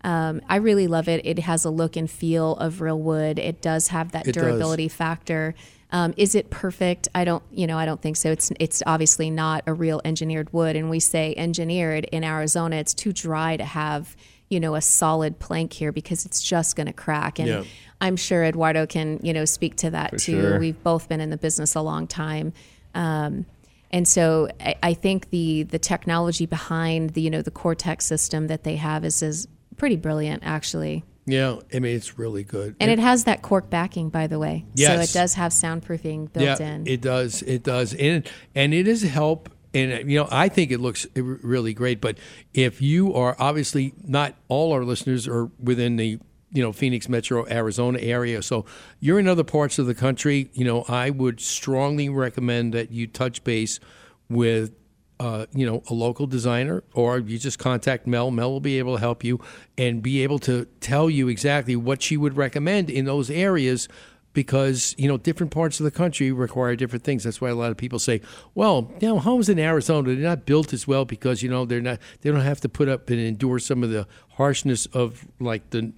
um, 0.05 0.41
I 0.49 0.57
really 0.57 0.87
love 0.87 1.09
it. 1.09 1.27
It 1.27 1.41
has 1.41 1.65
a 1.65 1.71
look 1.71 1.97
and 1.97 2.09
feel 2.09 2.53
of 2.57 2.81
real 2.81 3.01
wood. 3.01 3.41
It 3.41 3.61
does 3.61 3.89
have 3.89 4.13
that 4.13 4.29
It 4.29 4.33
does. 4.35 4.43
durability 4.45 4.87
factor. 4.87 5.55
Um, 5.91 6.15
is 6.17 6.37
it 6.37 6.49
perfect? 6.49 7.09
I 7.13 7.25
don't, 7.25 7.43
you 7.51 7.67
know, 7.67 7.77
I 7.77 7.87
don't 7.87 8.01
think 8.01 8.17
so. 8.17 8.31
It's 8.31 8.53
it's 8.61 8.85
obviously 8.87 9.31
not 9.31 9.65
a 9.67 9.73
real 9.75 10.01
engineered 10.05 10.53
wood, 10.53 10.77
and 10.77 10.91
we 10.91 11.01
say 11.01 11.35
engineered 11.37 12.05
in 12.13 12.23
Arizona. 12.23 12.77
It's 12.77 12.95
too 12.95 13.13
dry 13.13 13.57
to 13.57 13.65
have, 13.65 14.15
you 14.49 14.61
know, 14.61 14.77
a 14.77 14.81
solid 14.81 15.41
plank 15.41 15.73
here 15.73 15.91
because 15.91 16.25
it's 16.25 16.41
just 16.41 16.77
going 16.77 16.87
to 16.87 16.93
crack. 16.93 17.41
And 17.41 17.49
Yeah. 17.49 17.65
I'm 18.01 18.17
sure 18.17 18.45
Eduardo 18.45 18.87
can, 18.87 19.21
you 19.23 19.33
know, 19.33 19.45
speak 19.45 19.77
to 19.77 19.91
that 19.91 20.11
For 20.11 20.19
too. 20.19 20.41
sure. 20.41 20.59
We've 20.59 20.83
both 20.83 21.09
been 21.09 21.21
in 21.21 21.31
the 21.31 21.37
business 21.37 21.75
a 21.75 21.81
long 21.81 22.07
time. 22.07 22.53
Um, 22.95 23.47
and 23.91 24.07
so 24.07 24.49
I, 24.61 24.75
I 24.83 24.95
think 24.95 25.31
the 25.31 25.63
the 25.65 25.79
technology 25.79 26.47
behind 26.47 27.11
the 27.11 27.21
you 27.21 27.31
know 27.31 27.43
the 27.43 27.51
Cortex 27.51 28.05
system 28.05 28.49
that 28.49 28.65
they 28.65 28.77
have 28.77 29.05
is 29.05 29.23
is 29.23 29.49
pretty 29.77 29.97
brilliant 29.97 30.43
actually. 30.45 31.05
Yeah, 31.25 31.57
I 31.75 31.81
mean 31.81 31.97
it's 31.97 32.19
really 32.19 32.45
good. 32.45 32.77
And 32.79 32.91
it 32.91 32.99
has 32.99 33.25
that 33.25 33.43
cork 33.43 33.69
backing, 33.71 34.11
by 34.11 34.27
the 34.27 34.39
way. 34.39 34.65
Yeah 34.75 34.97
so 34.97 35.01
it 35.01 35.13
does 35.13 35.35
have 35.35 35.53
soundproofing 35.53 36.33
built 36.33 36.61
yeah, 36.61 36.69
in. 36.69 36.87
It 36.87 37.01
does. 37.01 37.43
It 37.43 37.63
does. 37.63 37.95
And 37.95 38.29
and 38.55 38.75
it 38.75 38.87
is 38.89 39.03
help 39.03 39.51
and 39.73 40.11
you 40.11 40.19
know 40.19 40.29
I 40.31 40.49
think 40.49 40.71
it 40.71 40.81
looks 40.81 41.07
really 41.15 41.75
great. 41.75 42.01
But 42.01 42.19
if 42.55 42.83
you 42.83 43.15
are 43.15 43.37
obviously 43.39 43.95
not 44.05 44.35
all 44.49 44.73
our 44.73 44.85
listeners 44.85 45.29
are 45.29 45.47
within 45.63 45.97
the 45.97 46.19
you 46.53 46.63
know 46.63 46.73
Phoenix 46.73 47.09
Metro 47.09 47.47
Arizona 47.49 47.99
area, 48.01 48.43
so 48.43 48.65
you're 49.01 49.19
in 49.19 49.29
other 49.29 49.45
parts 49.45 49.79
of 49.79 49.87
the 49.87 49.95
country. 49.95 50.51
You 50.53 50.65
know 50.65 50.85
I 50.89 51.11
would 51.11 51.41
strongly 51.41 52.09
recommend 52.09 52.75
that 52.75 52.91
you 52.91 53.07
touch 53.07 53.45
base 53.45 53.81
with 54.29 54.73
uh, 55.19 55.47
you 55.55 55.65
know, 55.65 55.83
a 55.89 55.95
local 55.95 56.27
designer, 56.27 56.85
or 56.93 57.19
you 57.19 57.39
just 57.39 57.59
contact 57.59 58.07
Mel. 58.07 58.31
Mel 58.31 58.51
will 58.51 58.61
be 58.61 58.79
able 58.79 58.97
to 58.97 59.01
help 59.01 59.25
you 59.25 59.41
and 59.79 60.03
be 60.03 60.23
able 60.23 60.39
to 60.41 60.67
tell 60.81 61.09
you 61.09 61.29
exactly 61.29 61.75
what 61.75 62.03
she 62.03 62.17
would 62.17 62.37
recommend 62.37 62.91
in 62.91 63.07
those 63.07 63.31
areas 63.31 63.89
because 64.35 64.95
you 64.99 65.09
know 65.09 65.17
different 65.17 65.51
parts 65.51 65.81
of 65.81 65.85
the 65.85 65.91
country 65.91 66.31
require 66.31 66.77
different 66.77 67.03
things. 67.03 67.25
That's 67.25 67.41
why 67.41 67.49
a 67.49 67.55
lot 67.55 67.71
of 67.71 67.79
people 67.79 67.99
say, 67.99 68.21
"Well, 68.55 68.93
you 69.01 69.09
know, 69.09 69.19
homes 69.19 69.49
in 69.49 69.59
Arizona 69.59 70.15
they're 70.15 70.17
not 70.17 70.45
built 70.45 70.75
as 70.75 70.87
well 70.87 71.07
because 71.07 71.43
you 71.43 71.49
know 71.49 71.65
they're 71.65 71.81
not 71.81 71.99
they 72.21 72.31
don't 72.31 72.41
have 72.41 72.61
to 72.61 72.69
put 72.69 72.87
up 72.87 73.09
and 73.09 73.19
endure 73.19 73.59
some 73.59 73.83
of 73.83 73.91
the 73.91 74.07
harshness 74.33 74.85
of 74.87 75.27
like 75.41 75.71
the." 75.71 75.93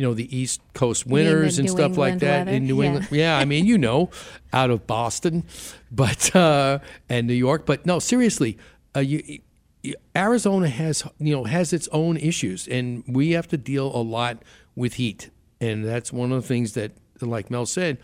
You 0.00 0.06
know 0.06 0.14
the 0.14 0.34
East 0.34 0.62
Coast 0.72 1.04
winters 1.06 1.58
and 1.58 1.68
New 1.68 1.72
stuff 1.74 1.98
like 1.98 2.20
that 2.20 2.46
weather? 2.46 2.56
in 2.56 2.64
New 2.66 2.80
Yeah. 2.80 2.86
England. 2.86 3.08
Yeah, 3.10 3.36
I 3.36 3.44
mean, 3.44 3.66
you 3.66 3.76
know, 3.76 4.08
out 4.50 4.70
of 4.70 4.86
Boston, 4.86 5.44
but 5.92 6.34
uh, 6.34 6.78
and 7.10 7.26
New 7.26 7.34
York. 7.34 7.66
But 7.66 7.84
no, 7.84 7.98
seriously, 7.98 8.56
uh, 8.96 9.00
you, 9.00 9.40
you- 9.82 9.94
Arizona 10.16 10.68
has 10.68 11.04
you 11.18 11.34
know 11.36 11.44
has 11.44 11.74
its 11.74 11.86
own 11.92 12.16
issues, 12.16 12.66
and 12.66 13.04
we 13.06 13.32
have 13.32 13.46
to 13.48 13.58
deal 13.58 13.94
a 13.94 14.00
lot 14.00 14.42
with 14.74 14.94
heat, 14.94 15.28
and 15.60 15.84
that's 15.84 16.10
one 16.14 16.32
of 16.32 16.40
the 16.40 16.48
things 16.48 16.72
that, 16.72 16.92
like 17.20 17.50
Mel 17.50 17.66
said, 17.66 17.98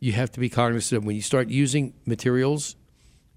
you 0.00 0.12
have 0.12 0.32
to 0.32 0.40
be 0.40 0.48
cognizant 0.48 0.96
of 0.96 1.04
when 1.04 1.16
you 1.16 1.22
start 1.22 1.50
using 1.50 1.92
materials. 2.06 2.76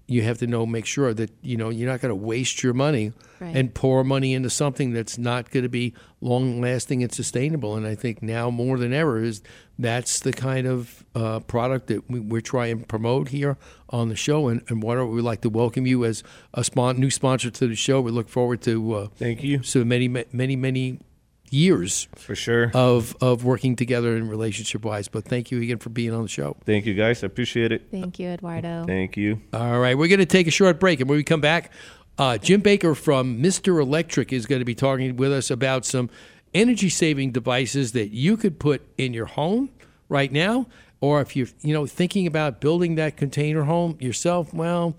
You 0.08 0.22
have 0.22 0.38
to 0.38 0.46
know, 0.46 0.66
make 0.66 0.86
sure 0.86 1.12
that 1.14 1.30
you 1.42 1.56
know 1.56 1.68
you're 1.68 1.88
not 1.90 2.00
going 2.00 2.10
to 2.10 2.14
waste 2.26 2.62
your 2.62 2.74
money 2.74 3.12
Right. 3.38 3.54
and 3.54 3.74
pour 3.74 4.02
money 4.02 4.32
into 4.32 4.48
something 4.48 4.94
that's 4.94 5.18
not 5.18 5.50
going 5.50 5.64
to 5.64 5.68
be 5.68 5.92
long 6.22 6.58
lasting 6.62 7.02
and 7.02 7.12
sustainable. 7.12 7.76
And 7.76 7.86
I 7.86 7.94
think 7.94 8.22
now 8.22 8.48
more 8.48 8.78
than 8.78 8.94
ever 8.94 9.22
is 9.22 9.42
that's 9.78 10.20
the 10.20 10.32
kind 10.32 10.66
of 10.66 11.04
uh, 11.14 11.40
product 11.40 11.88
that 11.88 12.08
we, 12.10 12.18
we're 12.18 12.40
trying 12.40 12.80
to 12.80 12.86
promote 12.86 13.28
here 13.28 13.58
on 13.90 14.08
the 14.08 14.16
show. 14.16 14.48
And, 14.48 14.62
and 14.68 14.82
what 14.82 14.96
we'd 15.08 15.20
like 15.20 15.42
to 15.42 15.50
welcome 15.50 15.86
you 15.86 16.06
as 16.06 16.22
a 16.54 16.64
spon- 16.64 16.98
new 16.98 17.10
sponsor 17.10 17.50
to 17.50 17.66
the 17.66 17.74
show. 17.74 18.00
We 18.00 18.10
look 18.10 18.30
forward 18.30 18.62
to 18.62 18.94
uh, 18.94 19.08
Thank 19.16 19.42
you. 19.44 19.62
so 19.62 19.84
many 19.84 20.08
many 20.08 20.56
many 20.56 21.00
years 21.50 22.08
For 22.16 22.34
sure. 22.34 22.70
of 22.74 23.16
of 23.20 23.44
working 23.44 23.76
together 23.76 24.16
in 24.16 24.28
relationship 24.28 24.84
wise. 24.84 25.08
But 25.08 25.24
thank 25.24 25.50
you 25.50 25.60
again 25.60 25.78
for 25.78 25.90
being 25.90 26.12
on 26.12 26.22
the 26.22 26.28
show. 26.28 26.56
Thank 26.64 26.86
you, 26.86 26.94
guys. 26.94 27.22
I 27.22 27.26
appreciate 27.26 27.72
it. 27.72 27.88
Thank 27.90 28.18
you, 28.18 28.28
Eduardo. 28.28 28.84
Thank 28.86 29.16
you. 29.16 29.40
All 29.52 29.78
right, 29.78 29.96
we're 29.96 30.08
going 30.08 30.20
to 30.20 30.26
take 30.26 30.46
a 30.46 30.50
short 30.50 30.80
break, 30.80 31.00
and 31.00 31.08
when 31.08 31.16
we 31.16 31.24
come 31.24 31.40
back, 31.40 31.72
uh, 32.18 32.38
Jim 32.38 32.60
Baker 32.60 32.94
from 32.94 33.40
Mister 33.40 33.78
Electric 33.78 34.32
is 34.32 34.46
going 34.46 34.60
to 34.60 34.64
be 34.64 34.74
talking 34.74 35.16
with 35.16 35.32
us 35.32 35.50
about 35.50 35.84
some 35.84 36.10
energy 36.54 36.88
saving 36.88 37.32
devices 37.32 37.92
that 37.92 38.08
you 38.08 38.36
could 38.36 38.58
put 38.58 38.82
in 38.96 39.12
your 39.12 39.26
home 39.26 39.70
right 40.08 40.32
now. 40.32 40.66
Or 41.02 41.20
if 41.20 41.36
you're, 41.36 41.48
you 41.60 41.74
know, 41.74 41.84
thinking 41.84 42.26
about 42.26 42.58
building 42.58 42.94
that 42.94 43.18
container 43.18 43.64
home 43.64 43.98
yourself, 44.00 44.54
well, 44.54 44.96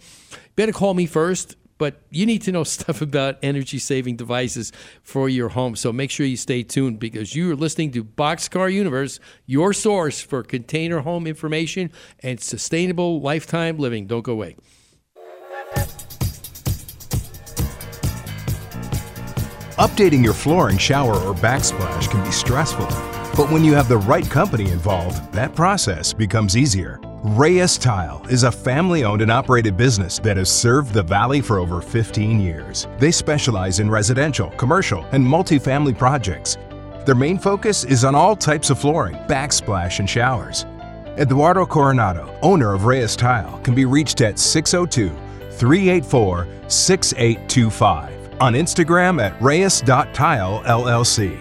better 0.56 0.72
call 0.72 0.94
me 0.94 1.08
first. 1.08 1.56
But 1.78 2.02
you 2.10 2.26
need 2.26 2.42
to 2.44 2.52
know 2.52 2.64
stuff 2.78 3.02
about 3.02 3.38
energy 3.42 3.80
saving 3.80 4.16
devices 4.16 4.72
for 5.02 5.30
your 5.30 5.50
home. 5.50 5.76
So 5.76 5.94
make 5.94 6.12
sure 6.12 6.26
you 6.26 6.38
stay 6.38 6.64
tuned 6.64 7.00
because 7.00 7.36
you 7.36 7.52
are 7.52 7.56
listening 7.56 7.92
to 7.92 8.04
Boxcar 8.04 8.72
Universe, 8.72 9.20
your 9.46 9.74
source 9.74 10.22
for 10.22 10.44
container 10.44 11.00
home 11.00 11.28
information 11.28 11.92
and 12.20 12.40
sustainable 12.40 13.22
lifetime 13.22 13.78
living. 13.78 14.08
Don't 14.08 14.24
go 14.24 14.34
away. 14.34 14.56
Updating 19.78 20.24
your 20.24 20.34
flooring, 20.34 20.80
shower, 20.80 21.14
or 21.14 21.36
backsplash 21.36 22.10
can 22.10 22.24
be 22.24 22.32
stressful, 22.32 22.88
but 23.38 23.52
when 23.52 23.64
you 23.64 23.76
have 23.76 23.88
the 23.88 23.98
right 24.00 24.28
company 24.28 24.72
involved, 24.72 25.32
that 25.32 25.54
process 25.54 26.12
becomes 26.12 26.58
easier. 26.58 27.00
Reyes 27.24 27.78
Tile 27.78 28.26
is 28.32 28.42
a 28.42 28.52
family 28.52 29.04
owned 29.04 29.22
and 29.22 29.32
operated 29.32 29.78
business 29.78 30.18
that 30.20 30.38
has 30.38 30.50
served 30.50 30.92
the 30.92 31.04
Valley 31.04 31.40
for 31.40 31.60
over 31.60 31.80
15 31.80 32.40
years. 32.40 32.88
They 32.98 33.12
specialize 33.12 33.80
in 33.80 33.92
residential, 33.92 34.50
commercial, 34.52 35.06
and 35.12 35.24
multifamily 35.24 35.96
projects. 35.96 36.58
Their 37.06 37.14
main 37.14 37.38
focus 37.38 37.84
is 37.84 38.04
on 38.04 38.16
all 38.16 38.36
types 38.36 38.72
of 38.72 38.80
flooring, 38.80 39.18
backsplash, 39.28 40.00
and 40.00 40.10
showers. 40.10 40.66
Eduardo 41.20 41.68
Coronado, 41.68 42.36
owner 42.42 42.74
of 42.74 42.86
Reyes 42.86 43.16
Tile, 43.16 43.60
can 43.60 43.76
be 43.76 43.86
reached 43.86 44.22
at 44.22 44.40
602 44.40 45.10
384 45.52 46.48
6825. 46.68 48.42
On 48.42 48.54
Instagram 48.54 49.22
at 49.22 49.40
Reyes.tile 49.40 50.64
LLC. 50.64 51.40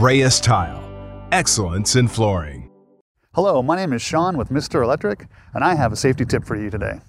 Reyes 0.00 0.38
Tile. 0.40 0.85
Excellence 1.32 1.96
in 1.96 2.06
flooring. 2.06 2.70
Hello, 3.34 3.60
my 3.60 3.74
name 3.74 3.92
is 3.92 4.00
Sean 4.00 4.38
with 4.38 4.48
Mr. 4.50 4.84
Electric, 4.84 5.26
and 5.52 5.64
I 5.64 5.74
have 5.74 5.92
a 5.92 5.96
safety 5.96 6.24
tip 6.24 6.44
for 6.44 6.54
you 6.54 6.70
today. 6.70 7.00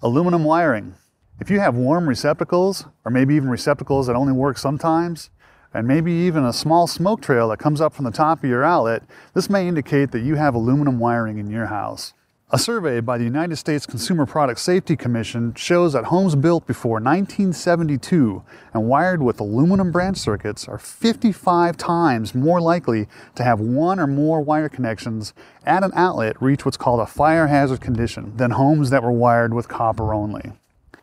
Aluminum 0.00 0.44
wiring. 0.44 0.94
If 1.40 1.50
you 1.50 1.58
have 1.58 1.74
warm 1.74 2.08
receptacles, 2.08 2.86
or 3.04 3.10
maybe 3.10 3.34
even 3.34 3.48
receptacles 3.48 4.06
that 4.06 4.14
only 4.14 4.32
work 4.32 4.58
sometimes, 4.58 5.30
and 5.74 5.88
maybe 5.88 6.12
even 6.12 6.44
a 6.44 6.52
small 6.52 6.86
smoke 6.86 7.20
trail 7.20 7.48
that 7.48 7.58
comes 7.58 7.80
up 7.80 7.92
from 7.92 8.04
the 8.04 8.12
top 8.12 8.44
of 8.44 8.48
your 8.48 8.62
outlet, 8.62 9.02
this 9.34 9.50
may 9.50 9.66
indicate 9.66 10.12
that 10.12 10.22
you 10.22 10.36
have 10.36 10.54
aluminum 10.54 11.00
wiring 11.00 11.38
in 11.38 11.50
your 11.50 11.66
house. 11.66 12.14
A 12.54 12.58
survey 12.58 13.00
by 13.00 13.18
the 13.18 13.24
United 13.24 13.56
States 13.56 13.84
Consumer 13.84 14.26
Product 14.26 14.60
Safety 14.60 14.94
Commission 14.94 15.54
shows 15.54 15.92
that 15.92 16.04
homes 16.04 16.36
built 16.36 16.68
before 16.68 17.00
1972 17.00 18.44
and 18.72 18.86
wired 18.86 19.20
with 19.20 19.40
aluminum 19.40 19.90
branch 19.90 20.18
circuits 20.18 20.68
are 20.68 20.78
55 20.78 21.76
times 21.76 22.32
more 22.32 22.60
likely 22.60 23.08
to 23.34 23.42
have 23.42 23.58
one 23.58 23.98
or 23.98 24.06
more 24.06 24.40
wire 24.40 24.68
connections 24.68 25.34
at 25.66 25.82
an 25.82 25.90
outlet 25.96 26.40
reach 26.40 26.64
what's 26.64 26.76
called 26.76 27.00
a 27.00 27.06
fire 27.06 27.48
hazard 27.48 27.80
condition 27.80 28.36
than 28.36 28.52
homes 28.52 28.90
that 28.90 29.02
were 29.02 29.10
wired 29.10 29.52
with 29.52 29.66
copper 29.66 30.14
only. 30.14 30.52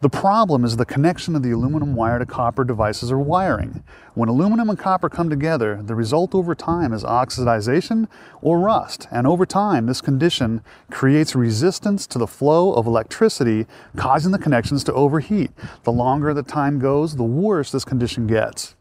The 0.02 0.10
problem 0.10 0.66
is 0.66 0.78
the 0.78 0.86
connection 0.86 1.36
of 1.36 1.44
the 1.44 1.52
aluminum 1.52 1.94
wire 1.94 2.18
to 2.18 2.26
copper 2.26 2.64
devices 2.64 3.12
or 3.12 3.20
wiring. 3.20 3.84
When 4.16 4.30
aluminum 4.30 4.68
and 4.68 4.80
copper 4.80 5.10
come 5.10 5.30
together, 5.30 5.80
the 5.84 5.94
result 5.94 6.34
over 6.34 6.56
time 6.56 6.92
is 6.92 7.04
oxidization 7.04 8.08
or 8.42 8.60
rust, 8.60 9.08
and 9.12 9.28
over 9.28 9.46
time, 9.46 9.86
this 9.86 10.02
condition 10.02 10.64
creates 10.90 11.36
resistance 11.36 12.08
to 12.08 12.18
the 12.18 12.26
flow 12.26 12.74
of 12.74 12.88
electricity, 12.88 13.68
causing 13.96 14.32
the 14.32 14.40
connections 14.40 14.84
to 14.86 14.94
overheat. 14.94 15.52
The 15.84 15.92
longer 15.92 16.34
the 16.34 16.42
time 16.42 16.80
goes, 16.80 17.16
the 17.16 17.24
worse 17.24 17.72
this 17.72 17.86
condition 17.86 18.26
gets. 18.26 18.74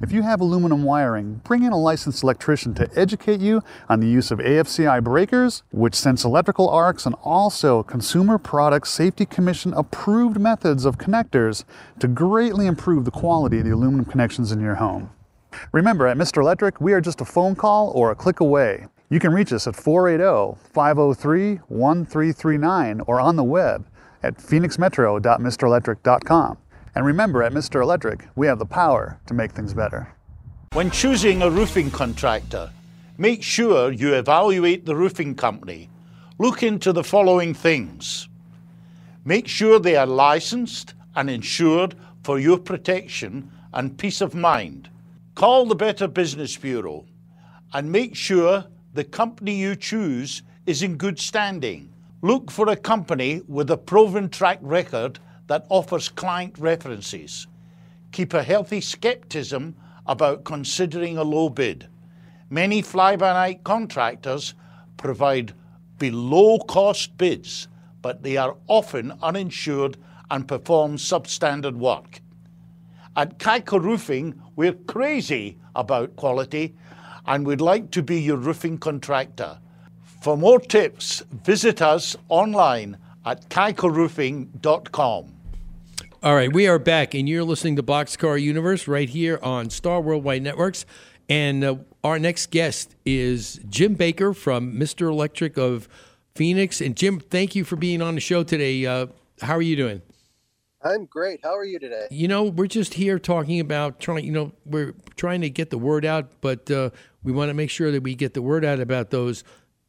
If 0.00 0.12
you 0.12 0.22
have 0.22 0.40
aluminum 0.40 0.82
wiring, 0.82 1.40
bring 1.44 1.62
in 1.62 1.72
a 1.72 1.78
licensed 1.78 2.24
electrician 2.24 2.74
to 2.74 2.90
educate 2.98 3.40
you 3.40 3.62
on 3.88 4.00
the 4.00 4.08
use 4.08 4.30
of 4.30 4.40
AFCI 4.40 5.02
breakers, 5.04 5.62
which 5.70 5.94
sense 5.94 6.24
electrical 6.24 6.68
arcs, 6.68 7.06
and 7.06 7.14
also 7.22 7.84
Consumer 7.84 8.38
Product 8.38 8.88
Safety 8.88 9.24
Commission 9.24 9.72
approved 9.72 10.40
methods 10.40 10.84
of 10.84 10.98
connectors 10.98 11.64
to 12.00 12.08
greatly 12.08 12.66
improve 12.66 13.04
the 13.04 13.12
quality 13.12 13.58
of 13.58 13.64
the 13.64 13.70
aluminum 13.70 14.04
connections 14.04 14.50
in 14.50 14.60
your 14.60 14.74
home. 14.74 15.10
Remember, 15.72 16.08
at 16.08 16.16
Mr. 16.16 16.42
Electric, 16.42 16.80
we 16.80 16.92
are 16.92 17.00
just 17.00 17.20
a 17.20 17.24
phone 17.24 17.54
call 17.54 17.90
or 17.90 18.10
a 18.10 18.16
click 18.16 18.40
away. 18.40 18.88
You 19.10 19.20
can 19.20 19.32
reach 19.32 19.52
us 19.52 19.68
at 19.68 19.76
480 19.76 20.58
503 20.72 21.56
1339 21.68 23.00
or 23.06 23.20
on 23.20 23.36
the 23.36 23.44
web 23.44 23.86
at 24.24 24.38
phoenixmetro.mrelectric.com. 24.38 26.58
And 26.94 27.04
remember, 27.04 27.42
at 27.42 27.52
Mr. 27.52 27.82
Electric, 27.82 28.28
we 28.36 28.46
have 28.46 28.58
the 28.58 28.66
power 28.66 29.18
to 29.26 29.34
make 29.34 29.52
things 29.52 29.74
better. 29.74 30.14
When 30.72 30.90
choosing 30.90 31.42
a 31.42 31.50
roofing 31.50 31.90
contractor, 31.90 32.70
make 33.18 33.42
sure 33.42 33.90
you 33.90 34.14
evaluate 34.14 34.86
the 34.86 34.94
roofing 34.94 35.34
company. 35.34 35.90
Look 36.38 36.62
into 36.62 36.92
the 36.92 37.04
following 37.04 37.54
things. 37.54 38.28
Make 39.24 39.48
sure 39.48 39.78
they 39.78 39.96
are 39.96 40.06
licensed 40.06 40.94
and 41.16 41.30
insured 41.30 41.94
for 42.22 42.38
your 42.38 42.58
protection 42.58 43.50
and 43.72 43.98
peace 43.98 44.20
of 44.20 44.34
mind. 44.34 44.88
Call 45.34 45.66
the 45.66 45.74
Better 45.74 46.06
Business 46.06 46.56
Bureau 46.56 47.06
and 47.72 47.90
make 47.90 48.14
sure 48.14 48.64
the 48.92 49.04
company 49.04 49.56
you 49.56 49.74
choose 49.74 50.42
is 50.66 50.82
in 50.82 50.96
good 50.96 51.18
standing. 51.18 51.92
Look 52.22 52.50
for 52.50 52.68
a 52.68 52.76
company 52.76 53.42
with 53.48 53.70
a 53.70 53.76
proven 53.76 54.28
track 54.28 54.58
record 54.62 55.18
that 55.46 55.66
offers 55.68 56.08
client 56.08 56.58
references. 56.58 57.46
Keep 58.12 58.34
a 58.34 58.42
healthy 58.42 58.80
skepticism 58.80 59.74
about 60.06 60.44
considering 60.44 61.16
a 61.16 61.22
low 61.22 61.48
bid. 61.48 61.88
Many 62.50 62.82
fly 62.82 63.16
by 63.16 63.32
night 63.32 63.64
contractors 63.64 64.54
provide 64.96 65.54
below 65.98 66.58
cost 66.58 67.16
bids, 67.18 67.68
but 68.02 68.22
they 68.22 68.36
are 68.36 68.56
often 68.68 69.12
uninsured 69.22 69.96
and 70.30 70.46
perform 70.46 70.96
substandard 70.96 71.74
work. 71.74 72.20
At 73.16 73.38
Kaiko 73.38 73.82
Roofing, 73.82 74.40
we're 74.56 74.72
crazy 74.72 75.58
about 75.74 76.16
quality 76.16 76.74
and 77.26 77.46
we'd 77.46 77.60
like 77.60 77.90
to 77.92 78.02
be 78.02 78.20
your 78.20 78.36
roofing 78.36 78.78
contractor. 78.78 79.58
For 80.20 80.36
more 80.36 80.60
tips, 80.60 81.22
visit 81.30 81.80
us 81.82 82.16
online 82.28 82.98
at 83.24 83.48
kaikoroofing.com. 83.48 85.33
All 86.24 86.34
right, 86.34 86.50
we 86.50 86.66
are 86.66 86.78
back, 86.78 87.12
and 87.12 87.28
you're 87.28 87.44
listening 87.44 87.76
to 87.76 87.82
Boxcar 87.82 88.40
Universe 88.40 88.88
right 88.88 89.10
here 89.10 89.38
on 89.42 89.68
Star 89.68 90.00
Worldwide 90.00 90.42
Networks. 90.42 90.86
And 91.28 91.62
uh, 91.62 91.76
our 92.02 92.18
next 92.18 92.50
guest 92.50 92.96
is 93.04 93.60
Jim 93.68 93.92
Baker 93.92 94.32
from 94.32 94.72
Mr. 94.72 95.10
Electric 95.10 95.58
of 95.58 95.86
Phoenix. 96.34 96.80
And 96.80 96.96
Jim, 96.96 97.20
thank 97.20 97.54
you 97.54 97.62
for 97.62 97.76
being 97.76 98.00
on 98.00 98.14
the 98.14 98.22
show 98.22 98.42
today. 98.42 98.86
Uh, 98.86 99.08
how 99.42 99.52
are 99.52 99.60
you 99.60 99.76
doing? 99.76 100.00
I'm 100.82 101.04
great. 101.04 101.40
How 101.42 101.54
are 101.54 101.64
you 101.66 101.78
today? 101.78 102.06
You 102.10 102.26
know, 102.26 102.44
we're 102.44 102.68
just 102.68 102.94
here 102.94 103.18
talking 103.18 103.60
about 103.60 104.00
trying. 104.00 104.24
You 104.24 104.32
know, 104.32 104.52
we're 104.64 104.94
trying 105.16 105.42
to 105.42 105.50
get 105.50 105.68
the 105.68 105.76
word 105.76 106.06
out, 106.06 106.40
but 106.40 106.70
uh, 106.70 106.88
we 107.22 107.32
want 107.32 107.50
to 107.50 107.54
make 107.54 107.68
sure 107.68 107.90
that 107.90 108.02
we 108.02 108.14
get 108.14 108.32
the 108.32 108.40
word 108.40 108.64
out 108.64 108.80
about 108.80 109.10
those 109.10 109.44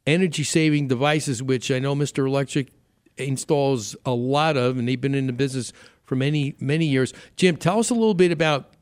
energy 0.06 0.44
saving 0.44 0.88
devices, 0.88 1.42
which 1.42 1.70
I 1.70 1.78
know 1.78 1.94
Mr. 1.94 2.26
Electric 2.26 2.68
installs 3.16 3.96
a 4.04 4.12
lot 4.12 4.58
of, 4.58 4.76
and 4.76 4.86
they've 4.86 5.00
been 5.00 5.14
in 5.14 5.26
the 5.26 5.32
business 5.32 5.72
for 6.06 6.16
many 6.16 6.56
many 6.58 6.86
years. 6.86 7.12
Jim, 7.36 7.56
tell 7.56 7.78
us 7.78 7.90
a 7.90 7.94
little 7.94 8.14
bit 8.14 8.32
about 8.32 8.72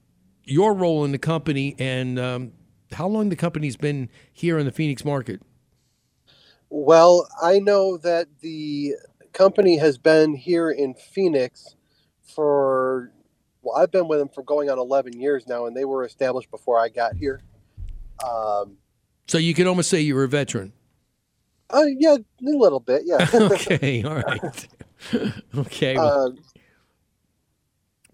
your 0.44 0.74
role 0.74 1.04
in 1.04 1.12
the 1.12 1.18
company 1.18 1.74
and 1.78 2.18
um, 2.18 2.52
how 2.92 3.08
long 3.08 3.30
the 3.30 3.36
company's 3.36 3.76
been 3.76 4.08
here 4.32 4.58
in 4.58 4.66
the 4.66 4.72
Phoenix 4.72 5.04
market. 5.04 5.40
Well, 6.70 7.28
I 7.42 7.58
know 7.58 7.96
that 7.98 8.28
the 8.40 8.94
company 9.32 9.78
has 9.78 9.98
been 9.98 10.34
here 10.34 10.70
in 10.70 10.94
Phoenix 10.94 11.74
for 12.22 13.12
well, 13.62 13.76
I've 13.76 13.90
been 13.90 14.08
with 14.08 14.18
them 14.18 14.28
for 14.28 14.42
going 14.42 14.70
on 14.70 14.78
11 14.78 15.18
years 15.18 15.46
now, 15.48 15.66
and 15.66 15.76
they 15.76 15.84
were 15.84 16.04
established 16.04 16.50
before 16.50 16.78
I 16.78 16.90
got 16.90 17.16
here. 17.16 17.40
Um, 18.24 18.76
so 19.26 19.38
you 19.38 19.54
could 19.54 19.66
almost 19.66 19.88
say 19.88 20.00
you 20.00 20.14
were 20.14 20.24
a 20.24 20.28
veteran. 20.28 20.72
Uh, 21.70 21.84
yeah, 21.98 22.16
a 22.16 22.24
little 22.40 22.80
bit, 22.80 23.02
yeah. 23.04 23.26
okay, 23.34 24.02
all 24.04 24.16
right. 24.16 24.68
okay. 25.56 25.96
Well. 25.96 26.28
Uh, 26.28 26.53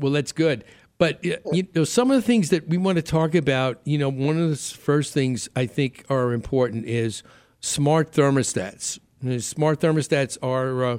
well, 0.00 0.12
that's 0.12 0.32
good. 0.32 0.64
But 0.98 1.24
you 1.24 1.66
know, 1.74 1.84
some 1.84 2.10
of 2.10 2.16
the 2.16 2.22
things 2.22 2.50
that 2.50 2.68
we 2.68 2.76
want 2.76 2.96
to 2.96 3.02
talk 3.02 3.34
about, 3.34 3.80
you 3.84 3.96
know, 3.96 4.10
one 4.10 4.38
of 4.38 4.50
the 4.50 4.56
first 4.56 5.14
things 5.14 5.48
I 5.56 5.64
think 5.64 6.04
are 6.10 6.32
important 6.32 6.84
is 6.84 7.22
smart 7.60 8.12
thermostats. 8.12 8.98
Smart 9.40 9.80
thermostats 9.80 10.36
are, 10.42 10.84
uh, 10.84 10.98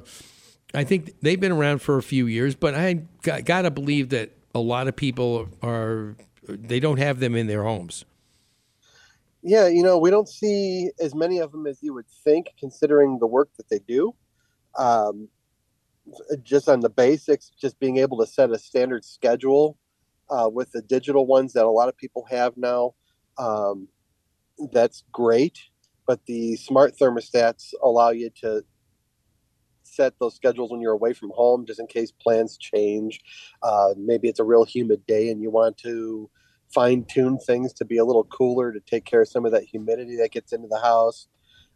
I 0.74 0.82
think 0.82 1.20
they've 1.20 1.38
been 1.38 1.52
around 1.52 1.82
for 1.82 1.98
a 1.98 2.02
few 2.02 2.26
years, 2.26 2.56
but 2.56 2.74
I 2.74 2.94
got, 3.22 3.44
got 3.44 3.62
to 3.62 3.70
believe 3.70 4.08
that 4.08 4.32
a 4.54 4.58
lot 4.58 4.88
of 4.88 4.96
people 4.96 5.48
are 5.62 6.16
they 6.48 6.80
don't 6.80 6.98
have 6.98 7.20
them 7.20 7.36
in 7.36 7.46
their 7.46 7.62
homes. 7.62 8.04
Yeah, 9.42 9.66
you 9.68 9.82
know, 9.82 9.98
we 9.98 10.10
don't 10.10 10.28
see 10.28 10.90
as 11.00 11.14
many 11.14 11.38
of 11.38 11.52
them 11.52 11.66
as 11.66 11.82
you 11.82 11.94
would 11.94 12.08
think, 12.24 12.48
considering 12.58 13.18
the 13.18 13.26
work 13.26 13.50
that 13.56 13.68
they 13.68 13.80
do. 13.80 14.14
Um, 14.76 15.28
just 16.42 16.68
on 16.68 16.80
the 16.80 16.90
basics, 16.90 17.50
just 17.60 17.78
being 17.78 17.98
able 17.98 18.18
to 18.18 18.26
set 18.26 18.50
a 18.50 18.58
standard 18.58 19.04
schedule 19.04 19.78
uh, 20.30 20.48
with 20.52 20.70
the 20.72 20.82
digital 20.82 21.26
ones 21.26 21.52
that 21.52 21.64
a 21.64 21.70
lot 21.70 21.88
of 21.88 21.96
people 21.96 22.26
have 22.30 22.56
now. 22.56 22.94
Um, 23.38 23.88
that's 24.72 25.04
great, 25.12 25.58
but 26.06 26.20
the 26.26 26.56
smart 26.56 26.94
thermostats 27.00 27.72
allow 27.82 28.10
you 28.10 28.30
to 28.40 28.64
set 29.82 30.14
those 30.18 30.34
schedules 30.34 30.70
when 30.70 30.80
you're 30.80 30.92
away 30.92 31.12
from 31.12 31.30
home, 31.34 31.66
just 31.66 31.80
in 31.80 31.86
case 31.86 32.12
plans 32.12 32.56
change. 32.56 33.20
Uh, 33.62 33.94
maybe 33.96 34.28
it's 34.28 34.40
a 34.40 34.44
real 34.44 34.64
humid 34.64 35.04
day 35.06 35.30
and 35.30 35.42
you 35.42 35.50
want 35.50 35.76
to 35.78 36.30
fine 36.72 37.04
tune 37.04 37.38
things 37.38 37.72
to 37.74 37.84
be 37.84 37.98
a 37.98 38.04
little 38.04 38.24
cooler 38.24 38.72
to 38.72 38.80
take 38.80 39.04
care 39.04 39.22
of 39.22 39.28
some 39.28 39.44
of 39.44 39.52
that 39.52 39.64
humidity 39.64 40.16
that 40.16 40.30
gets 40.30 40.52
into 40.52 40.68
the 40.68 40.80
house, 40.80 41.28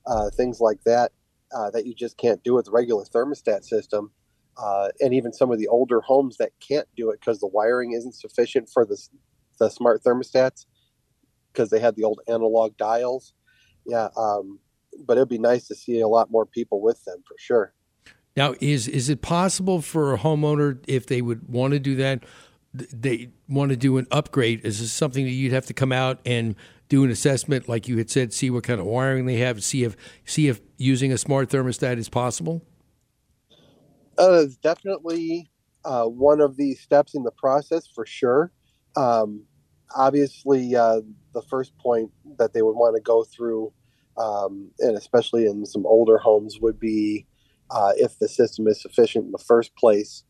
uh, 0.07 0.31
things 0.31 0.61
like 0.61 0.83
that. 0.85 1.13
Uh, 1.55 1.71
that 1.71 1.87
you 1.87 1.95
just 1.95 2.17
can't 2.17 2.43
do 2.43 2.55
with 2.55 2.65
the 2.65 2.73
regular 2.73 3.05
thermostat 3.05 3.63
system 3.63 4.11
uh, 4.59 4.89
and 5.01 5.13
even 5.13 5.33
some 5.33 5.51
of 5.51 5.59
the 5.59 5.69
older 5.69 6.01
homes 6.01 6.39
that 6.39 6.53
can't 6.67 6.89
do 6.97 7.11
it 7.11 7.21
because 7.21 7.41
the 7.41 7.47
wiring 7.47 7.93
isn't 7.93 8.15
sufficient 8.15 8.71
for 8.71 8.85
the, 8.85 8.97
the 9.59 9.69
smart 9.69 10.03
thermostats 10.03 10.67
because 11.53 11.71
they 11.71 11.79
had 11.79 11.95
the 11.97 12.05
old 12.05 12.21
analog 12.29 12.77
dials. 12.77 13.35
Yeah, 13.85 14.09
um, 14.17 14.59
but 15.07 15.17
it'd 15.17 15.29
be 15.29 15.39
nice 15.39 15.69
to 15.69 15.75
see 15.75 16.01
a 16.01 16.09
lot 16.09 16.31
more 16.31 16.47
people 16.47 16.81
with 16.81 17.05
them 17.05 17.23
for 17.27 17.37
sure. 17.39 17.75
Now, 18.37 18.55
is 18.61 18.89
is 18.89 19.09
it 19.09 19.23
possible 19.23 19.81
for 19.81 20.15
a 20.15 20.19
homeowner 20.19 20.83
if 20.87 21.07
they 21.07 21.23
would 21.23 21.49
want 21.49 21.73
to 21.73 21.79
do 21.79 21.95
that? 21.97 22.25
They 22.75 23.31
want 23.49 23.71
to 23.71 23.77
do 23.77 23.97
an 23.97 24.07
upgrade. 24.11 24.65
Is 24.65 24.81
this 24.81 24.93
something 24.93 25.25
that 25.25 25.31
you'd 25.31 25.53
have 25.53 25.67
to 25.67 25.75
come 25.75 25.93
out 25.93 26.21
and 26.27 26.57
do 26.89 27.05
an 27.05 27.11
assessment, 27.11 27.69
like 27.69 27.89
you 27.89 27.99
had 27.99 28.11
said, 28.11 28.33
see 28.33 28.51
what 28.51 28.65
kind 28.65 28.81
of 28.81 28.87
wiring 28.87 29.27
they 29.27 29.37
have, 29.37 29.63
see 29.63 29.85
if 29.85 29.97
see 30.25 30.49
if 30.49 30.61
using 30.77 31.13
a 31.13 31.19
smart 31.19 31.51
thermostat 31.51 31.99
is 31.99 32.09
possible? 32.09 32.63
Uh, 34.19 34.45
definitely 34.63 35.51
uh, 35.85 36.05
one 36.05 36.41
of 36.41 36.57
the 36.57 36.75
steps 36.75 37.15
in 37.15 37.23
the 37.23 37.31
process 37.31 37.87
for 37.87 38.07
sure. 38.07 38.53
Um, 38.97 39.45
obviously, 39.95 40.75
uh, 40.75 41.01
the 41.33 41.43
first 41.43 41.77
point 41.79 42.11
that 42.39 42.53
they 42.53 42.63
would 42.63 42.77
want 42.77 42.97
to 42.97 43.03
go 43.03 43.25
through, 43.25 43.73
um, 44.17 44.71
and 44.81 44.97
especially 44.97 45.47
in 45.47 45.67
some 45.67 45.87
older 45.87 46.19
homes, 46.19 46.59
would 46.61 46.81
be 46.81 47.27
uh, 47.71 47.93
if 47.97 48.19
the 48.19 48.29
system 48.29 48.67
is 48.67 48.81
sufficient 48.81 49.27
in 49.27 49.33
the 49.33 49.39
first 49.39 49.75
place, 49.77 50.25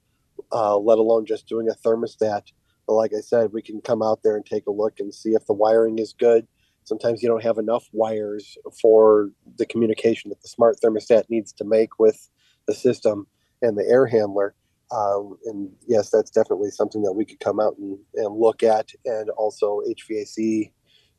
uh, 0.53 0.77
let 0.77 0.99
alone 0.99 1.27
just 1.27 1.47
doing 1.49 1.69
a 1.69 1.89
thermostat. 1.89 2.53
But 2.87 2.95
like 2.95 3.13
I 3.17 3.21
said, 3.21 3.53
we 3.53 3.63
can 3.63 3.81
come 3.81 4.03
out 4.03 4.23
there 4.23 4.37
and 4.37 4.45
take 4.45 4.67
a 4.67 4.73
look 4.73 5.01
and 5.01 5.13
see 5.13 5.31
if 5.31 5.47
the 5.47 5.53
wiring 5.53 5.99
is 5.99 6.13
good. 6.13 6.47
Sometimes 6.85 7.23
you 7.23 7.29
don't 7.29 7.43
have 7.43 7.59
enough 7.59 7.89
wires 7.93 8.57
for 8.81 9.31
the 9.59 9.67
communication 9.67 10.29
that 10.29 10.41
the 10.41 10.49
smart 10.49 10.77
thermostat 10.83 11.25
needs 11.29 11.53
to 11.55 11.65
make 11.65 11.99
with 11.99 12.29
the 12.67 12.75
system 12.75 13.27
and 13.61 13.77
the 13.77 13.85
air 13.89 14.07
handler. 14.07 14.55
Um, 14.93 15.37
and 15.47 15.71
yes, 15.89 16.11
that's 16.11 16.31
definitely 16.31 16.71
something 16.71 17.03
that 17.03 17.13
we 17.13 17.25
could 17.25 17.41
come 17.41 17.59
out 17.59 17.77
and, 17.79 17.99
and 18.15 18.39
look 18.39 18.63
at. 18.63 18.91
And 19.05 19.31
also, 19.31 19.81
HVAC 19.89 20.71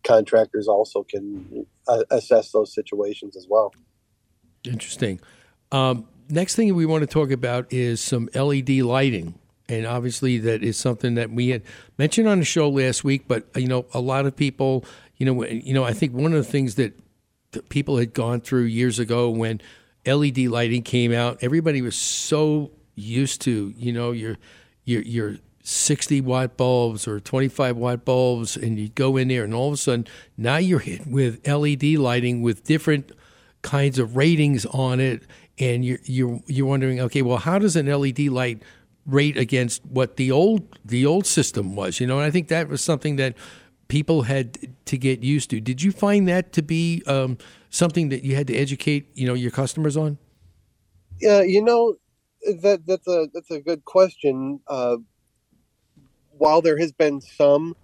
contractors 0.03 0.69
also 0.69 1.03
can 1.03 1.65
uh, 1.87 2.03
assess 2.11 2.51
those 2.51 2.73
situations 2.73 3.35
as 3.35 3.45
well. 3.49 3.73
Interesting. 4.63 5.19
Um, 5.71 6.07
next 6.29 6.55
thing 6.55 6.73
we 6.75 6.85
want 6.85 7.01
to 7.01 7.07
talk 7.07 7.31
about 7.31 7.71
is 7.73 7.99
some 7.99 8.29
LED 8.33 8.69
lighting. 8.69 9.37
And 9.69 9.85
obviously, 9.85 10.37
that 10.39 10.63
is 10.63 10.77
something 10.77 11.15
that 11.15 11.31
we 11.31 11.49
had 11.49 11.61
mentioned 11.97 12.27
on 12.27 12.39
the 12.39 12.45
show 12.45 12.69
last 12.69 13.03
week. 13.03 13.27
But 13.27 13.47
uh, 13.55 13.59
you 13.59 13.67
know, 13.67 13.85
a 13.93 13.99
lot 13.99 14.25
of 14.25 14.35
people, 14.35 14.85
you 15.17 15.25
know, 15.25 15.45
you 15.45 15.73
know, 15.73 15.83
I 15.83 15.93
think 15.93 16.13
one 16.13 16.33
of 16.33 16.43
the 16.43 16.49
things 16.49 16.75
that 16.75 16.97
people 17.69 17.97
had 17.97 18.13
gone 18.13 18.41
through 18.41 18.63
years 18.63 18.99
ago 18.99 19.29
when 19.29 19.61
LED 20.05 20.37
lighting 20.39 20.83
came 20.83 21.13
out, 21.13 21.39
everybody 21.41 21.81
was 21.81 21.95
so 21.95 22.71
used 22.95 23.41
to, 23.41 23.73
you 23.77 23.91
know, 23.91 24.11
your 24.11 24.37
your 24.85 25.01
your 25.01 25.35
60 25.67 26.21
watt 26.21 26.55
bulbs 26.55 27.09
or 27.09 27.19
25 27.19 27.75
watt 27.75 28.05
bulbs 28.05 28.55
and 28.55 28.79
you 28.79 28.87
go 28.87 29.17
in 29.17 29.27
there 29.27 29.43
and 29.43 29.53
all 29.53 29.67
of 29.67 29.73
a 29.73 29.77
sudden 29.77 30.07
now 30.37 30.55
you're 30.55 30.79
hit 30.79 31.05
with 31.05 31.45
LED 31.45 31.83
lighting 31.83 32.41
with 32.41 32.63
different 32.63 33.11
kinds 33.63 33.99
of 33.99 34.15
ratings 34.15 34.65
on 34.67 35.01
it 35.01 35.23
and 35.59 35.83
you're 35.83 35.99
you're 36.05 36.39
you're 36.47 36.65
wondering 36.65 37.01
okay 37.01 37.21
well 37.21 37.35
how 37.35 37.59
does 37.59 37.75
an 37.75 37.85
LED 37.85 38.19
light 38.27 38.63
rate 39.07 39.37
against 39.37 39.83
what 39.85 40.17
the 40.17 40.31
old 40.31 40.77
the 40.85 41.05
old 41.05 41.25
system 41.25 41.75
was 41.75 41.99
you 41.99 42.05
know 42.05 42.17
and 42.17 42.25
I 42.25 42.31
think 42.31 42.49
that 42.49 42.67
was 42.67 42.83
something 42.83 43.15
that 43.15 43.35
people 43.87 44.23
had 44.23 44.75
to 44.85 44.97
get 44.97 45.23
used 45.23 45.49
to 45.49 45.61
did 45.61 45.81
you 45.81 45.91
find 45.91 46.27
that 46.27 46.51
to 46.53 46.61
be 46.61 47.01
um, 47.07 47.37
something 47.69 48.09
that 48.09 48.23
you 48.23 48.35
had 48.35 48.47
to 48.47 48.55
educate 48.55 49.09
you 49.13 49.27
know 49.27 49.33
your 49.33 49.51
customers 49.51 49.97
on? 49.97 50.17
Yeah, 51.19 51.41
you 51.41 51.61
know 51.61 51.95
that 52.61 52.85
that's 52.85 53.07
a 53.07 53.27
that's 53.33 53.51
a 53.51 53.59
good 53.59 53.85
question. 53.85 54.59
Uh, 54.67 54.97
while 56.31 56.61
there 56.61 56.77
has 56.77 56.91
been 56.91 57.21
some 57.21 57.75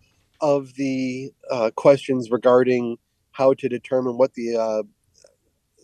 of 0.41 0.75
the 0.75 1.31
uh, 1.49 1.71
questions 1.75 2.29
regarding 2.29 2.97
how 3.31 3.53
to 3.55 3.67
determine 3.67 4.17
what 4.17 4.33
the 4.33 4.55
uh, 4.55 4.83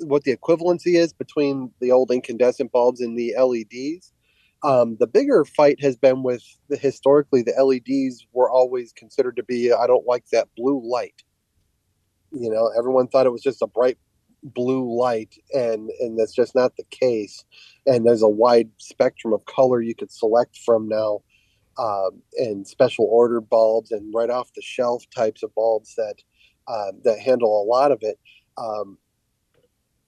what 0.01 0.23
the 0.23 0.35
equivalency 0.35 0.95
is 0.95 1.13
between 1.13 1.71
the 1.79 1.91
old 1.91 2.11
incandescent 2.11 2.71
bulbs 2.71 3.01
and 3.01 3.17
the 3.17 3.33
LEDs. 3.37 4.13
Um, 4.61 4.97
the 4.99 5.07
bigger 5.07 5.45
fight 5.45 5.81
has 5.81 5.95
been 5.95 6.21
with 6.21 6.43
the 6.67 6.75
historically 6.75 7.41
the 7.41 7.53
LEDs 7.53 8.27
were 8.33 8.49
always 8.49 8.91
considered 8.91 9.37
to 9.37 9.43
be 9.43 9.71
I 9.71 9.87
don't 9.87 10.05
like 10.05 10.25
that 10.31 10.49
blue 10.57 10.81
light. 10.83 11.23
You 12.31 12.49
know 12.49 12.69
everyone 12.77 13.07
thought 13.07 13.25
it 13.25 13.31
was 13.31 13.41
just 13.41 13.61
a 13.61 13.67
bright 13.67 13.97
blue 14.43 14.97
light 14.97 15.35
and 15.53 15.89
and 15.99 16.19
that's 16.19 16.35
just 16.35 16.55
not 16.55 16.75
the 16.75 16.83
case. 16.91 17.45
And 17.85 18.05
there's 18.05 18.21
a 18.21 18.29
wide 18.29 18.69
spectrum 18.77 19.33
of 19.33 19.45
color 19.45 19.81
you 19.81 19.95
could 19.95 20.11
select 20.11 20.57
from 20.65 20.89
now 20.89 21.21
um, 21.77 22.21
and 22.35 22.67
special 22.67 23.05
order 23.05 23.39
bulbs 23.39 23.91
and 23.91 24.13
right 24.13 24.29
off 24.29 24.51
the 24.53 24.61
shelf 24.61 25.05
types 25.15 25.41
of 25.41 25.55
bulbs 25.55 25.95
that 25.95 26.15
uh, 26.67 26.91
that 27.05 27.19
handle 27.19 27.61
a 27.61 27.65
lot 27.65 27.91
of 27.91 27.99
it. 28.01 28.19
Um, 28.57 28.97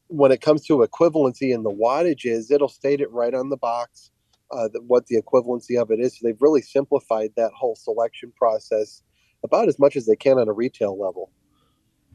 when 0.07 0.33
it 0.33 0.41
comes 0.41 0.65
to 0.65 0.85
equivalency 0.85 1.55
and 1.55 1.63
the 1.63 1.71
wattages 1.71 2.51
it'll 2.51 2.67
state 2.67 2.99
it 2.99 3.09
right 3.11 3.33
on 3.33 3.47
the 3.47 3.55
box 3.55 4.10
uh, 4.51 4.69
what 4.87 5.07
the 5.07 5.21
equivalency 5.21 5.81
of 5.81 5.91
it 5.91 5.99
is 5.99 6.13
so 6.13 6.19
they've 6.23 6.41
really 6.41 6.61
simplified 6.61 7.31
that 7.35 7.51
whole 7.53 7.75
selection 7.75 8.31
process 8.35 9.01
about 9.43 9.67
as 9.67 9.79
much 9.79 9.95
as 9.95 10.05
they 10.05 10.15
can 10.15 10.37
on 10.37 10.47
a 10.47 10.53
retail 10.53 10.99
level 10.99 11.31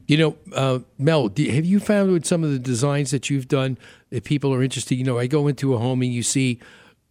you 0.07 0.17
know, 0.17 0.37
uh, 0.53 0.79
Mel, 0.97 1.27
do, 1.27 1.49
have 1.51 1.65
you 1.65 1.81
found 1.81 2.13
with 2.13 2.25
some 2.25 2.41
of 2.41 2.51
the 2.51 2.59
designs 2.59 3.11
that 3.11 3.29
you've 3.29 3.49
done 3.49 3.77
that 4.09 4.23
people 4.23 4.53
are 4.53 4.63
interested? 4.63 4.95
You 4.95 5.03
know, 5.03 5.19
I 5.19 5.27
go 5.27 5.47
into 5.47 5.73
a 5.73 5.77
home 5.77 6.01
and 6.01 6.13
you 6.13 6.23
see 6.23 6.59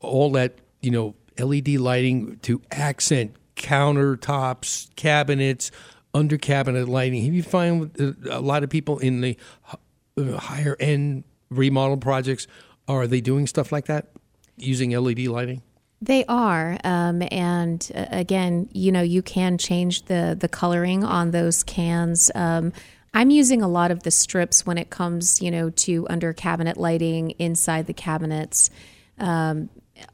all 0.00 0.32
that, 0.32 0.54
you 0.80 0.90
know, 0.90 1.14
LED 1.38 1.68
lighting 1.68 2.38
to 2.38 2.62
accent 2.70 3.34
countertops, 3.54 4.94
cabinets, 4.96 5.70
under 6.14 6.38
cabinet 6.38 6.88
lighting. 6.88 7.22
Have 7.24 7.34
you 7.34 7.42
found 7.42 8.16
a 8.30 8.40
lot 8.40 8.64
of 8.64 8.70
people 8.70 8.98
in 8.98 9.20
the 9.20 9.36
uh, 10.18 10.38
higher 10.38 10.76
end 10.80 11.24
remodel 11.50 11.98
projects 11.98 12.46
are 12.88 13.06
they 13.06 13.20
doing 13.20 13.46
stuff 13.46 13.70
like 13.70 13.86
that 13.86 14.08
using 14.56 14.90
LED 14.90 15.20
lighting? 15.26 15.62
They 16.02 16.24
are, 16.26 16.78
um, 16.84 17.22
and 17.30 17.90
uh, 17.94 18.06
again, 18.10 18.68
you 18.72 18.92
know, 18.92 19.00
you 19.00 19.22
can 19.22 19.56
change 19.56 20.04
the 20.04 20.36
the 20.38 20.48
coloring 20.48 21.04
on 21.04 21.30
those 21.30 21.62
cans. 21.62 22.30
Um, 22.34 22.72
I'm 23.14 23.30
using 23.30 23.62
a 23.62 23.68
lot 23.68 23.90
of 23.90 24.02
the 24.02 24.10
strips 24.10 24.66
when 24.66 24.76
it 24.76 24.90
comes, 24.90 25.40
you 25.40 25.50
know, 25.50 25.70
to 25.70 26.06
under 26.10 26.34
cabinet 26.34 26.76
lighting 26.76 27.30
inside 27.38 27.86
the 27.86 27.94
cabinets. 27.94 28.68
Um, 29.18 29.70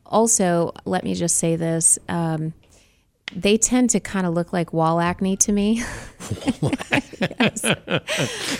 also, 0.06 0.72
let 0.84 1.02
me 1.02 1.14
just 1.14 1.36
say 1.36 1.56
this. 1.56 1.98
Um, 2.08 2.52
they 3.34 3.56
tend 3.56 3.90
to 3.90 4.00
kind 4.00 4.26
of 4.26 4.34
look 4.34 4.52
like 4.52 4.72
wall 4.72 5.00
acne 5.00 5.36
to 5.38 5.52
me. 5.52 5.82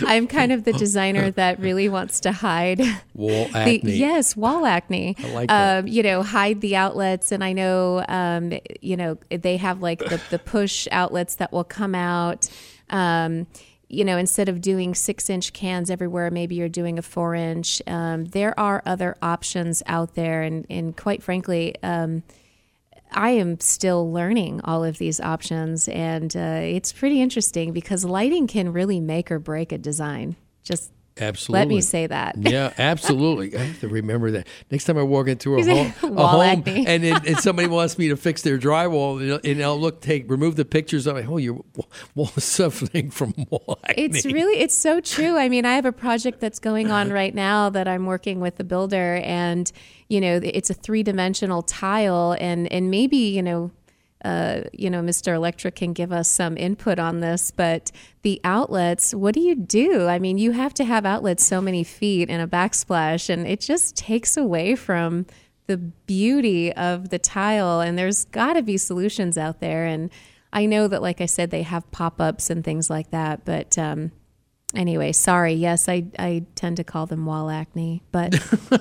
I'm 0.05 0.27
kind 0.27 0.51
of 0.51 0.63
the 0.63 0.73
designer 0.73 1.31
that 1.35 1.59
really 1.59 1.89
wants 1.89 2.19
to 2.21 2.31
hide 2.31 2.81
wall 3.13 3.47
acne. 3.53 3.79
The, 3.79 3.91
yes, 3.91 4.35
wall 4.35 4.65
acne. 4.65 5.15
I 5.17 5.27
like 5.33 5.49
that. 5.49 5.79
Um, 5.79 5.87
you 5.87 6.03
know, 6.03 6.23
hide 6.23 6.61
the 6.61 6.75
outlets, 6.75 7.31
and 7.31 7.43
I 7.43 7.53
know, 7.53 8.05
um, 8.07 8.53
you 8.81 8.97
know, 8.97 9.17
they 9.29 9.57
have 9.57 9.81
like 9.81 9.99
the, 9.99 10.21
the 10.29 10.39
push 10.39 10.87
outlets 10.91 11.35
that 11.35 11.51
will 11.51 11.63
come 11.63 11.95
out. 11.95 12.49
Um, 12.89 13.47
you 13.89 14.03
know, 14.03 14.17
instead 14.17 14.49
of 14.49 14.59
doing 14.59 14.95
six 14.95 15.29
inch 15.29 15.53
cans 15.53 15.91
everywhere, 15.91 16.31
maybe 16.31 16.55
you're 16.55 16.67
doing 16.67 16.97
a 16.97 17.03
four 17.03 17.35
inch. 17.35 17.81
Um, 17.85 18.25
there 18.25 18.59
are 18.59 18.81
other 18.85 19.15
options 19.21 19.83
out 19.85 20.15
there, 20.15 20.41
and, 20.41 20.65
and 20.69 20.97
quite 20.97 21.21
frankly, 21.21 21.75
um, 21.83 22.23
I 23.13 23.31
am 23.31 23.59
still 23.59 24.11
learning 24.11 24.61
all 24.63 24.83
of 24.83 24.97
these 24.97 25.19
options, 25.19 25.87
and 25.87 26.35
uh, 26.35 26.61
it's 26.61 26.91
pretty 26.91 27.21
interesting 27.21 27.73
because 27.73 28.05
lighting 28.05 28.47
can 28.47 28.73
really 28.73 28.99
make 28.99 29.31
or 29.31 29.39
break 29.39 29.71
a 29.71 29.77
design. 29.77 30.35
Just 30.63 30.91
Absolutely. 31.19 31.59
Let 31.59 31.67
me 31.67 31.81
say 31.81 32.07
that. 32.07 32.35
yeah, 32.39 32.73
absolutely. 32.77 33.55
I 33.55 33.65
have 33.65 33.79
to 33.81 33.87
remember 33.87 34.31
that. 34.31 34.47
Next 34.71 34.85
time 34.85 34.97
I 34.97 35.03
walk 35.03 35.27
into 35.27 35.55
a 35.55 35.63
home, 36.01 36.17
a 36.17 36.27
home 36.27 36.63
and, 36.65 37.03
then 37.03 37.21
and 37.25 37.37
somebody 37.39 37.67
wants 37.67 37.99
me 37.99 38.09
to 38.09 38.17
fix 38.17 38.41
their 38.41 38.57
drywall, 38.57 39.39
and 39.43 39.61
I'll 39.61 39.79
look, 39.79 40.01
take, 40.01 40.29
remove 40.29 40.55
the 40.55 40.65
pictures. 40.65 41.05
I'm 41.05 41.15
like, 41.15 41.29
oh, 41.29 41.37
your 41.37 41.63
wall 42.15 42.31
is 42.35 42.43
suffering 42.43 43.11
from 43.11 43.35
wall 43.49 43.79
acne. 43.83 44.05
It's 44.05 44.25
really, 44.25 44.59
it's 44.59 44.77
so 44.77 45.01
true. 45.01 45.37
I 45.37 45.49
mean, 45.49 45.65
I 45.65 45.75
have 45.75 45.85
a 45.85 45.91
project 45.91 46.39
that's 46.39 46.59
going 46.59 46.89
on 46.89 47.11
right 47.11 47.33
now 47.33 47.69
that 47.69 47.87
I'm 47.87 48.07
working 48.07 48.39
with 48.39 48.55
the 48.55 48.63
builder, 48.63 49.17
and 49.23 49.71
you 50.13 50.21
know, 50.21 50.39
it's 50.43 50.69
a 50.69 50.73
three 50.75 51.01
dimensional 51.01 51.63
tile, 51.63 52.37
and 52.39 52.71
and 52.71 52.89
maybe 52.91 53.17
you 53.17 53.41
know. 53.41 53.71
Uh, 54.23 54.63
you 54.71 54.89
know, 54.89 55.01
Mr. 55.01 55.35
Electric 55.35 55.75
can 55.75 55.91
give 55.91 56.13
us 56.13 56.29
some 56.29 56.55
input 56.55 56.97
on 56.97 57.19
this, 57.19 57.51
but 57.51 57.91
the 58.21 58.39
outlets, 58.45 59.13
what 59.13 59.33
do 59.33 59.41
you 59.41 59.53
do? 59.53 60.07
I 60.07 60.17
mean, 60.17 60.37
you 60.37 60.51
have 60.51 60.73
to 60.75 60.85
have 60.85 61.05
outlets 61.05 61.45
so 61.45 61.59
many 61.59 61.83
feet 61.83 62.29
in 62.29 62.39
a 62.39 62.47
backsplash, 62.47 63.29
and 63.29 63.45
it 63.45 63.59
just 63.59 63.97
takes 63.97 64.37
away 64.37 64.75
from 64.75 65.25
the 65.67 65.75
beauty 65.75 66.71
of 66.71 67.09
the 67.09 67.19
tile. 67.19 67.81
And 67.81 67.97
there's 67.97 68.23
got 68.23 68.53
to 68.53 68.61
be 68.61 68.77
solutions 68.77 69.37
out 69.37 69.59
there. 69.59 69.83
And 69.83 70.09
I 70.53 70.67
know 70.67 70.87
that, 70.87 71.01
like 71.01 71.19
I 71.19 71.25
said, 71.25 71.51
they 71.51 71.63
have 71.63 71.91
pop 71.91 72.21
ups 72.21 72.49
and 72.49 72.63
things 72.63 72.89
like 72.89 73.11
that, 73.11 73.43
but 73.43 73.77
um, 73.77 74.13
anyway, 74.75 75.11
sorry. 75.11 75.53
Yes, 75.53 75.87
I, 75.87 76.05
I 76.17 76.45
tend 76.55 76.77
to 76.77 76.83
call 76.83 77.05
them 77.05 77.25
wall 77.25 77.49
acne, 77.49 78.03
but 78.11 78.33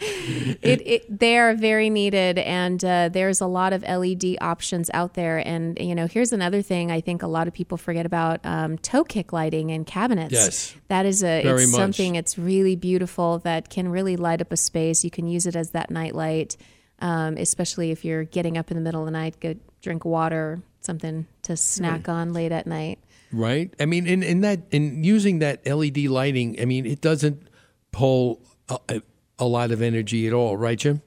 it, 0.00 0.82
it 0.86 1.18
they 1.18 1.38
are 1.38 1.54
very 1.54 1.90
needed, 1.90 2.38
and 2.38 2.84
uh, 2.84 3.08
there's 3.08 3.40
a 3.40 3.46
lot 3.46 3.72
of 3.72 3.82
LED 3.82 4.36
options 4.40 4.90
out 4.94 5.14
there. 5.14 5.38
And 5.38 5.78
you 5.78 5.94
know, 5.94 6.06
here's 6.06 6.32
another 6.32 6.62
thing 6.62 6.90
I 6.90 7.00
think 7.00 7.22
a 7.22 7.26
lot 7.26 7.48
of 7.48 7.54
people 7.54 7.76
forget 7.78 8.06
about: 8.06 8.40
um, 8.44 8.78
toe 8.78 9.04
kick 9.04 9.32
lighting 9.32 9.70
in 9.70 9.84
cabinets. 9.84 10.32
Yes. 10.32 10.74
that 10.88 11.06
is 11.06 11.22
a 11.22 11.42
Very 11.42 11.62
it's 11.64 11.72
much. 11.72 11.78
something 11.78 12.14
it's 12.14 12.38
really 12.38 12.76
beautiful 12.76 13.38
that 13.40 13.70
can 13.70 13.88
really 13.88 14.16
light 14.16 14.40
up 14.40 14.52
a 14.52 14.56
space. 14.56 15.04
You 15.04 15.10
can 15.10 15.26
use 15.26 15.46
it 15.46 15.56
as 15.56 15.70
that 15.70 15.90
night 15.90 16.14
light, 16.14 16.56
um, 17.00 17.36
especially 17.36 17.90
if 17.90 18.04
you're 18.04 18.24
getting 18.24 18.56
up 18.58 18.70
in 18.70 18.76
the 18.76 18.82
middle 18.82 19.00
of 19.00 19.06
the 19.06 19.12
night, 19.12 19.40
go 19.40 19.54
drink 19.82 20.04
water, 20.04 20.60
something 20.80 21.26
to 21.42 21.56
snack 21.56 22.08
on 22.08 22.32
late 22.32 22.52
at 22.52 22.66
night. 22.66 22.98
Right? 23.32 23.72
I 23.78 23.86
mean, 23.86 24.06
in, 24.06 24.22
in 24.22 24.40
that, 24.42 24.60
in 24.70 25.04
using 25.04 25.38
that 25.40 25.66
LED 25.66 25.98
lighting, 25.98 26.60
I 26.60 26.64
mean, 26.64 26.86
it 26.86 27.00
doesn't 27.00 27.48
pull 27.92 28.40
a, 28.68 29.02
a, 29.38 29.44
lot 29.44 29.70
of 29.70 29.82
energy 29.82 30.26
at 30.26 30.32
all, 30.32 30.56
right, 30.56 30.78
Jim? 30.78 31.02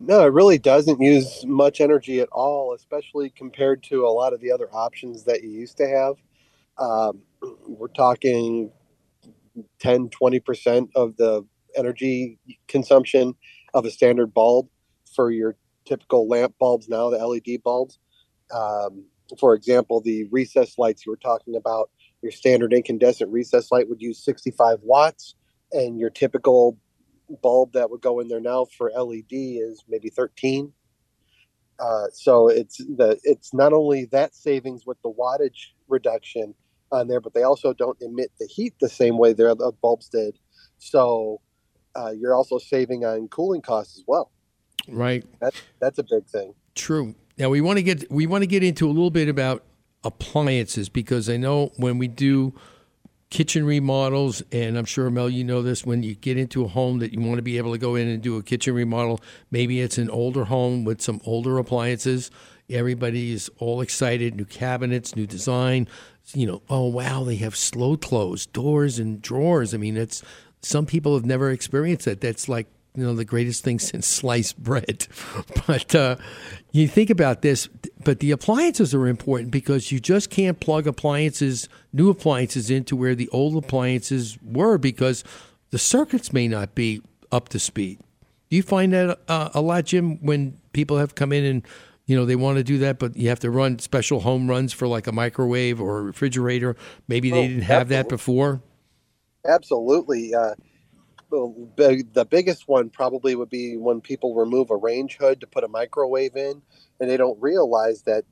No, 0.00 0.20
it 0.24 0.32
really 0.32 0.58
doesn't 0.58 1.00
use 1.00 1.44
much 1.46 1.80
energy 1.80 2.20
at 2.20 2.28
all, 2.30 2.74
especially 2.74 3.30
compared 3.30 3.82
to 3.84 4.06
a 4.06 4.08
lot 4.08 4.32
of 4.32 4.40
the 4.40 4.50
other 4.50 4.68
options 4.72 5.24
that 5.24 5.42
you 5.42 5.50
used 5.50 5.76
to 5.78 5.88
have. 5.88 6.14
Um, 6.78 7.20
we're 7.66 7.88
talking 7.88 8.70
10, 9.78 10.08
20% 10.08 10.88
of 10.94 11.16
the 11.16 11.44
energy 11.76 12.38
consumption 12.68 13.34
of 13.72 13.84
a 13.84 13.90
standard 13.90 14.32
bulb 14.32 14.68
for 15.14 15.30
your 15.30 15.56
typical 15.84 16.28
lamp 16.28 16.54
bulbs 16.58 16.88
now, 16.88 17.10
the 17.10 17.18
LED 17.18 17.62
bulbs. 17.62 17.98
Um, 18.54 19.04
for 19.38 19.54
example, 19.54 20.00
the 20.00 20.24
recess 20.30 20.78
lights 20.78 21.06
you 21.06 21.12
were 21.12 21.16
talking 21.16 21.56
about, 21.56 21.90
your 22.22 22.32
standard 22.32 22.72
incandescent 22.72 23.30
recess 23.30 23.70
light 23.70 23.88
would 23.88 24.00
use 24.00 24.24
65 24.24 24.78
watts, 24.82 25.34
and 25.72 25.98
your 25.98 26.10
typical 26.10 26.78
bulb 27.42 27.72
that 27.72 27.90
would 27.90 28.00
go 28.00 28.20
in 28.20 28.28
there 28.28 28.40
now 28.40 28.66
for 28.76 28.90
LED 28.90 29.32
is 29.32 29.84
maybe 29.88 30.10
13. 30.10 30.72
Uh, 31.78 32.06
so 32.12 32.48
it's 32.48 32.78
the 32.78 33.18
it's 33.24 33.52
not 33.52 33.72
only 33.72 34.04
that 34.06 34.34
savings 34.34 34.86
with 34.86 35.00
the 35.02 35.10
wattage 35.10 35.72
reduction 35.88 36.54
on 36.92 37.08
there, 37.08 37.20
but 37.20 37.34
they 37.34 37.42
also 37.42 37.72
don't 37.72 38.00
emit 38.00 38.30
the 38.38 38.46
heat 38.46 38.74
the 38.80 38.88
same 38.88 39.18
way 39.18 39.32
their 39.32 39.50
other 39.50 39.72
bulbs 39.82 40.08
did. 40.08 40.38
So 40.78 41.40
uh, 41.96 42.12
you're 42.16 42.34
also 42.34 42.58
saving 42.58 43.04
on 43.04 43.28
cooling 43.28 43.60
costs 43.60 43.98
as 43.98 44.04
well. 44.06 44.30
Right. 44.86 45.24
That 45.40 45.54
that's 45.80 45.98
a 45.98 46.04
big 46.04 46.26
thing. 46.26 46.54
True. 46.74 47.14
Now 47.38 47.50
we 47.50 47.60
want 47.60 47.78
to 47.78 47.82
get 47.82 48.10
we 48.10 48.26
want 48.26 48.42
to 48.42 48.46
get 48.46 48.62
into 48.62 48.86
a 48.86 48.92
little 48.92 49.10
bit 49.10 49.28
about 49.28 49.64
appliances 50.04 50.88
because 50.88 51.28
I 51.28 51.36
know 51.36 51.72
when 51.76 51.98
we 51.98 52.08
do 52.08 52.54
kitchen 53.30 53.66
remodels, 53.66 54.44
and 54.52 54.78
I'm 54.78 54.84
sure 54.84 55.10
Mel, 55.10 55.28
you 55.28 55.42
know 55.42 55.60
this. 55.60 55.84
When 55.84 56.04
you 56.04 56.14
get 56.14 56.38
into 56.38 56.64
a 56.64 56.68
home 56.68 57.00
that 57.00 57.12
you 57.12 57.20
want 57.20 57.36
to 57.38 57.42
be 57.42 57.58
able 57.58 57.72
to 57.72 57.78
go 57.78 57.96
in 57.96 58.06
and 58.06 58.22
do 58.22 58.36
a 58.36 58.42
kitchen 58.44 58.74
remodel, 58.74 59.20
maybe 59.50 59.80
it's 59.80 59.98
an 59.98 60.08
older 60.08 60.44
home 60.44 60.84
with 60.84 61.00
some 61.00 61.20
older 61.24 61.58
appliances. 61.58 62.30
Everybody 62.70 63.32
is 63.32 63.50
all 63.58 63.80
excited, 63.80 64.36
new 64.36 64.44
cabinets, 64.44 65.16
new 65.16 65.26
design. 65.26 65.88
You 66.32 66.46
know, 66.46 66.62
oh 66.70 66.86
wow, 66.86 67.24
they 67.24 67.36
have 67.36 67.56
slow 67.56 67.96
close 67.96 68.46
doors 68.46 69.00
and 69.00 69.20
drawers. 69.20 69.74
I 69.74 69.78
mean, 69.78 69.96
it's 69.96 70.22
some 70.62 70.86
people 70.86 71.14
have 71.14 71.26
never 71.26 71.50
experienced 71.50 72.04
that. 72.04 72.20
That's 72.20 72.48
like 72.48 72.68
you 72.96 73.04
know 73.04 73.14
the 73.14 73.24
greatest 73.24 73.64
thing 73.64 73.78
since 73.78 74.06
sliced 74.20 74.62
bread. 74.62 75.06
But 75.66 75.94
uh, 75.94 76.16
you 76.72 76.86
think 76.88 77.08
about 77.10 77.40
this, 77.42 77.68
but 78.04 78.20
the 78.20 78.30
appliances 78.32 78.94
are 78.94 79.06
important 79.06 79.50
because 79.50 79.90
you 79.90 79.98
just 79.98 80.28
can't 80.28 80.60
plug 80.60 80.86
appliances, 80.86 81.68
new 81.92 82.10
appliances, 82.10 82.70
into 82.70 82.96
where 82.96 83.14
the 83.14 83.28
old 83.30 83.56
appliances 83.62 84.36
were 84.42 84.76
because 84.76 85.24
the 85.70 85.78
circuits 85.78 86.32
may 86.32 86.46
not 86.48 86.74
be 86.74 87.00
up 87.32 87.48
to 87.50 87.58
speed. 87.58 87.98
Do 88.50 88.56
you 88.56 88.62
find 88.62 88.92
that 88.92 89.18
uh, 89.26 89.48
a 89.54 89.60
lot, 89.62 89.84
Jim, 89.86 90.18
when 90.24 90.58
people 90.72 90.98
have 90.98 91.14
come 91.14 91.32
in 91.32 91.44
and 91.44 91.62
you 92.06 92.14
know 92.14 92.26
they 92.26 92.36
want 92.36 92.58
to 92.58 92.64
do 92.64 92.78
that, 92.78 92.98
but 92.98 93.16
you 93.16 93.30
have 93.30 93.40
to 93.40 93.50
run 93.50 93.78
special 93.78 94.20
home 94.20 94.48
runs 94.48 94.72
for 94.74 94.86
like 94.86 95.06
a 95.06 95.12
microwave 95.12 95.80
or 95.80 95.98
a 96.00 96.02
refrigerator? 96.02 96.76
Maybe 97.08 97.30
they 97.30 97.38
Oh, 97.38 97.48
didn't 97.48 97.62
have 97.62 97.88
that 97.88 98.08
before. 98.10 98.60
Absolutely. 99.46 100.34
Uh, 100.34 100.54
the 101.76 102.26
biggest 102.28 102.68
one 102.68 102.90
probably 102.90 103.34
would 103.34 103.50
be 103.50 103.76
when 103.76 104.00
people 104.00 104.34
remove 104.34 104.70
a 104.70 104.76
range 104.76 105.16
hood 105.18 105.40
to 105.40 105.46
put 105.46 105.64
a 105.64 105.68
microwave 105.68 106.36
in, 106.36 106.62
and 107.00 107.10
they 107.10 107.16
don't 107.16 107.40
realize 107.40 108.02
that 108.02 108.24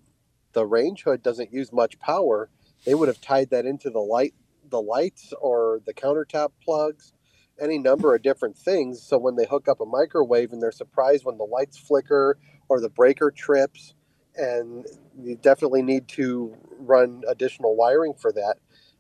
the 0.53 0.67
range 0.67 1.03
hood 1.03 1.23
doesn't 1.23 1.53
use 1.53 1.73
much 1.73 1.99
power. 1.99 2.51
They 2.85 2.95
would 2.95 3.09
have 3.09 3.21
tied 3.21 3.51
that 3.51 3.67
into 3.67 3.91
the 3.91 4.01
light, 4.01 4.35
the 4.69 4.81
lights, 4.81 5.33
or 5.41 5.81
the 5.87 5.95
countertop 5.95 6.51
plugs, 6.63 7.13
any 7.61 7.79
number 7.79 8.15
of 8.15 8.23
different 8.23 8.57
things. 8.57 9.03
So 9.03 9.19
when 9.19 9.37
they 9.37 9.47
hook 9.47 9.69
up 9.69 9.81
a 9.81 9.87
microwave 9.87 10.53
and 10.53 10.63
they're 10.63 10.73
surprised 10.73 11.25
when 11.25 11.39
the 11.39 11.45
lights 11.45 11.79
flicker 11.79 12.39
or 12.69 12.81
the 12.81 12.89
breaker 12.89 13.31
trips, 13.31 13.95
and 14.37 14.87
you 15.21 15.37
definitely 15.37 15.83
need 15.83 16.09
to 16.09 16.57
run 16.79 17.23
additional 17.29 17.77
wiring 17.77 18.15
for 18.15 18.33
that. 18.33 18.57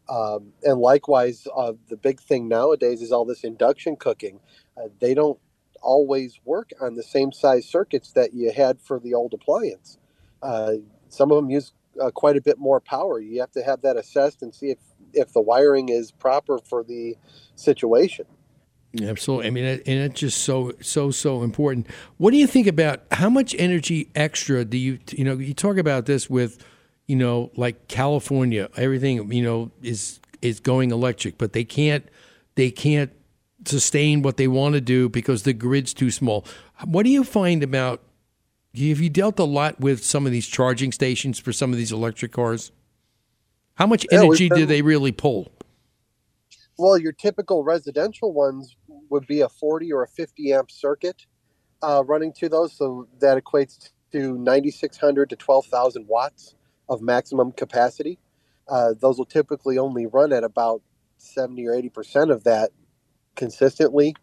Um, 0.08 0.52
and 0.62 0.78
likewise, 0.78 1.46
uh, 1.54 1.72
the 1.88 1.96
big 1.96 2.20
thing 2.20 2.48
nowadays 2.48 3.02
is 3.02 3.12
all 3.12 3.24
this 3.24 3.44
induction 3.44 3.96
cooking. 3.96 4.40
Uh, 4.76 4.88
they 5.00 5.14
don't 5.14 5.38
always 5.80 6.40
work 6.44 6.70
on 6.80 6.94
the 6.94 7.02
same 7.02 7.32
size 7.32 7.66
circuits 7.66 8.12
that 8.12 8.34
you 8.34 8.52
had 8.52 8.80
for 8.80 8.98
the 8.98 9.14
old 9.14 9.34
appliance. 9.34 9.98
Uh, 10.42 10.74
some 11.08 11.30
of 11.30 11.36
them 11.36 11.50
use 11.50 11.72
uh, 12.00 12.10
quite 12.10 12.36
a 12.36 12.40
bit 12.40 12.58
more 12.58 12.80
power. 12.80 13.20
You 13.20 13.40
have 13.40 13.52
to 13.52 13.62
have 13.62 13.82
that 13.82 13.96
assessed 13.96 14.42
and 14.42 14.54
see 14.54 14.70
if, 14.70 14.78
if 15.12 15.32
the 15.32 15.40
wiring 15.40 15.88
is 15.88 16.10
proper 16.10 16.58
for 16.58 16.82
the 16.82 17.16
situation. 17.54 18.26
Absolutely. 19.00 19.46
I 19.46 19.50
mean, 19.50 19.64
and 19.64 19.82
it's 19.86 20.20
just 20.20 20.42
so 20.42 20.72
so 20.82 21.10
so 21.10 21.42
important. 21.42 21.86
What 22.18 22.30
do 22.30 22.36
you 22.36 22.46
think 22.46 22.66
about 22.66 23.00
how 23.10 23.30
much 23.30 23.54
energy 23.58 24.10
extra 24.14 24.66
do 24.66 24.76
you 24.76 24.98
you 25.12 25.24
know 25.24 25.38
you 25.38 25.54
talk 25.54 25.78
about 25.78 26.04
this 26.04 26.28
with 26.28 26.62
you 27.06 27.16
know 27.16 27.50
like 27.56 27.88
California 27.88 28.68
everything 28.76 29.32
you 29.32 29.42
know 29.42 29.70
is 29.82 30.20
is 30.42 30.60
going 30.60 30.90
electric, 30.90 31.38
but 31.38 31.52
they 31.52 31.64
can't 31.64 32.06
they 32.56 32.70
can't 32.70 33.12
sustain 33.66 34.22
what 34.22 34.36
they 34.36 34.48
want 34.48 34.74
to 34.74 34.80
do 34.80 35.08
because 35.08 35.44
the 35.44 35.52
grid's 35.52 35.94
too 35.94 36.10
small. 36.10 36.44
What 36.84 37.04
do 37.04 37.10
you 37.10 37.24
find 37.24 37.62
about 37.62 38.02
have 38.74 39.00
you 39.00 39.10
dealt 39.10 39.38
a 39.38 39.44
lot 39.44 39.80
with 39.80 40.04
some 40.04 40.26
of 40.26 40.32
these 40.32 40.46
charging 40.48 40.92
stations 40.92 41.38
for 41.38 41.52
some 41.52 41.72
of 41.72 41.78
these 41.78 41.92
electric 41.92 42.32
cars? 42.32 42.72
How 43.76 43.86
much 43.86 44.06
Yeah, 44.10 44.22
energy 44.22 44.48
do 44.48 44.66
they 44.66 44.82
really 44.82 45.12
pull? 45.12 45.52
Well, 46.78 46.98
your 46.98 47.12
typical 47.12 47.64
residential 47.64 48.32
ones 48.32 48.76
would 49.10 49.26
be 49.26 49.42
a 49.42 49.48
40 49.48 49.92
or 49.92 50.02
a 50.02 50.08
50 50.08 50.52
amp 50.52 50.70
circuit 50.70 51.26
uh, 51.82 52.02
running 52.06 52.32
to 52.34 52.48
those. 52.48 52.72
So 52.76 53.08
that 53.20 53.42
equates 53.42 53.90
to 54.12 54.38
9,600 54.38 55.30
to 55.30 55.36
12,000 55.36 56.06
watts 56.08 56.54
of 56.92 57.02
maximum 57.02 57.52
capacity. 57.52 58.18
Uh, 58.68 58.94
those 59.00 59.18
will 59.18 59.26
typically 59.26 59.78
only 59.78 60.06
run 60.06 60.32
at 60.32 60.44
about 60.44 60.82
70 61.18 61.66
or 61.66 61.72
80% 61.72 62.30
of 62.30 62.44
that 62.44 62.70
consistently 63.36 64.14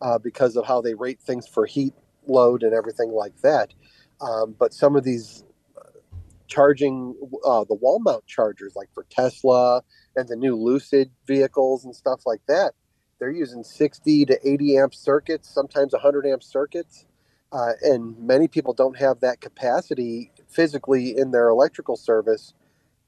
uh, 0.00 0.18
because 0.18 0.56
of 0.56 0.66
how 0.66 0.80
they 0.80 0.94
rate 0.94 1.20
things 1.20 1.46
for 1.46 1.66
heat 1.66 1.94
load 2.26 2.62
and 2.62 2.74
everything 2.74 3.10
like 3.10 3.40
that. 3.42 3.72
Um, 4.20 4.54
but 4.58 4.74
some 4.74 4.96
of 4.96 5.04
these 5.04 5.44
uh, 5.76 5.98
charging, 6.46 7.14
uh, 7.44 7.64
the 7.64 7.74
wall 7.74 8.00
mount 8.00 8.26
chargers, 8.26 8.74
like 8.74 8.88
for 8.92 9.06
Tesla 9.10 9.82
and 10.16 10.28
the 10.28 10.36
new 10.36 10.56
Lucid 10.56 11.10
vehicles 11.26 11.84
and 11.84 11.94
stuff 11.94 12.22
like 12.26 12.40
that, 12.48 12.72
they're 13.18 13.30
using 13.30 13.62
60 13.62 14.26
to 14.26 14.48
80 14.48 14.78
amp 14.78 14.94
circuits, 14.94 15.48
sometimes 15.48 15.92
100 15.92 16.26
amp 16.26 16.42
circuits. 16.42 17.06
Uh, 17.52 17.72
and 17.82 18.18
many 18.18 18.48
people 18.48 18.74
don't 18.74 18.98
have 18.98 19.20
that 19.20 19.40
capacity 19.40 20.32
physically 20.56 21.16
in 21.16 21.30
their 21.30 21.48
electrical 21.50 21.96
service 21.96 22.54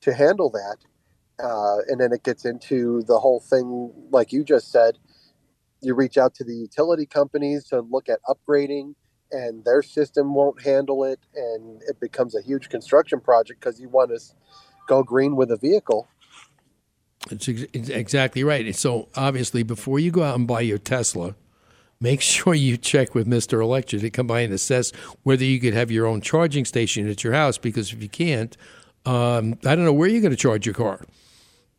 to 0.02 0.12
handle 0.12 0.50
that. 0.50 0.76
Uh, 1.42 1.78
and 1.88 2.00
then 2.00 2.12
it 2.12 2.22
gets 2.22 2.44
into 2.44 3.02
the 3.04 3.18
whole 3.18 3.40
thing, 3.40 3.90
like 4.10 4.32
you 4.32 4.44
just 4.44 4.70
said. 4.70 4.98
You 5.80 5.94
reach 5.94 6.18
out 6.18 6.34
to 6.34 6.44
the 6.44 6.54
utility 6.54 7.06
companies 7.06 7.64
to 7.68 7.80
look 7.80 8.08
at 8.08 8.18
upgrading, 8.28 8.94
and 9.30 9.64
their 9.64 9.82
system 9.82 10.34
won't 10.34 10.62
handle 10.62 11.04
it. 11.04 11.20
And 11.34 11.80
it 11.88 11.98
becomes 12.00 12.36
a 12.36 12.42
huge 12.42 12.68
construction 12.68 13.20
project 13.20 13.60
because 13.60 13.80
you 13.80 13.88
want 13.88 14.10
to 14.10 14.20
go 14.88 15.02
green 15.02 15.36
with 15.36 15.50
a 15.50 15.56
vehicle. 15.56 16.08
It's, 17.30 17.48
ex- 17.48 17.66
it's 17.72 17.88
exactly 17.88 18.42
right. 18.42 18.74
So 18.74 19.08
obviously, 19.14 19.62
before 19.62 20.00
you 20.00 20.10
go 20.10 20.24
out 20.24 20.36
and 20.36 20.46
buy 20.46 20.62
your 20.62 20.78
Tesla, 20.78 21.36
make 22.00 22.20
sure 22.20 22.54
you 22.54 22.76
check 22.76 23.14
with 23.14 23.26
Mr. 23.26 23.62
Electric 23.62 24.02
to 24.02 24.10
come 24.10 24.26
by 24.26 24.40
and 24.40 24.52
assess 24.52 24.92
whether 25.22 25.44
you 25.44 25.60
could 25.60 25.74
have 25.74 25.90
your 25.90 26.06
own 26.06 26.20
charging 26.20 26.64
station 26.64 27.08
at 27.08 27.24
your 27.24 27.32
house. 27.32 27.58
Because 27.58 27.92
if 27.92 28.02
you 28.02 28.08
can't, 28.08 28.56
um, 29.04 29.58
I 29.64 29.74
don't 29.74 29.84
know 29.84 29.92
where 29.92 30.08
you're 30.08 30.20
going 30.20 30.30
to 30.30 30.36
charge 30.36 30.66
your 30.66 30.74
car. 30.74 31.04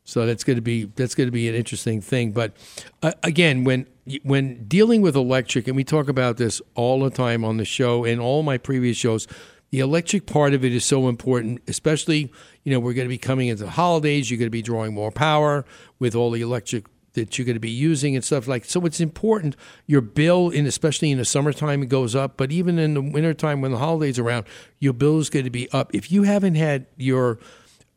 So 0.03 0.25
that's 0.25 0.43
going 0.43 0.55
to 0.55 0.61
be 0.61 0.85
that's 0.85 1.13
going 1.13 1.27
to 1.27 1.31
be 1.31 1.47
an 1.47 1.53
interesting 1.53 2.01
thing. 2.01 2.31
But 2.31 2.57
uh, 3.03 3.11
again, 3.21 3.63
when 3.63 3.85
when 4.23 4.65
dealing 4.67 5.03
with 5.03 5.15
electric, 5.15 5.67
and 5.67 5.75
we 5.75 5.83
talk 5.83 6.09
about 6.09 6.37
this 6.37 6.63
all 6.73 7.01
the 7.01 7.11
time 7.11 7.45
on 7.45 7.57
the 7.57 7.65
show 7.65 8.05
and 8.05 8.19
all 8.19 8.41
my 8.41 8.57
previous 8.57 8.97
shows, 8.97 9.27
the 9.69 9.79
electric 9.79 10.25
part 10.25 10.55
of 10.55 10.65
it 10.65 10.73
is 10.73 10.83
so 10.83 11.09
important. 11.09 11.61
Especially, 11.67 12.31
you 12.63 12.73
know, 12.73 12.79
we're 12.79 12.93
going 12.93 13.07
to 13.07 13.09
be 13.09 13.19
coming 13.19 13.49
into 13.49 13.65
the 13.65 13.69
holidays. 13.69 14.31
You're 14.31 14.39
going 14.39 14.47
to 14.47 14.49
be 14.49 14.63
drawing 14.63 14.95
more 14.95 15.11
power 15.11 15.63
with 15.99 16.15
all 16.15 16.31
the 16.31 16.41
electric 16.41 16.85
that 17.13 17.37
you're 17.37 17.45
going 17.45 17.55
to 17.55 17.59
be 17.59 17.69
using 17.69 18.15
and 18.15 18.23
stuff 18.23 18.47
like. 18.47 18.65
So 18.65 18.85
it's 18.85 18.99
important. 18.99 19.55
Your 19.87 20.01
bill, 20.01 20.49
in 20.49 20.65
especially 20.65 21.11
in 21.11 21.17
the 21.17 21.25
summertime, 21.25 21.81
it 21.83 21.89
goes 21.89 22.15
up. 22.15 22.37
But 22.37 22.51
even 22.51 22.79
in 22.79 22.93
the 22.93 23.01
wintertime, 23.01 23.61
when 23.61 23.71
the 23.71 23.77
holidays 23.77 24.19
around, 24.19 24.45
your 24.79 24.93
bill 24.93 25.19
is 25.19 25.29
going 25.29 25.45
to 25.45 25.51
be 25.51 25.69
up. 25.71 25.93
If 25.93 26.11
you 26.11 26.23
haven't 26.23 26.55
had 26.55 26.85
your 26.97 27.39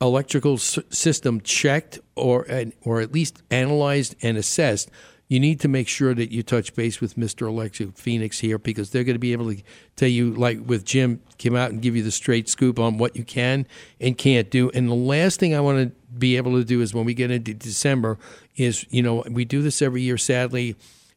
electrical 0.00 0.58
system 0.58 1.40
checked 1.40 2.00
or 2.16 2.46
or 2.82 3.00
at 3.00 3.12
least 3.12 3.42
analyzed 3.50 4.16
and 4.22 4.36
assessed, 4.36 4.90
you 5.32 5.40
need 5.40 5.60
to 5.60 5.68
make 5.68 5.88
sure 5.88 6.14
that 6.14 6.30
you 6.30 6.42
touch 6.42 6.74
base 6.74 7.00
with 7.00 7.16
Mr. 7.16 7.48
Electric 7.48 7.96
Phoenix 7.96 8.40
here 8.40 8.58
because 8.58 8.90
they're 8.90 9.02
going 9.02 9.14
to 9.14 9.18
be 9.18 9.32
able 9.32 9.50
to 9.50 9.62
tell 9.96 10.10
you, 10.10 10.34
like 10.34 10.58
with 10.66 10.84
Jim, 10.84 11.22
come 11.42 11.56
out 11.56 11.70
and 11.70 11.80
give 11.80 11.96
you 11.96 12.02
the 12.02 12.10
straight 12.10 12.50
scoop 12.50 12.78
on 12.78 12.98
what 12.98 13.16
you 13.16 13.24
can 13.24 13.66
and 13.98 14.18
can't 14.18 14.50
do. 14.50 14.68
And 14.74 14.90
the 14.90 14.94
last 14.94 15.40
thing 15.40 15.54
I 15.54 15.60
want 15.60 15.88
to 15.88 15.94
be 16.18 16.36
able 16.36 16.52
to 16.58 16.64
do 16.64 16.82
is 16.82 16.92
when 16.92 17.06
we 17.06 17.14
get 17.14 17.30
into 17.30 17.54
December, 17.54 18.18
is 18.56 18.84
you 18.90 19.02
know 19.02 19.24
we 19.30 19.46
do 19.46 19.62
this 19.62 19.80
every 19.80 20.02
year. 20.02 20.18
Sadly, 20.18 20.76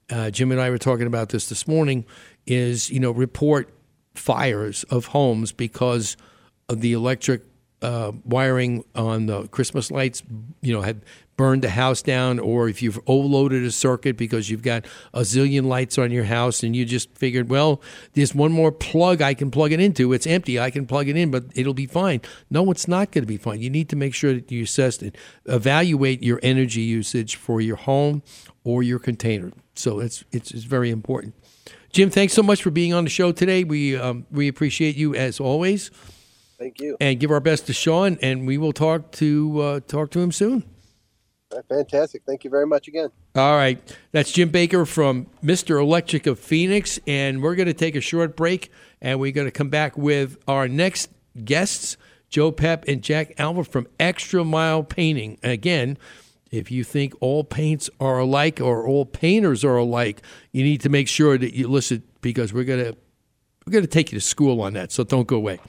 uh, 0.10 0.32
Jim 0.32 0.50
and 0.54 0.62
I 0.62 0.70
were 0.70 0.78
talking 0.78 1.08
about 1.08 1.28
this 1.28 1.50
this 1.50 1.68
morning. 1.68 2.06
Is 2.48 2.90
you 2.90 3.02
know 3.02 3.12
report 3.12 3.74
fires 4.14 4.86
of 4.86 5.08
homes 5.08 5.52
because 5.52 6.16
of 6.70 6.80
the 6.80 6.94
electric 6.94 7.42
uh, 7.82 8.12
wiring 8.24 8.84
on 8.96 9.26
the 9.28 9.48
Christmas 9.50 9.92
lights, 9.92 10.24
you 10.62 10.74
know, 10.74 10.82
had 10.82 11.02
burned 11.38 11.62
the 11.62 11.70
house 11.70 12.02
down, 12.02 12.40
or 12.40 12.70
if 12.70 12.82
you've 12.82 13.00
overloaded 13.08 13.64
a 13.64 13.72
circuit 13.72 14.16
because 14.16 14.50
you've 14.50 14.62
got 14.62 14.86
a 15.14 15.20
zillion 15.22 15.66
lights 15.66 15.98
on 15.98 16.12
your 16.12 16.24
house 16.24 16.64
and 16.64 16.76
you 16.76 16.86
just 16.86 17.16
figured, 17.18 17.50
well, 17.50 17.82
there's 18.14 18.34
one 18.34 18.52
more 18.52 18.72
plug 18.72 19.22
I 19.22 19.34
can 19.34 19.52
plug 19.52 19.72
it 19.72 19.80
into. 19.80 20.14
It's 20.14 20.26
empty. 20.26 20.60
I 20.60 20.72
can 20.72 20.86
plug 20.86 21.10
it 21.10 21.18
in, 21.18 21.32
but 21.32 21.46
it'll 21.54 21.74
be 21.74 21.86
fine. 21.88 22.22
No, 22.50 22.72
it's 22.72 22.88
not 22.88 23.12
going 23.12 23.24
to 23.24 23.28
be 23.28 23.38
fine. 23.38 23.62
You 23.62 23.70
need 23.70 23.90
to 23.90 23.96
make 23.96 24.14
sure 24.14 24.34
that 24.34 24.52
you 24.52 24.64
assess 24.64 25.02
it, 25.02 25.18
evaluate 25.46 26.24
your 26.24 26.40
energy 26.42 26.82
usage 26.82 27.36
for 27.36 27.60
your 27.60 27.76
home 27.76 28.24
or 28.64 28.82
your 28.82 29.00
container. 29.00 29.52
So 29.76 30.00
it's 30.00 30.24
it's, 30.32 30.52
it's 30.52 30.64
very 30.64 30.90
important. 30.90 31.36
Jim, 31.92 32.10
thanks 32.10 32.34
so 32.34 32.44
much 32.44 32.62
for 32.64 32.72
being 32.72 32.94
on 32.94 33.04
the 33.04 33.10
show 33.10 33.32
today. 33.32 33.64
We 33.64 33.98
um, 33.98 34.26
we 34.32 34.48
appreciate 34.48 34.96
you 34.96 35.16
as 35.16 35.40
always 35.40 35.92
Thank 36.58 36.80
you. 36.80 36.98
and 37.00 37.20
give 37.20 37.32
our 37.32 37.40
best 37.40 37.68
to 37.68 37.74
Sean, 37.74 38.18
and 38.22 38.48
we 38.48 38.58
will 38.58 38.74
talk 38.74 39.12
to 39.14 39.62
uh, 39.62 39.80
talk 39.82 40.12
to 40.12 40.20
him 40.20 40.32
soon. 40.32 40.64
Uh, 41.52 41.62
Fantastic. 41.70 42.24
Thank 42.26 42.44
you 42.44 42.50
very 42.50 42.66
much 42.66 42.88
again. 42.88 43.10
All 43.36 43.56
right, 43.56 43.80
that's 44.12 44.32
Jim 44.32 44.50
Baker 44.50 44.86
from 44.86 45.28
Mr. 45.44 45.80
Electric 45.82 46.28
of 46.28 46.40
Phoenix, 46.40 47.00
and 47.06 47.44
we're 47.44 47.56
going 47.56 47.68
to 47.68 47.74
take 47.74 47.96
a 47.96 48.02
short 48.02 48.36
break, 48.36 48.72
and 49.02 49.20
we're 49.20 49.32
going 49.32 49.48
to 49.48 49.52
come 49.52 49.70
back 49.70 49.98
with 49.98 50.38
our 50.48 50.68
next 50.68 51.10
guests, 51.44 51.98
Joe 52.30 52.52
Pep 52.52 52.86
and 52.88 53.02
Jack 53.02 53.34
Alva 53.38 53.64
from 53.64 53.88
Extra 54.00 54.44
Mile 54.44 54.84
Painting. 54.84 55.38
Again, 55.44 55.98
if 56.52 56.72
you 56.72 56.84
think 56.84 57.14
all 57.20 57.44
paints 57.44 57.90
are 58.00 58.20
alike 58.20 58.62
or 58.62 58.88
all 58.88 59.06
painters 59.06 59.64
are 59.66 59.78
alike, 59.78 60.22
you 60.52 60.64
need 60.64 60.82
to 60.82 60.90
make 60.90 61.08
sure 61.08 61.38
that 61.38 61.54
you 61.54 61.68
listen 61.68 62.04
because 62.22 62.54
we're 62.54 62.64
going 62.64 62.84
to 62.84 62.98
we're 63.66 63.72
going 63.72 63.84
to 63.84 63.90
take 63.90 64.12
you 64.12 64.20
to 64.20 64.26
school 64.26 64.62
on 64.62 64.74
that. 64.74 64.92
So 64.92 65.04
don't 65.04 65.28
go 65.28 65.38
away. 65.38 65.60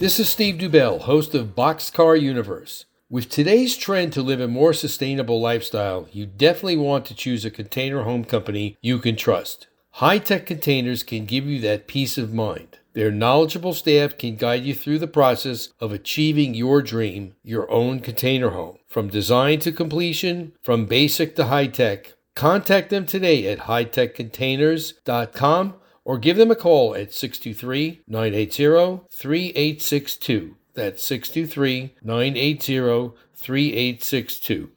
This 0.00 0.18
is 0.18 0.28
Steve 0.30 0.56
Dubell, 0.56 1.02
host 1.02 1.34
of 1.34 1.54
Boxcar 1.54 2.18
Universe. 2.18 2.86
With 3.10 3.28
today's 3.28 3.76
trend 3.76 4.14
to 4.14 4.22
live 4.22 4.40
a 4.40 4.48
more 4.48 4.72
sustainable 4.72 5.42
lifestyle, 5.42 6.08
you 6.10 6.24
definitely 6.24 6.78
want 6.78 7.04
to 7.04 7.14
choose 7.14 7.44
a 7.44 7.50
container 7.50 8.04
home 8.04 8.24
company 8.24 8.78
you 8.80 8.98
can 8.98 9.14
trust. 9.14 9.66
High 9.90 10.16
tech 10.16 10.46
containers 10.46 11.02
can 11.02 11.26
give 11.26 11.44
you 11.44 11.60
that 11.60 11.86
peace 11.86 12.16
of 12.16 12.32
mind. 12.32 12.78
Their 12.94 13.10
knowledgeable 13.10 13.74
staff 13.74 14.16
can 14.16 14.36
guide 14.36 14.64
you 14.64 14.74
through 14.74 15.00
the 15.00 15.06
process 15.06 15.68
of 15.80 15.92
achieving 15.92 16.54
your 16.54 16.80
dream, 16.80 17.34
your 17.42 17.70
own 17.70 18.00
container 18.00 18.48
home. 18.48 18.78
From 18.88 19.08
design 19.08 19.60
to 19.60 19.70
completion, 19.70 20.54
from 20.62 20.86
basic 20.86 21.36
to 21.36 21.48
high 21.48 21.66
tech, 21.66 22.14
contact 22.34 22.88
them 22.88 23.04
today 23.04 23.46
at 23.52 23.66
hightechcontainers.com 23.66 25.74
or 26.04 26.18
give 26.18 26.36
them 26.36 26.50
a 26.50 26.56
call 26.56 26.94
at 26.94 27.14
623 27.14 28.02
980 28.06 29.06
3862. 29.10 30.56
That's 30.74 31.04
623 31.04 31.94
980 32.02 33.12
3862. 33.34 34.70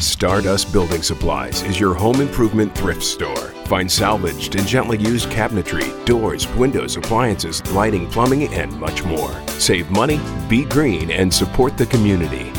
Stardust 0.00 0.72
Building 0.72 1.02
Supplies 1.02 1.62
is 1.62 1.78
your 1.78 1.94
home 1.94 2.20
improvement 2.20 2.76
thrift 2.76 3.02
store. 3.02 3.52
Find 3.66 3.90
salvaged 3.90 4.56
and 4.56 4.66
gently 4.66 4.98
used 4.98 5.28
cabinetry, 5.28 6.04
doors, 6.06 6.48
windows, 6.54 6.96
appliances, 6.96 7.64
lighting, 7.72 8.08
plumbing, 8.10 8.52
and 8.54 8.72
much 8.80 9.04
more. 9.04 9.30
Save 9.48 9.90
money, 9.90 10.20
be 10.48 10.64
green, 10.64 11.10
and 11.10 11.32
support 11.32 11.76
the 11.76 11.86
community. 11.86 12.50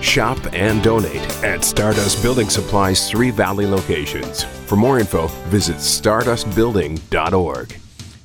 Shop 0.00 0.38
and 0.52 0.82
donate 0.82 1.44
at 1.44 1.62
Stardust 1.62 2.22
Building 2.22 2.48
Supplies' 2.48 3.10
three 3.10 3.30
Valley 3.30 3.66
locations. 3.66 4.42
For 4.42 4.76
more 4.76 4.98
info, 4.98 5.26
visit 5.48 5.76
stardustbuilding.org. 5.76 7.76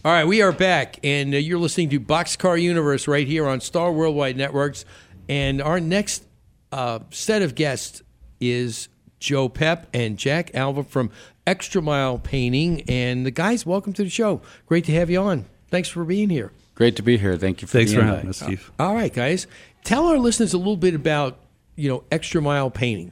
All 0.05 0.11
right, 0.11 0.25
we 0.25 0.41
are 0.41 0.51
back, 0.51 0.99
and 1.03 1.33
uh, 1.33 1.37
you're 1.37 1.59
listening 1.59 1.89
to 1.89 1.99
Boxcar 1.99 2.61
Universe 2.61 3.07
right 3.07 3.27
here 3.27 3.47
on 3.47 3.59
Star 3.59 3.91
Worldwide 3.91 4.37
Networks. 4.37 4.85
And 5.27 5.61
our 5.61 5.79
next 5.79 6.23
uh, 6.71 6.99
set 7.09 7.41
of 7.41 7.55
guests 7.55 8.03
is 8.39 8.87
Joe 9.19 9.49
Pep 9.49 9.87
and 9.93 10.17
Jack 10.17 10.53
Alva 10.53 10.83
from 10.83 11.09
Extra 11.47 11.81
Mile 11.81 12.19
Painting. 12.19 12.83
And 12.87 13.25
the 13.25 13.31
guys, 13.31 13.65
welcome 13.65 13.93
to 13.93 14.03
the 14.03 14.09
show. 14.09 14.41
Great 14.67 14.85
to 14.85 14.91
have 14.91 15.09
you 15.09 15.19
on. 15.19 15.45
Thanks 15.71 15.89
for 15.89 16.05
being 16.05 16.29
here. 16.29 16.51
Great 16.75 16.95
to 16.97 17.01
be 17.01 17.17
here. 17.17 17.37
Thank 17.37 17.61
you 17.61 17.67
for 17.67 17.79
Thanks 17.79 17.91
the 17.91 17.97
for 17.97 18.03
having 18.03 18.29
us, 18.29 18.41
Steve. 18.41 18.71
All 18.77 18.93
right, 18.93 19.13
guys. 19.13 19.47
Tell 19.83 20.07
our 20.07 20.17
listeners 20.17 20.53
a 20.53 20.57
little 20.57 20.77
bit 20.77 20.93
about 20.93 21.37
you 21.75 21.89
know 21.89 22.03
extra 22.11 22.41
mile 22.41 22.69
painting. 22.71 23.11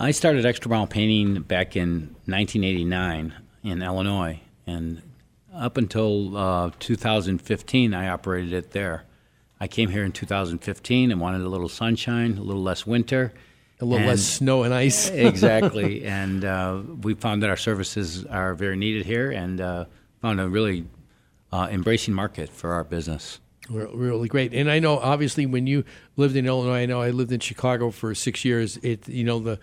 I 0.00 0.12
started 0.12 0.46
Extra 0.46 0.70
Mile 0.70 0.86
Painting 0.86 1.42
back 1.42 1.74
in 1.74 2.14
1989 2.26 3.34
in 3.64 3.82
Illinois, 3.82 4.38
and 4.64 5.02
up 5.52 5.76
until 5.76 6.36
uh, 6.36 6.70
2015, 6.78 7.94
I 7.94 8.08
operated 8.08 8.52
it 8.52 8.70
there. 8.70 9.02
I 9.58 9.66
came 9.66 9.90
here 9.90 10.04
in 10.04 10.12
2015 10.12 11.10
and 11.10 11.20
wanted 11.20 11.40
a 11.40 11.48
little 11.48 11.68
sunshine, 11.68 12.38
a 12.38 12.42
little 12.42 12.62
less 12.62 12.86
winter, 12.86 13.32
A 13.80 13.84
little 13.84 13.98
and- 13.98 14.06
less 14.06 14.22
snow 14.22 14.62
and 14.62 14.72
ice. 14.72 15.10
exactly, 15.10 16.04
and 16.06 16.44
uh, 16.44 16.80
we 17.02 17.14
found 17.14 17.42
that 17.42 17.50
our 17.50 17.56
services 17.56 18.24
are 18.26 18.54
very 18.54 18.76
needed 18.76 19.04
here, 19.04 19.32
and 19.32 19.60
uh, 19.60 19.86
found 20.22 20.40
a 20.40 20.48
really 20.48 20.86
uh, 21.50 21.66
embracing 21.72 22.14
market 22.14 22.50
for 22.50 22.72
our 22.72 22.84
business. 22.84 23.40
Re- 23.70 23.86
Really 23.92 24.28
great, 24.28 24.54
and 24.54 24.70
I 24.70 24.78
know 24.78 24.98
obviously 24.98 25.46
when 25.46 25.66
you 25.66 25.84
lived 26.16 26.36
in 26.36 26.46
Illinois, 26.46 26.82
I 26.82 26.86
know 26.86 27.02
I 27.02 27.10
lived 27.10 27.32
in 27.32 27.40
Chicago 27.40 27.90
for 27.90 28.14
six 28.14 28.44
years. 28.44 28.78
It 28.78 29.08
you 29.08 29.24
know 29.24 29.38
the 29.40 29.58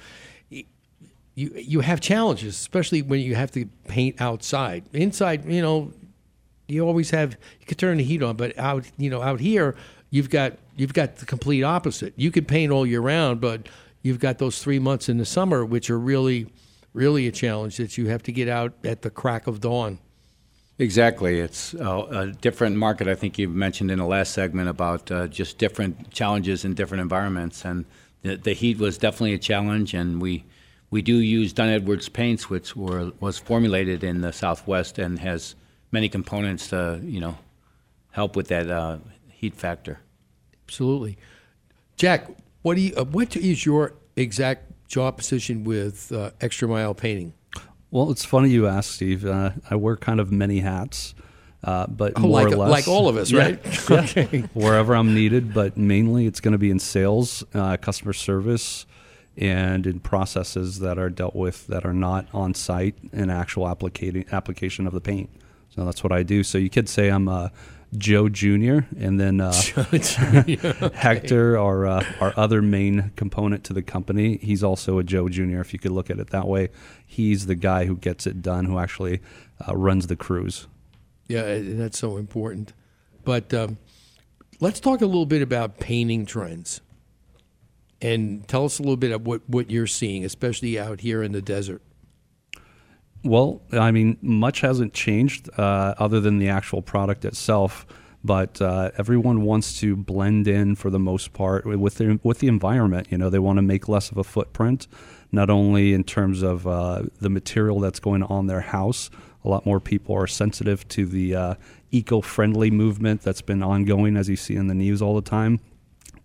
you 1.36 1.52
you 1.56 1.80
have 1.82 2.02
challenges, 2.02 2.56
especially 2.56 3.02
when 3.02 3.20
you 3.20 3.36
have 3.36 3.52
to 3.52 3.66
paint 3.88 4.20
outside. 4.22 4.84
Inside, 4.94 5.46
you 5.46 5.62
know, 5.62 5.92
you 6.68 6.86
always 6.86 7.12
have 7.12 7.32
you 7.60 7.66
can 7.66 7.78
turn 7.78 7.98
the 7.98 8.04
heat 8.04 8.24
on, 8.24 8.36
but 8.36 8.58
out 8.58 8.86
you 8.98 9.10
know 9.10 9.22
out 9.22 9.40
here 9.40 9.76
you've 10.10 10.30
got 10.30 10.54
you've 10.76 10.94
got 10.94 11.18
the 11.18 11.26
complete 11.26 11.64
opposite. 11.64 12.14
You 12.16 12.32
could 12.32 12.48
paint 12.48 12.72
all 12.72 12.86
year 12.86 13.02
round, 13.02 13.42
but 13.42 13.68
you've 14.02 14.20
got 14.20 14.38
those 14.38 14.62
three 14.64 14.80
months 14.80 15.10
in 15.10 15.18
the 15.18 15.26
summer 15.26 15.66
which 15.66 15.90
are 15.90 16.00
really 16.00 16.48
really 16.94 17.28
a 17.28 17.32
challenge 17.32 17.78
that 17.78 17.98
you 17.98 18.08
have 18.08 18.24
to 18.24 18.32
get 18.32 18.48
out 18.48 18.74
at 18.86 19.02
the 19.02 19.10
crack 19.10 19.48
of 19.48 19.60
dawn. 19.60 20.00
Exactly. 20.78 21.40
It's 21.40 21.74
uh, 21.74 22.06
a 22.10 22.28
different 22.28 22.76
market. 22.76 23.08
I 23.08 23.16
think 23.16 23.38
you 23.38 23.48
mentioned 23.48 23.92
in 23.92 24.00
the 24.00 24.06
last 24.06 24.34
segment 24.34 24.68
about 24.68 25.10
uh, 25.10 25.28
just 25.28 25.58
different 25.58 26.12
challenges 26.12 26.66
in 26.66 26.74
different 26.74 27.02
environments, 27.02 27.64
and 27.64 27.86
the, 28.24 28.36
the 28.36 28.54
heat 28.54 28.78
was 28.78 28.98
definitely 28.98 29.34
a 29.34 29.38
challenge. 29.38 29.94
And 29.94 30.22
we 30.22 30.44
we 30.90 31.02
do 31.02 31.16
use 31.16 31.54
Dunn 31.54 31.70
Edwards 31.70 32.10
paints, 32.10 32.50
which 32.50 32.76
were 32.76 33.14
was 33.22 33.38
formulated 33.38 34.04
in 34.04 34.20
the 34.20 34.34
Southwest 34.34 35.00
and 35.00 35.20
has 35.20 35.56
many 35.94 36.10
components 36.10 36.68
to 36.70 37.00
you 37.04 37.22
know 37.22 37.38
help 38.12 38.36
with 38.36 38.50
that 38.50 38.70
uh, 38.70 38.98
heat 39.30 39.56
factor. 39.56 40.00
Absolutely, 40.68 41.18
Jack. 41.96 42.28
What 42.64 42.76
do 42.76 42.82
you? 42.82 42.94
Uh, 42.98 43.06
what 43.06 43.38
is 43.38 43.66
your 43.66 43.94
exact 44.18 44.90
job 44.90 45.18
position 45.18 45.64
with 45.64 46.12
uh, 46.12 46.32
Extra 46.42 46.68
Mile 46.68 46.94
Painting? 46.94 47.34
Well, 47.92 48.12
it's 48.12 48.26
funny 48.26 48.50
you 48.50 48.68
ask, 48.68 48.92
Steve. 48.94 49.26
Uh, 49.26 49.52
I 49.70 49.76
wear 49.76 49.96
kind 49.96 50.20
of 50.20 50.32
many 50.32 50.60
hats, 50.60 51.16
uh, 51.64 51.88
but 51.88 52.14
Oh, 52.16 52.22
more 52.22 52.32
like- 52.44 52.54
or 52.54 52.58
less, 52.58 52.70
like 52.72 52.88
all 52.88 53.08
of 53.08 53.16
us, 53.18 53.32
Yeah. 53.32 53.40
right? 53.40 53.60
Yeah. 53.90 54.00
Okay. 54.02 54.40
Wherever 54.54 54.96
I'm 54.96 55.14
needed, 55.14 55.54
but 55.54 55.78
mainly 55.78 56.26
it's 56.26 56.42
going 56.42 56.52
to 56.54 56.58
be 56.58 56.72
in 56.72 56.80
sales, 56.80 57.44
uh, 57.54 57.78
customer 57.78 58.14
service, 58.14 58.86
and 59.38 59.86
in 59.86 60.00
processes 60.00 60.80
that 60.80 60.98
are 60.98 61.10
dealt 61.10 61.36
with 61.36 61.68
that 61.68 61.86
are 61.86 61.94
not 61.94 62.26
on 62.34 62.54
site 62.54 62.96
in 63.12 63.30
actual 63.30 63.66
applicating 63.66 64.30
application 64.32 64.88
of 64.88 64.94
the 64.94 65.02
paint. 65.02 65.30
So 65.70 65.84
that's 65.86 66.04
what 66.04 66.14
I 66.14 66.24
do. 66.24 66.42
So 66.44 66.58
you 66.58 66.70
could 66.70 66.88
say 66.88 67.10
I'm 67.10 67.28
uh, 67.28 67.50
Joe 67.98 68.30
Junior, 68.30 68.88
and 69.00 69.20
then 69.20 69.42
uh, 69.42 69.54
Hector, 70.94 71.58
our 71.58 71.86
uh, 71.86 72.06
our 72.20 72.34
other 72.36 72.62
main 72.62 73.12
component 73.16 73.64
to 73.66 73.74
the 73.74 73.82
company, 73.82 74.38
he's 74.42 74.64
also 74.64 75.00
a 75.00 75.04
Joe 75.04 75.30
Junior. 75.30 75.62
If 75.62 75.74
you 75.74 75.80
could 75.80 75.92
look 75.92 76.10
at 76.10 76.20
it 76.20 76.30
that 76.32 76.48
way, 76.48 76.70
he's 77.06 77.46
the 77.46 77.56
guy 77.56 77.86
who 77.86 77.96
gets 77.96 78.28
it 78.28 78.42
done, 78.42 78.66
who 78.66 78.80
actually 78.80 79.22
uh, 79.68 79.76
runs 79.76 80.08
the 80.08 80.16
crews. 80.16 80.68
Yeah, 81.28 81.42
uh, 81.42 81.62
that's 81.64 81.98
so 81.98 82.18
important. 82.18 82.74
But 83.24 83.54
um, 83.54 83.78
let's 84.60 84.80
talk 84.80 85.02
a 85.02 85.06
little 85.06 85.26
bit 85.26 85.42
about 85.42 85.80
painting 85.80 86.26
trends, 86.26 86.82
and 88.02 88.48
tell 88.48 88.66
us 88.66 88.80
a 88.80 88.82
little 88.82 88.98
bit 88.98 89.12
of 89.12 89.26
what 89.26 89.42
what 89.48 89.72
you're 89.72 89.88
seeing, 89.88 90.26
especially 90.26 90.80
out 90.80 91.02
here 91.02 91.24
in 91.24 91.32
the 91.32 91.42
desert. 91.42 91.82
Well, 93.26 93.64
I 93.74 93.90
mean, 93.90 94.18
much 94.22 94.62
hasn't 94.62 94.94
changed 94.94 95.50
uh, 95.58 95.96
other 95.98 96.20
than 96.22 96.38
the 96.38 96.50
actual 96.50 96.82
product 96.82 97.26
itself. 97.26 97.86
But 98.24 98.60
uh, 98.60 98.90
everyone 98.98 99.42
wants 99.44 99.80
to 99.82 99.96
blend 99.96 100.48
in 100.48 100.76
for 100.76 100.90
the 100.90 100.98
most 100.98 101.34
part 101.34 101.64
with 101.66 101.96
the, 101.96 102.20
with 102.24 102.40
the 102.40 102.48
environment. 102.48 103.08
You 103.12 103.20
know, 103.20 103.30
they 103.30 103.38
want 103.38 103.58
to 103.58 103.62
make 103.62 103.88
less 103.88 104.10
of 104.10 104.18
a 104.18 104.24
footprint, 104.24 104.88
not 105.32 105.52
only 105.52 105.94
in 105.94 106.04
terms 106.04 106.42
of 106.42 106.66
uh, 106.66 107.04
the 107.20 107.30
material 107.30 107.80
that's 107.80 108.00
going 108.00 108.24
on 108.24 108.48
their 108.48 108.62
house. 108.62 109.12
A 109.44 109.50
lot 109.50 109.64
more 109.64 109.80
people 109.80 110.16
are 110.16 110.26
sensitive 110.26 110.88
to 110.88 111.06
the 111.06 111.36
uh, 111.36 111.56
eco-friendly 111.92 112.72
movement 112.72 113.22
that's 113.22 113.44
been 113.44 113.62
ongoing, 113.62 114.18
as 114.18 114.28
you 114.28 114.36
see 114.36 114.56
in 114.56 114.68
the 114.68 114.74
news 114.74 115.04
all 115.04 115.16
the 115.16 115.30
time 115.30 115.60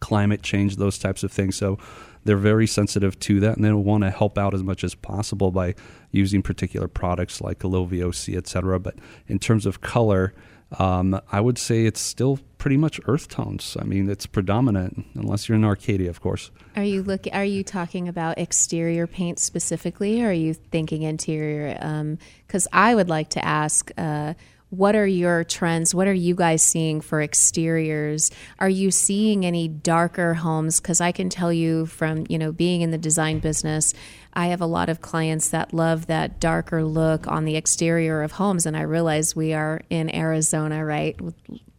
climate 0.01 0.43
change, 0.43 0.77
those 0.77 0.99
types 0.99 1.23
of 1.23 1.31
things. 1.31 1.57
So 1.57 1.79
they're 2.25 2.37
very 2.37 2.67
sensitive 2.67 3.19
to 3.21 3.41
that, 3.41 3.57
and 3.57 3.65
they 3.65 3.73
want 3.73 4.03
to 4.03 4.11
help 4.11 4.37
out 4.37 4.55
as 4.55 4.63
much 4.63 4.83
as 4.83 4.95
possible 4.95 5.51
by 5.51 5.75
using 6.11 6.43
particular 6.43 6.89
products 6.89 7.41
like 7.41 7.63
low 7.65 7.87
VOC, 7.87 8.37
et 8.37 8.47
cetera. 8.47 8.79
But 8.79 8.97
in 9.27 9.39
terms 9.39 9.67
of 9.67 9.81
color, 9.81 10.35
um, 10.79 11.21
I 11.33 11.41
would 11.41 11.59
say 11.59 11.87
it's 11.87 12.01
still 12.01 12.39
pretty 12.59 12.77
much 12.77 13.01
earth 13.07 13.29
tones. 13.29 13.77
I 13.81 13.85
mean, 13.85 14.09
it's 14.09 14.27
predominant, 14.27 15.05
unless 15.15 15.49
you're 15.49 15.57
in 15.57 15.65
Arcadia, 15.65 16.11
of 16.11 16.21
course. 16.21 16.51
Are 16.77 16.85
you 16.85 17.03
look? 17.03 17.27
Are 17.33 17.45
you 17.45 17.65
talking 17.65 18.07
about 18.07 18.39
exterior 18.39 19.07
paint 19.07 19.39
specifically, 19.39 20.23
or 20.23 20.29
are 20.29 20.33
you 20.33 20.55
thinking 20.55 21.03
interior? 21.03 22.17
Because 22.47 22.69
I 22.73 22.95
would 22.95 23.09
like 23.09 23.31
to 23.31 23.45
ask, 23.45 23.91
uh, 23.99 24.35
what 24.71 24.95
are 24.95 25.07
your 25.07 25.43
trends? 25.43 25.95
What 25.95 26.07
are 26.07 26.15
you 26.15 26.37
guys 26.37 26.63
seeing 26.63 27.01
for 27.01 27.21
exteriors? 27.21 28.31
Are 28.61 28.69
you 28.69 28.93
seeing 28.93 29.45
any 29.45 29.67
darker 29.67 30.35
homes? 30.35 30.81
Because 30.81 31.01
I 31.01 31.11
can 31.11 31.29
tell 31.29 31.53
you 31.53 31.87
from 31.87 32.25
you 32.29 32.39
know 32.39 32.53
being 32.53 32.83
in 32.83 32.93
the 32.93 32.99
design 32.99 33.41
business, 33.41 33.95
I 34.33 34.47
have 34.47 34.61
a 34.61 34.67
lot 34.67 34.89
of 34.89 35.01
clients 35.01 35.51
that 35.51 35.75
love 35.75 36.07
that 36.07 36.41
darker 36.41 36.85
look 36.85 37.27
on 37.27 37.45
the 37.45 37.57
exterior 37.57 38.23
of 38.23 38.33
homes, 38.33 38.67
and 38.67 38.77
I 38.77 38.83
realize 38.83 39.35
we 39.35 39.53
are 39.53 39.83
in 39.91 40.15
Arizona, 40.15 40.85
right? 40.85 41.21
With 41.21 41.35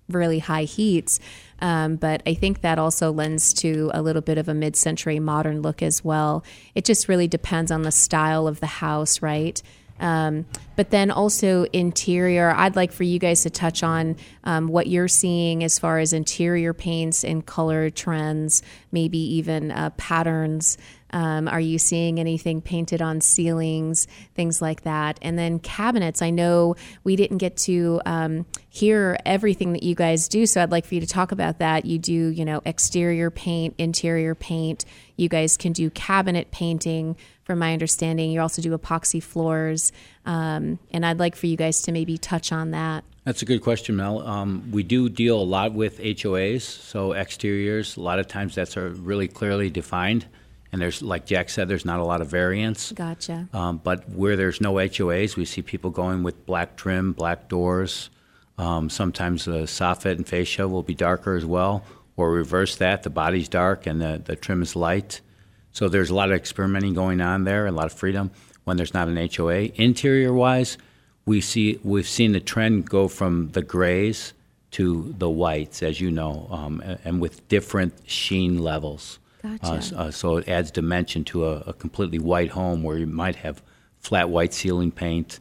really 0.10 0.40
high 0.40 0.64
heats. 0.64 1.20
Um, 1.60 1.96
but 1.96 2.22
I 2.26 2.34
think 2.34 2.62
that 2.62 2.80
also 2.80 3.12
lends 3.12 3.54
to 3.56 3.92
a 3.94 4.02
little 4.02 4.22
bit 4.22 4.38
of 4.38 4.50
a 4.50 4.54
mid 4.54 4.76
century 4.76 5.20
modern 5.20 5.62
look 5.62 5.82
as 5.82 6.04
well. 6.04 6.44
It 6.76 6.86
just 6.86 7.08
really 7.08 7.28
depends 7.28 7.72
on 7.72 7.84
the 7.84 7.92
style 7.92 8.48
of 8.48 8.60
the 8.60 8.68
house, 8.68 9.22
right? 9.22 9.62
Um, 10.02 10.46
but 10.76 10.90
then 10.90 11.12
also 11.12 11.66
interior, 11.72 12.50
I'd 12.50 12.76
like 12.76 12.92
for 12.92 13.04
you 13.04 13.20
guys 13.20 13.44
to 13.44 13.50
touch 13.50 13.84
on 13.84 14.18
um, 14.44 14.68
what 14.68 14.88
you're 14.88 15.08
seeing 15.08 15.64
as 15.64 15.78
far 15.78 16.00
as 16.00 16.12
interior 16.12 16.74
paints 16.74 17.24
and 17.24 17.46
color 17.46 17.90
trends, 17.92 18.64
maybe 18.92 19.20
even 19.36 19.72
uh, 19.72 19.92
patterns. 19.92 20.78
Um, 21.14 21.48
are 21.48 21.60
you 21.60 21.78
seeing 21.78 22.20
anything 22.20 22.62
painted 22.62 23.02
on 23.02 23.22
ceilings, 23.22 24.08
things 24.34 24.62
like 24.62 24.82
that? 24.84 25.20
And 25.22 25.38
then 25.38 25.60
cabinets. 25.60 26.22
I 26.22 26.30
know 26.30 26.76
we 27.04 27.16
didn't 27.16 27.38
get 27.38 27.58
to 27.58 28.02
um, 28.06 28.46
hear 28.70 29.18
everything 29.26 29.74
that 29.74 29.84
you 29.84 29.94
guys 29.94 30.28
do, 30.28 30.46
so 30.46 30.64
I'd 30.64 30.72
like 30.72 30.86
for 30.86 30.96
you 30.96 31.02
to 31.02 31.08
talk 31.08 31.32
about 31.32 31.60
that. 31.60 31.86
You 31.86 32.00
do, 32.00 32.14
you 32.14 32.46
know, 32.46 32.62
exterior 32.66 33.30
paint, 33.30 33.76
interior 33.78 34.36
paint. 34.36 34.86
You 35.18 35.30
guys 35.30 35.58
can 35.58 35.74
do 35.74 35.90
cabinet 35.90 36.50
painting, 36.50 37.18
from 37.52 37.60
my 37.60 37.74
understanding. 37.74 38.32
You 38.32 38.40
also 38.40 38.62
do 38.62 38.78
epoxy 38.78 39.22
floors, 39.22 39.92
um, 40.26 40.80
and 40.92 41.06
I'd 41.06 41.20
like 41.20 41.36
for 41.36 41.48
you 41.48 41.58
guys 41.58 41.82
to 41.82 41.92
maybe 41.92 42.18
touch 42.18 42.54
on 42.54 42.72
that. 42.72 43.04
That's 43.26 43.42
a 43.42 43.46
good 43.46 43.62
question, 43.62 43.98
Mel. 43.98 44.26
Um, 44.26 44.72
we 44.72 44.84
do 44.84 45.10
deal 45.10 45.38
a 45.38 45.44
lot 45.44 45.74
with 45.74 46.00
HOAs, 46.00 46.62
so 46.62 47.12
exteriors. 47.12 47.98
A 47.98 48.00
lot 48.00 48.20
of 48.20 48.30
times 48.30 48.56
that's 48.56 48.78
are 48.78 48.88
really 48.88 49.28
clearly 49.28 49.70
defined, 49.70 50.28
and 50.72 50.82
there's, 50.82 51.02
like 51.02 51.26
Jack 51.26 51.50
said, 51.50 51.68
there's 51.68 51.84
not 51.84 52.00
a 52.00 52.06
lot 52.06 52.22
of 52.22 52.30
variance. 52.30 52.94
Gotcha. 52.94 53.50
Um, 53.52 53.82
but 53.84 54.08
where 54.08 54.38
there's 54.38 54.62
no 54.62 54.76
HOAs, 54.76 55.36
we 55.36 55.44
see 55.44 55.62
people 55.62 55.90
going 55.90 56.24
with 56.24 56.46
black 56.46 56.78
trim, 56.78 57.12
black 57.12 57.50
doors. 57.50 58.10
Um, 58.58 58.90
sometimes 58.90 59.44
the 59.44 59.64
soffit 59.64 60.16
and 60.16 60.26
fascia 60.26 60.70
will 60.70 60.84
be 60.84 60.96
darker 60.96 61.36
as 61.36 61.46
well, 61.46 61.84
or 62.16 62.32
reverse 62.32 62.78
that. 62.78 63.04
The 63.04 63.10
body's 63.10 63.50
dark 63.50 63.88
and 63.88 64.00
the, 64.00 64.22
the 64.24 64.38
trim 64.38 64.62
is 64.62 64.74
light. 64.74 65.20
So 65.72 65.90
there's 65.90 66.10
a 66.10 66.16
lot 66.16 66.30
of 66.30 66.36
experimenting 66.36 66.94
going 66.94 67.22
on 67.22 67.44
there, 67.44 67.66
and 67.66 67.76
a 67.76 67.78
lot 67.78 67.86
of 67.86 67.94
freedom 67.94 68.32
when 68.64 68.78
there's 68.78 68.94
not 68.94 69.08
an 69.08 69.30
HOA. 69.34 69.70
Interior 69.76 70.34
wise, 70.34 70.78
we 71.26 71.42
see 71.42 71.80
we've 71.84 72.08
seen 72.08 72.34
the 72.34 72.40
trend 72.40 72.90
go 72.90 73.08
from 73.08 73.52
the 73.52 73.62
grays 73.62 74.34
to 74.72 75.14
the 75.18 75.30
whites, 75.30 75.84
as 75.84 76.00
you 76.00 76.12
know, 76.12 76.48
um, 76.50 76.82
and 77.04 77.22
with 77.22 77.48
different 77.48 77.94
sheen 78.06 78.60
levels. 78.60 79.20
Gotcha. 79.42 79.96
Uh, 79.96 80.00
uh, 80.00 80.12
so 80.12 80.38
it 80.38 80.48
adds 80.48 80.72
dimension 80.72 81.24
to 81.26 81.46
a, 81.46 81.58
a 81.68 81.74
completely 81.74 82.20
white 82.20 82.52
home 82.52 82.84
where 82.84 82.98
you 82.98 83.08
might 83.08 83.38
have 83.38 83.62
flat 84.00 84.30
white 84.30 84.54
ceiling 84.54 84.92
paint 84.92 85.40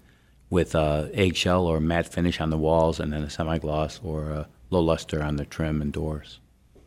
with 0.48 0.74
uh, 0.74 1.06
eggshell 1.12 1.66
or 1.66 1.80
matte 1.80 2.12
finish 2.12 2.40
on 2.40 2.50
the 2.50 2.58
walls, 2.58 2.98
and 2.98 3.12
then 3.12 3.22
a 3.22 3.30
semi-gloss 3.30 4.00
or 4.02 4.30
a 4.30 4.48
low 4.70 4.80
luster 4.80 5.22
on 5.22 5.36
the 5.36 5.44
trim 5.44 5.80
and 5.80 5.92
doors. 5.92 6.40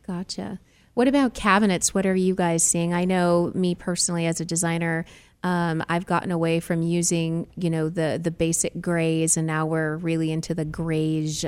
Gotcha. 0.05 0.59
What 0.93 1.07
about 1.07 1.33
cabinets? 1.33 1.93
What 1.93 2.05
are 2.05 2.15
you 2.15 2.35
guys 2.35 2.63
seeing? 2.63 2.93
I 2.93 3.05
know 3.05 3.51
me 3.55 3.73
personally 3.73 4.27
as 4.27 4.39
a 4.39 4.45
designer, 4.45 5.05
um, 5.43 5.83
I've 5.89 6.05
gotten 6.05 6.31
away 6.31 6.59
from 6.61 6.81
using, 6.81 7.47
you 7.57 7.69
know, 7.69 7.89
the 7.89 8.19
the 8.21 8.31
basic 8.31 8.79
grays, 8.79 9.35
and 9.35 9.45
now 9.45 9.65
we're 9.65 9.97
really 9.97 10.31
into 10.31 10.55
the 10.55 10.63
grayish, 10.63 11.43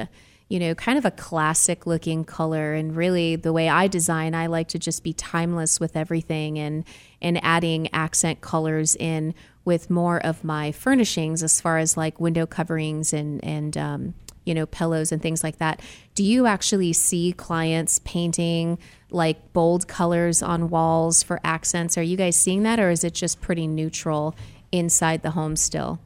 you 0.49 0.59
know, 0.59 0.75
kind 0.75 0.97
of 0.97 1.05
a 1.05 1.11
classic 1.11 1.87
looking 1.87 2.25
color. 2.25 2.73
And 2.73 2.95
really, 2.95 3.37
the 3.37 3.53
way 3.53 3.69
I 3.69 3.87
design, 3.87 4.35
I 4.35 4.47
like 4.47 4.67
to 4.69 4.79
just 4.79 5.01
be 5.03 5.13
timeless 5.13 5.79
with 5.79 5.95
everything 5.95 6.59
and 6.59 6.83
and 7.21 7.41
adding 7.43 7.87
accent 7.93 8.41
colors 8.41 8.97
in 8.97 9.33
with 9.63 9.89
more 9.89 10.19
of 10.25 10.43
my 10.43 10.73
furnishings 10.73 11.41
as 11.41 11.61
far 11.61 11.77
as 11.77 11.95
like 11.95 12.19
window 12.19 12.45
coverings 12.45 13.13
and 13.13 13.41
and 13.45 13.77
um, 13.77 14.13
you 14.45 14.53
know 14.53 14.65
pillows 14.65 15.11
and 15.11 15.21
things 15.21 15.43
like 15.43 15.57
that. 15.57 15.81
Do 16.13 16.23
you 16.23 16.45
actually 16.45 16.93
see 16.93 17.33
clients 17.33 17.99
painting 17.99 18.77
like 19.09 19.53
bold 19.53 19.87
colors 19.87 20.41
on 20.41 20.69
walls 20.69 21.23
for 21.23 21.39
accents? 21.43 21.97
Are 21.97 22.03
you 22.03 22.17
guys 22.17 22.35
seeing 22.35 22.63
that, 22.63 22.79
or 22.79 22.89
is 22.89 23.03
it 23.03 23.13
just 23.13 23.41
pretty 23.41 23.67
neutral 23.67 24.35
inside 24.71 25.21
the 25.21 25.31
home 25.31 25.55
still? 25.55 25.99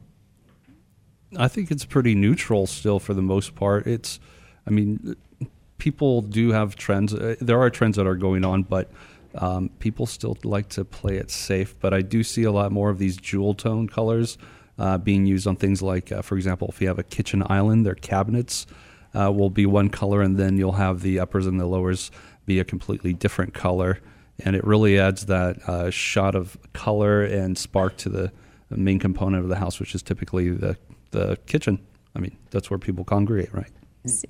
I 1.36 1.48
think 1.48 1.70
it's 1.70 1.84
pretty 1.84 2.14
neutral 2.14 2.66
still 2.66 2.98
for 2.98 3.14
the 3.14 3.22
most 3.22 3.54
part. 3.54 3.86
It's, 3.86 4.18
I 4.66 4.70
mean, 4.70 5.14
people 5.78 6.22
do 6.22 6.50
have 6.50 6.76
trends. 6.76 7.14
Uh, 7.14 7.36
there 7.40 7.60
are 7.60 7.70
trends 7.70 7.96
that 7.96 8.06
are 8.06 8.16
going 8.16 8.44
on, 8.44 8.64
but 8.64 8.90
um, 9.36 9.70
people 9.78 10.06
still 10.06 10.36
like 10.42 10.68
to 10.70 10.84
play 10.84 11.16
it 11.16 11.30
safe. 11.30 11.78
But 11.78 11.94
I 11.94 12.02
do 12.02 12.22
see 12.22 12.42
a 12.42 12.52
lot 12.52 12.72
more 12.72 12.90
of 12.90 12.98
these 12.98 13.16
jewel 13.16 13.54
tone 13.54 13.88
colors 13.88 14.38
uh, 14.80 14.98
being 14.98 15.26
used 15.26 15.46
on 15.46 15.56
things 15.56 15.82
like, 15.82 16.10
uh, 16.10 16.22
for 16.22 16.36
example, 16.36 16.66
if 16.68 16.80
you 16.80 16.88
have 16.88 16.98
a 16.98 17.04
kitchen 17.04 17.44
island, 17.48 17.84
their 17.84 17.94
cabinets 17.94 18.66
uh, 19.14 19.30
will 19.30 19.50
be 19.50 19.66
one 19.66 19.90
color, 19.90 20.22
and 20.22 20.36
then 20.36 20.56
you'll 20.56 20.72
have 20.72 21.02
the 21.02 21.20
uppers 21.20 21.46
and 21.46 21.60
the 21.60 21.66
lowers 21.66 22.10
be 22.46 22.58
a 22.58 22.64
completely 22.64 23.12
different 23.12 23.52
color. 23.54 23.98
And 24.42 24.56
it 24.56 24.64
really 24.64 24.98
adds 24.98 25.26
that 25.26 25.68
uh, 25.68 25.90
shot 25.90 26.34
of 26.34 26.56
color 26.72 27.22
and 27.22 27.58
spark 27.58 27.98
to 27.98 28.08
the 28.08 28.32
main 28.70 28.98
component 28.98 29.42
of 29.42 29.50
the 29.50 29.56
house, 29.56 29.78
which 29.78 29.94
is 29.94 30.02
typically 30.02 30.48
the 30.48 30.76
the 31.10 31.36
kitchen. 31.46 31.78
I 32.14 32.20
mean, 32.20 32.36
that's 32.50 32.70
where 32.70 32.78
people 32.78 33.04
congregate, 33.04 33.52
right? 33.52 33.70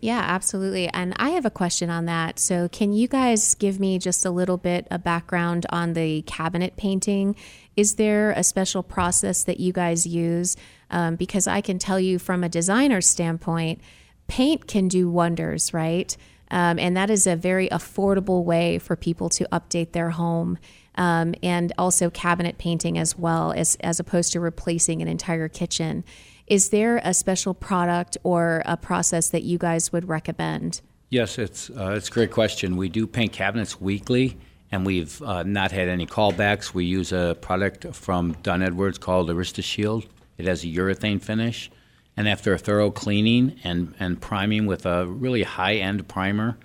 Yeah, 0.00 0.18
absolutely. 0.18 0.88
And 0.88 1.14
I 1.16 1.30
have 1.30 1.46
a 1.46 1.50
question 1.50 1.90
on 1.90 2.06
that. 2.06 2.40
So, 2.40 2.68
can 2.68 2.92
you 2.92 3.06
guys 3.06 3.54
give 3.54 3.78
me 3.78 3.98
just 4.00 4.26
a 4.26 4.30
little 4.30 4.56
bit 4.56 4.88
of 4.90 5.04
background 5.04 5.64
on 5.70 5.92
the 5.92 6.22
cabinet 6.22 6.76
painting? 6.76 7.36
Is 7.76 7.94
there 7.94 8.32
a 8.32 8.42
special 8.42 8.82
process 8.82 9.44
that 9.44 9.60
you 9.60 9.72
guys 9.72 10.06
use? 10.06 10.56
Um, 10.90 11.14
because 11.14 11.46
I 11.46 11.60
can 11.60 11.78
tell 11.78 12.00
you 12.00 12.18
from 12.18 12.42
a 12.42 12.48
designer 12.48 13.00
standpoint, 13.00 13.80
paint 14.26 14.66
can 14.66 14.88
do 14.88 15.08
wonders, 15.08 15.72
right? 15.72 16.16
Um, 16.50 16.80
and 16.80 16.96
that 16.96 17.10
is 17.10 17.28
a 17.28 17.36
very 17.36 17.68
affordable 17.68 18.44
way 18.44 18.78
for 18.78 18.96
people 18.96 19.28
to 19.30 19.46
update 19.52 19.92
their 19.92 20.10
home. 20.10 20.58
Um, 20.96 21.34
and 21.44 21.72
also 21.78 22.10
cabinet 22.10 22.58
painting 22.58 22.98
as 22.98 23.16
well 23.16 23.52
as 23.52 23.76
as 23.76 24.00
opposed 24.00 24.32
to 24.32 24.40
replacing 24.40 25.00
an 25.00 25.06
entire 25.06 25.48
kitchen. 25.48 26.04
Is 26.50 26.70
there 26.70 27.00
a 27.04 27.14
special 27.14 27.54
product 27.54 28.18
or 28.24 28.62
a 28.66 28.76
process 28.76 29.30
that 29.30 29.44
you 29.44 29.56
guys 29.56 29.92
would 29.92 30.08
recommend? 30.08 30.80
Yes, 31.08 31.38
it's 31.38 31.70
uh, 31.70 31.94
it's 31.96 32.08
a 32.08 32.10
great 32.10 32.32
question. 32.32 32.76
We 32.76 32.88
do 32.88 33.06
paint 33.06 33.32
cabinets 33.32 33.80
weekly, 33.80 34.36
and 34.72 34.84
we've 34.84 35.22
uh, 35.22 35.44
not 35.44 35.70
had 35.70 35.86
any 35.86 36.06
callbacks. 36.06 36.74
We 36.74 36.86
use 36.86 37.12
a 37.12 37.36
product 37.40 37.94
from 37.94 38.32
Dunn 38.42 38.62
Edwards 38.62 38.98
called 38.98 39.30
Aristoshield. 39.30 40.06
It 40.38 40.46
has 40.46 40.64
a 40.64 40.66
urethane 40.66 41.22
finish, 41.22 41.70
and 42.16 42.28
after 42.28 42.52
a 42.52 42.58
thorough 42.58 42.90
cleaning 42.90 43.60
and, 43.62 43.94
and 44.00 44.20
priming 44.20 44.66
with 44.66 44.86
a 44.86 45.06
really 45.06 45.44
high 45.44 45.76
end 45.76 46.08
primer, 46.08 46.58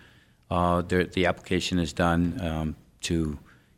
uh, 0.50 0.82
the, 0.82 1.04
the 1.04 1.28
application 1.28 1.78
is 1.78 1.94
done 1.94 2.40
um, 2.42 2.76
to 3.02 3.38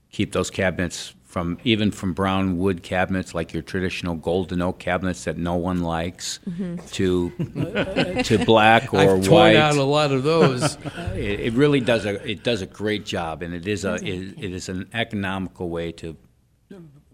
keep 0.09 0.31
those 0.31 0.49
cabinets 0.51 1.13
from 1.37 1.59
even 1.63 1.91
from 1.91 2.13
brown 2.13 2.57
wood 2.57 2.81
cabinets 2.81 3.35
like 3.35 3.53
your 3.53 3.61
traditional 3.61 4.15
golden 4.15 4.59
oak 4.59 4.79
cabinets 4.79 5.25
that 5.25 5.37
no 5.37 5.55
one 5.55 5.81
likes 5.81 6.39
Mm-hmm. 6.49 6.77
to 6.87 8.23
to 8.23 8.43
black 8.43 8.91
or 8.93 8.97
I've 9.17 9.23
torn 9.23 9.29
white. 9.53 9.55
out 9.55 9.75
a 9.75 9.83
lot 9.83 10.11
of 10.11 10.23
those. 10.23 10.75
it, 11.15 11.39
it 11.41 11.53
really 11.53 11.79
does 11.79 12.05
a 12.07 12.27
it 12.27 12.43
does 12.43 12.63
a 12.63 12.65
great 12.65 13.05
job, 13.05 13.43
and 13.43 13.53
it 13.53 13.67
is 13.67 13.85
a 13.85 13.95
it, 13.95 14.33
it 14.45 14.51
is 14.51 14.67
an 14.67 14.89
economical 14.93 15.69
way 15.69 15.91
to 15.91 16.17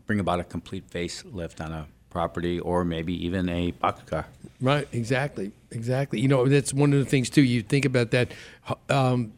bring 0.06 0.20
about 0.22 0.40
a 0.40 0.44
complete 0.46 0.90
facelift 0.90 1.60
on 1.64 1.74
a 1.74 1.88
property 2.10 2.60
or 2.62 2.86
maybe 2.86 3.14
even 3.26 3.50
a 3.50 3.74
boxcar. 3.74 4.24
Right, 4.62 4.88
exactly, 4.94 5.52
exactly. 5.72 6.22
You 6.22 6.30
know, 6.30 6.48
that's 6.48 6.74
one 6.74 6.94
of 6.94 7.00
the 7.00 7.06
things 7.06 7.30
too. 7.30 7.42
You 7.42 7.62
think 7.62 7.84
about 7.84 8.12
that. 8.12 8.32
Um, 8.90 9.34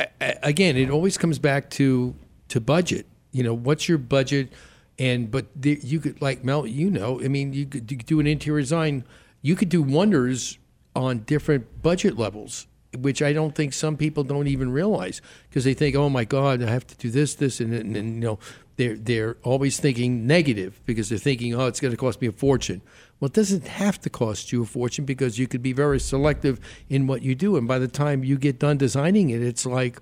a- 0.00 0.08
a- 0.20 0.38
again, 0.42 0.76
it 0.76 0.90
always 0.90 1.16
comes 1.18 1.38
back 1.38 1.70
to 1.70 2.16
to 2.48 2.60
budget. 2.60 3.06
You 3.34 3.42
know, 3.42 3.52
what's 3.52 3.88
your 3.88 3.98
budget? 3.98 4.52
And 4.98 5.30
but 5.30 5.46
the, 5.56 5.78
you 5.82 5.98
could 5.98 6.22
like 6.22 6.44
Mel, 6.44 6.66
you 6.66 6.88
know, 6.88 7.20
I 7.20 7.28
mean, 7.28 7.52
you 7.52 7.66
could, 7.66 7.86
do 7.86 8.20
an 8.20 8.26
interior 8.28 8.60
design. 8.60 9.04
You 9.42 9.56
could 9.56 9.68
do 9.68 9.82
wonders 9.82 10.56
on 10.94 11.18
different 11.20 11.82
budget 11.82 12.16
levels, 12.16 12.68
which 12.96 13.20
I 13.20 13.32
don't 13.32 13.54
think 13.54 13.72
some 13.72 13.96
people 13.96 14.22
don't 14.22 14.46
even 14.46 14.70
realize 14.70 15.20
because 15.48 15.64
they 15.64 15.74
think, 15.74 15.96
oh 15.96 16.08
my 16.08 16.24
God, 16.24 16.62
I 16.62 16.70
have 16.70 16.86
to 16.86 16.96
do 16.96 17.10
this, 17.10 17.34
this, 17.34 17.58
and, 17.58 17.74
and, 17.74 17.96
and 17.96 18.14
you 18.14 18.20
know, 18.20 18.38
they're 18.76 18.96
they're 18.96 19.36
always 19.42 19.80
thinking 19.80 20.28
negative 20.28 20.80
because 20.86 21.08
they're 21.08 21.18
thinking, 21.18 21.54
oh, 21.54 21.66
it's 21.66 21.80
going 21.80 21.92
to 21.92 21.98
cost 21.98 22.20
me 22.20 22.28
a 22.28 22.32
fortune. 22.32 22.80
Well, 23.18 23.26
it 23.26 23.32
doesn't 23.32 23.66
have 23.66 24.00
to 24.02 24.10
cost 24.10 24.52
you 24.52 24.62
a 24.62 24.66
fortune 24.66 25.04
because 25.04 25.40
you 25.40 25.48
could 25.48 25.62
be 25.62 25.72
very 25.72 25.98
selective 25.98 26.60
in 26.88 27.08
what 27.08 27.22
you 27.22 27.34
do, 27.34 27.56
and 27.56 27.66
by 27.66 27.80
the 27.80 27.88
time 27.88 28.22
you 28.22 28.38
get 28.38 28.60
done 28.60 28.78
designing 28.78 29.30
it, 29.30 29.42
it's 29.42 29.66
like 29.66 29.98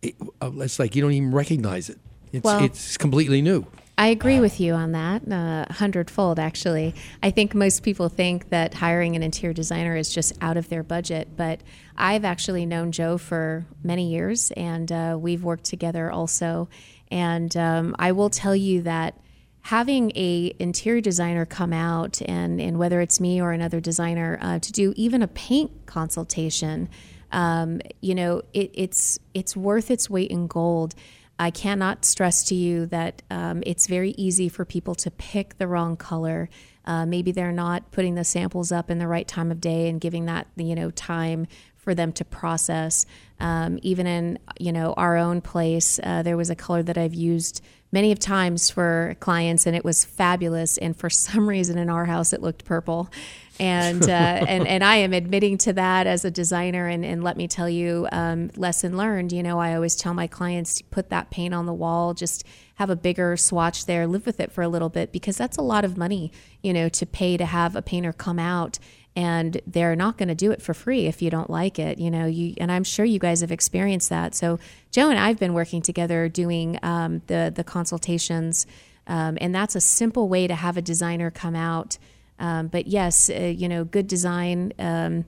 it, 0.00 0.14
uh, 0.40 0.50
it's 0.56 0.78
like 0.78 0.96
you 0.96 1.02
don't 1.02 1.12
even 1.12 1.32
recognize 1.32 1.90
it. 1.90 1.98
It's 2.32 2.44
Well- 2.44 2.64
it's 2.64 2.96
completely 2.96 3.42
new. 3.42 3.66
I 3.98 4.06
agree 4.06 4.40
with 4.40 4.60
you 4.60 4.72
on 4.72 4.92
that, 4.92 5.30
uh, 5.30 5.70
hundredfold 5.74 6.38
actually. 6.38 6.94
I 7.22 7.30
think 7.30 7.54
most 7.54 7.82
people 7.82 8.08
think 8.08 8.48
that 8.48 8.72
hiring 8.72 9.14
an 9.14 9.22
interior 9.22 9.52
designer 9.52 9.94
is 9.94 10.08
just 10.08 10.32
out 10.40 10.56
of 10.56 10.70
their 10.70 10.82
budget, 10.82 11.28
but 11.36 11.60
I've 11.98 12.24
actually 12.24 12.64
known 12.64 12.92
Joe 12.92 13.18
for 13.18 13.66
many 13.82 14.10
years, 14.10 14.52
and 14.52 14.90
uh, 14.90 15.18
we've 15.20 15.44
worked 15.44 15.64
together 15.64 16.10
also. 16.10 16.70
And 17.10 17.54
um, 17.58 17.94
I 17.98 18.12
will 18.12 18.30
tell 18.30 18.56
you 18.56 18.80
that 18.82 19.20
having 19.60 20.12
a 20.16 20.54
interior 20.58 21.02
designer 21.02 21.44
come 21.44 21.74
out 21.74 22.22
and, 22.22 22.58
and 22.58 22.78
whether 22.78 23.02
it's 23.02 23.20
me 23.20 23.42
or 23.42 23.52
another 23.52 23.80
designer 23.80 24.38
uh, 24.40 24.58
to 24.60 24.72
do 24.72 24.94
even 24.96 25.20
a 25.20 25.28
paint 25.28 25.70
consultation 25.84 26.88
um, 27.32 27.80
you 28.00 28.14
know 28.14 28.42
it, 28.52 28.70
it's 28.74 29.18
it's 29.34 29.56
worth 29.56 29.90
its 29.90 30.10
weight 30.10 30.30
in 30.30 30.46
gold 30.46 30.94
i 31.40 31.50
cannot 31.50 32.04
stress 32.04 32.44
to 32.44 32.54
you 32.54 32.86
that 32.86 33.22
um, 33.30 33.62
it's 33.66 33.86
very 33.86 34.10
easy 34.12 34.48
for 34.48 34.64
people 34.64 34.94
to 34.94 35.10
pick 35.10 35.56
the 35.56 35.66
wrong 35.66 35.96
color. 35.96 36.48
Uh, 36.84 37.06
maybe 37.06 37.32
they're 37.32 37.52
not 37.52 37.90
putting 37.92 38.14
the 38.14 38.24
samples 38.24 38.70
up 38.70 38.90
in 38.90 38.98
the 38.98 39.08
right 39.08 39.26
time 39.26 39.50
of 39.50 39.60
day 39.60 39.88
and 39.88 40.00
giving 40.00 40.26
that 40.26 40.46
you 40.56 40.74
know 40.74 40.90
time 40.90 41.46
for 41.80 41.94
them 41.94 42.12
to 42.12 42.24
process. 42.24 43.06
Um, 43.40 43.78
even 43.82 44.06
in 44.06 44.38
you 44.58 44.72
know 44.72 44.92
our 44.96 45.16
own 45.16 45.40
place, 45.40 45.98
uh, 46.02 46.22
there 46.22 46.36
was 46.36 46.50
a 46.50 46.54
color 46.54 46.82
that 46.82 46.98
I've 46.98 47.14
used 47.14 47.62
many 47.92 48.12
of 48.12 48.18
times 48.18 48.70
for 48.70 49.16
clients, 49.20 49.66
and 49.66 49.74
it 49.74 49.84
was 49.84 50.04
fabulous. 50.04 50.78
And 50.78 50.96
for 50.96 51.10
some 51.28 51.48
reason, 51.48 51.78
in 51.78 51.90
our 51.90 52.04
house, 52.04 52.32
it 52.32 52.42
looked 52.42 52.64
purple. 52.64 53.10
And 53.58 54.02
uh, 54.02 54.06
and 54.48 54.66
and 54.66 54.84
I 54.84 54.96
am 54.96 55.12
admitting 55.12 55.58
to 55.58 55.72
that 55.74 56.06
as 56.06 56.24
a 56.24 56.30
designer. 56.30 56.86
And, 56.86 57.04
and 57.04 57.24
let 57.24 57.36
me 57.36 57.48
tell 57.48 57.68
you, 57.68 58.08
um, 58.12 58.50
lesson 58.56 58.96
learned. 58.96 59.32
You 59.32 59.42
know, 59.42 59.58
I 59.58 59.74
always 59.74 59.96
tell 59.96 60.14
my 60.14 60.26
clients 60.26 60.82
put 60.82 61.10
that 61.10 61.30
paint 61.30 61.54
on 61.54 61.66
the 61.66 61.74
wall. 61.74 62.14
Just 62.14 62.44
have 62.74 62.90
a 62.90 62.96
bigger 62.96 63.36
swatch 63.36 63.86
there. 63.86 64.06
Live 64.06 64.24
with 64.24 64.40
it 64.40 64.52
for 64.52 64.62
a 64.62 64.68
little 64.68 64.88
bit 64.88 65.12
because 65.12 65.36
that's 65.36 65.56
a 65.56 65.62
lot 65.62 65.84
of 65.84 65.96
money. 65.96 66.32
You 66.62 66.72
know, 66.72 66.88
to 66.90 67.06
pay 67.06 67.36
to 67.36 67.46
have 67.46 67.74
a 67.76 67.82
painter 67.82 68.12
come 68.12 68.38
out 68.38 68.78
and 69.16 69.60
they're 69.66 69.96
not 69.96 70.16
going 70.16 70.28
to 70.28 70.34
do 70.34 70.50
it 70.52 70.62
for 70.62 70.72
free 70.72 71.06
if 71.06 71.20
you 71.20 71.30
don't 71.30 71.50
like 71.50 71.78
it 71.78 71.98
you 71.98 72.10
know 72.10 72.26
you 72.26 72.54
and 72.58 72.70
i'm 72.70 72.84
sure 72.84 73.04
you 73.04 73.18
guys 73.18 73.40
have 73.40 73.52
experienced 73.52 74.08
that. 74.08 74.34
So 74.34 74.58
joe 74.90 75.10
and 75.10 75.18
i've 75.18 75.38
been 75.38 75.54
working 75.54 75.82
together 75.82 76.28
doing 76.28 76.78
um, 76.82 77.22
the 77.26 77.52
the 77.54 77.64
consultations 77.64 78.66
um, 79.06 79.36
and 79.40 79.54
that's 79.54 79.74
a 79.74 79.80
simple 79.80 80.28
way 80.28 80.46
to 80.46 80.54
have 80.54 80.76
a 80.76 80.82
designer 80.82 81.30
come 81.30 81.56
out. 81.56 81.98
Um, 82.38 82.68
but 82.68 82.86
yes 82.86 83.28
uh, 83.30 83.34
you 83.34 83.68
know 83.68 83.84
good 83.84 84.06
design 84.06 84.72
um, 84.78 85.24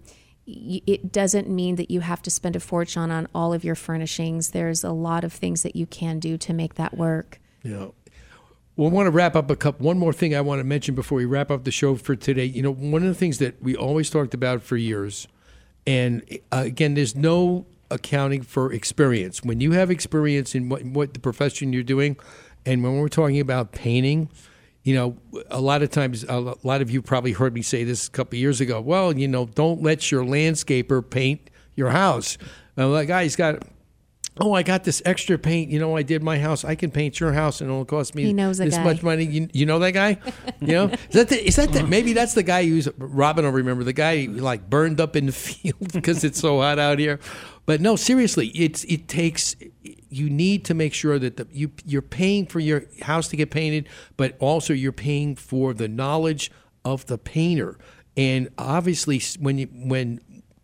it 0.46 1.12
doesn't 1.12 1.48
mean 1.48 1.76
that 1.76 1.90
you 1.90 2.00
have 2.00 2.20
to 2.22 2.30
spend 2.30 2.56
a 2.56 2.60
fortune 2.60 3.10
on 3.10 3.28
all 3.34 3.52
of 3.52 3.64
your 3.64 3.76
furnishings. 3.76 4.50
There's 4.50 4.82
a 4.82 4.90
lot 4.90 5.22
of 5.22 5.32
things 5.32 5.62
that 5.62 5.76
you 5.76 5.86
can 5.86 6.18
do 6.18 6.36
to 6.38 6.52
make 6.52 6.74
that 6.74 6.96
work. 6.96 7.40
Yeah. 7.62 7.88
Well, 8.74 8.88
I 8.88 8.92
want 8.92 9.06
to 9.06 9.10
wrap 9.10 9.36
up 9.36 9.50
a 9.50 9.56
couple. 9.56 9.86
One 9.86 9.98
more 9.98 10.14
thing 10.14 10.34
I 10.34 10.40
want 10.40 10.60
to 10.60 10.64
mention 10.64 10.94
before 10.94 11.18
we 11.18 11.26
wrap 11.26 11.50
up 11.50 11.64
the 11.64 11.70
show 11.70 11.94
for 11.96 12.16
today. 12.16 12.46
You 12.46 12.62
know, 12.62 12.72
one 12.72 13.02
of 13.02 13.08
the 13.08 13.14
things 13.14 13.36
that 13.38 13.62
we 13.62 13.76
always 13.76 14.08
talked 14.08 14.32
about 14.32 14.62
for 14.62 14.78
years, 14.78 15.28
and 15.86 16.22
uh, 16.50 16.62
again, 16.64 16.94
there's 16.94 17.14
no 17.14 17.66
accounting 17.90 18.40
for 18.40 18.72
experience. 18.72 19.42
When 19.42 19.60
you 19.60 19.72
have 19.72 19.90
experience 19.90 20.54
in 20.54 20.70
what, 20.70 20.82
what 20.84 21.12
the 21.12 21.20
profession 21.20 21.74
you're 21.74 21.82
doing, 21.82 22.16
and 22.64 22.82
when 22.82 22.96
we're 22.96 23.08
talking 23.08 23.40
about 23.40 23.72
painting, 23.72 24.30
you 24.84 24.94
know, 24.94 25.18
a 25.50 25.60
lot 25.60 25.82
of 25.82 25.90
times, 25.90 26.24
a 26.24 26.38
lot 26.38 26.80
of 26.80 26.90
you 26.90 27.02
probably 27.02 27.32
heard 27.32 27.52
me 27.52 27.60
say 27.60 27.84
this 27.84 28.08
a 28.08 28.10
couple 28.10 28.38
years 28.38 28.62
ago. 28.62 28.80
Well, 28.80 29.16
you 29.16 29.28
know, 29.28 29.46
don't 29.46 29.82
let 29.82 30.10
your 30.10 30.24
landscaper 30.24 31.08
paint 31.08 31.50
your 31.76 31.90
house. 31.90 32.38
Well, 32.76 32.92
that 32.92 33.04
guy's 33.04 33.36
got 33.36 33.64
oh, 34.40 34.52
I 34.54 34.62
got 34.62 34.84
this 34.84 35.02
extra 35.04 35.38
paint. 35.38 35.70
You 35.70 35.78
know, 35.78 35.96
I 35.96 36.02
did 36.02 36.22
my 36.22 36.38
house. 36.38 36.64
I 36.64 36.74
can 36.74 36.90
paint 36.90 37.20
your 37.20 37.32
house, 37.32 37.60
and 37.60 37.70
it'll 37.70 37.84
cost 37.84 38.14
me 38.14 38.24
He 38.24 38.32
knows 38.32 38.60
a 38.60 38.64
this 38.64 38.76
guy. 38.76 38.84
much 38.84 39.02
money. 39.02 39.24
You, 39.24 39.48
you 39.52 39.66
know 39.66 39.78
that 39.80 39.92
guy? 39.92 40.18
You 40.60 40.74
know, 40.74 40.84
is 40.84 41.14
that 41.14 41.28
the, 41.28 41.44
is 41.44 41.56
that 41.56 41.72
the, 41.72 41.82
maybe 41.82 42.12
that's 42.12 42.34
the 42.34 42.44
guy 42.44 42.64
who's 42.64 42.88
Robin 42.96 43.44
will 43.44 43.50
remember 43.50 43.82
the 43.82 43.92
guy 43.92 44.26
who, 44.26 44.34
like 44.34 44.70
burned 44.70 45.00
up 45.00 45.16
in 45.16 45.26
the 45.26 45.32
field 45.32 45.92
because 45.92 46.22
it's 46.22 46.38
so 46.38 46.60
hot 46.60 46.78
out 46.78 47.00
here. 47.00 47.18
But 47.66 47.80
no, 47.80 47.96
seriously, 47.96 48.48
it's 48.48 48.84
it 48.84 49.08
takes. 49.08 49.56
You 50.08 50.30
need 50.30 50.64
to 50.66 50.74
make 50.74 50.94
sure 50.94 51.18
that 51.18 51.36
the, 51.36 51.48
you 51.50 51.72
you're 51.84 52.00
paying 52.00 52.46
for 52.46 52.60
your 52.60 52.84
house 53.02 53.26
to 53.28 53.36
get 53.36 53.50
painted, 53.50 53.88
but 54.16 54.36
also 54.38 54.72
you're 54.72 54.92
paying 54.92 55.34
for 55.34 55.74
the 55.74 55.88
knowledge 55.88 56.52
of 56.84 57.06
the 57.06 57.18
painter. 57.18 57.76
And 58.16 58.48
obviously, 58.56 59.20
when 59.40 59.58
you 59.58 59.66
when 59.72 60.20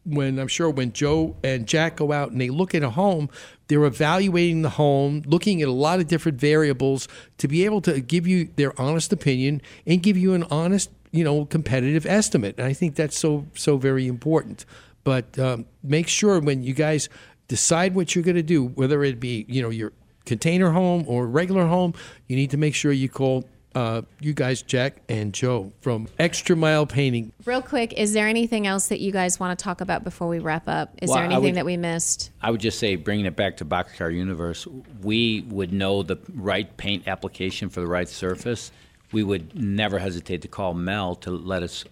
when 0.09 0.39
I'm 0.39 0.49
sure 0.49 0.71
when 0.71 0.93
Joe 0.93 1.37
and 1.45 1.67
Jack 1.67 1.97
go 1.97 2.13
out 2.13 2.31
and 2.31 2.41
they 2.41 2.49
look 2.51 2.75
at 2.75 2.83
a 2.83 2.91
home, 2.91 3.29
they're 3.69 3.85
evaluating 3.85 4.63
the 4.63 4.71
home, 4.71 5.23
looking 5.27 5.61
at 5.63 5.69
a 5.69 5.73
lot 5.73 6.01
of 6.01 6.09
different 6.09 6.41
variables 6.41 7.07
to 7.39 7.49
be 7.49 7.65
able 7.65 7.81
to 7.83 8.01
give 8.01 8.27
you 8.27 8.49
their 8.57 8.79
honest 8.81 9.13
opinion 9.13 9.61
and 9.87 10.03
give 10.03 10.17
you 10.17 10.35
an 10.35 10.45
honest, 10.45 10.91
you 11.11 11.23
know, 11.23 11.45
competitive 11.45 12.07
estimate. 12.07 12.57
And 12.59 12.67
I 12.67 12.73
think 12.73 12.95
that's 12.95 13.19
so 13.19 13.47
so 13.55 13.77
very 13.77 14.07
important. 14.07 14.65
But 15.05 15.39
um, 15.39 15.67
make 15.83 16.09
sure 16.09 16.41
when 16.41 16.63
you 16.63 16.75
guys 16.75 17.09
decide 17.47 17.95
what 17.95 18.15
you're 18.15 18.25
going 18.25 18.37
to 18.37 18.43
do, 18.43 18.65
whether 18.65 19.05
it 19.05 19.21
be 19.21 19.45
you 19.49 19.63
know 19.63 19.71
your 19.71 19.93
container 20.25 20.71
home 20.71 21.05
or 21.07 21.27
regular 21.27 21.67
home, 21.67 21.95
you 22.27 22.37
need 22.37 22.51
to 22.51 22.57
make 22.57 22.75
sure 22.75 22.93
you 22.93 23.09
call. 23.09 23.49
Uh, 23.79 24.03
you 24.19 24.33
guys, 24.33 24.61
Jack 24.63 24.97
and 25.09 25.33
Joe 25.33 25.71
from 25.83 26.09
Extra 26.19 26.57
Mile 26.57 26.85
Painting. 26.85 27.31
Real 27.45 27.63
quick, 27.63 27.93
is 27.93 28.13
there 28.13 28.27
anything 28.27 28.67
else 28.67 28.89
that 28.89 28.99
you 28.99 29.13
guys 29.13 29.39
want 29.39 29.57
to 29.57 29.63
talk 29.63 29.81
about 29.81 30.03
before 30.03 30.27
we 30.27 30.41
wrap 30.41 30.67
up? 30.67 30.93
Is 31.01 31.09
Well, 31.09 31.19
there 31.19 31.27
anything 31.27 31.43
would- 31.45 31.55
that 31.55 31.65
we 31.65 31.77
missed? 31.77 32.33
I 32.43 32.51
would 32.51 32.61
just 32.61 32.81
say, 32.81 32.97
bringing 32.97 33.25
it 33.25 33.37
back 33.37 33.59
to 33.59 33.65
Boxcar 33.65 34.13
Universe, 34.13 34.67
we 35.01 35.43
would 35.43 35.73
know 35.73 36.03
the 36.03 36.17
right 36.35 36.77
paint 36.77 37.07
application 37.07 37.69
for 37.69 37.79
the 37.81 37.87
right 37.87 38.09
surface. 38.09 38.73
We 39.13 39.23
would 39.23 39.55
never 39.55 40.01
hesitate 40.01 40.43
to 40.43 40.49
call 40.49 40.75
Mel 40.75 41.15
to 41.15 41.31
let 41.31 41.63
us 41.63 41.85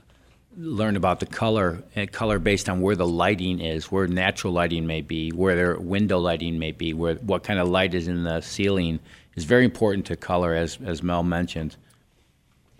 learn 0.59 0.97
about 0.97 1.21
the 1.21 1.27
color 1.27 1.85
and 1.95 2.11
color 2.11 2.41
based 2.41 2.69
on 2.69 2.81
where 2.81 2.97
the 2.97 3.07
lighting 3.07 3.61
is, 3.61 3.93
where 3.93 4.09
natural 4.09 4.53
lighting 4.53 4.89
may 4.89 5.03
be, 5.03 5.31
where 5.31 5.55
their 5.55 5.79
window 5.79 6.19
lighting 6.19 6.59
may 6.59 6.73
be, 6.73 6.93
where 6.93 7.15
what 7.17 7.45
kind 7.45 7.61
of 7.61 7.69
light 7.69 7.95
is 7.95 8.09
in 8.09 8.25
the 8.25 8.41
ceiling 8.41 8.99
is 9.37 9.45
very 9.45 9.65
important 9.65 10.07
to 10.07 10.17
color, 10.17 10.55
as 10.55 10.79
as 10.85 11.03
Mel 11.03 11.23
mentioned. 11.23 11.77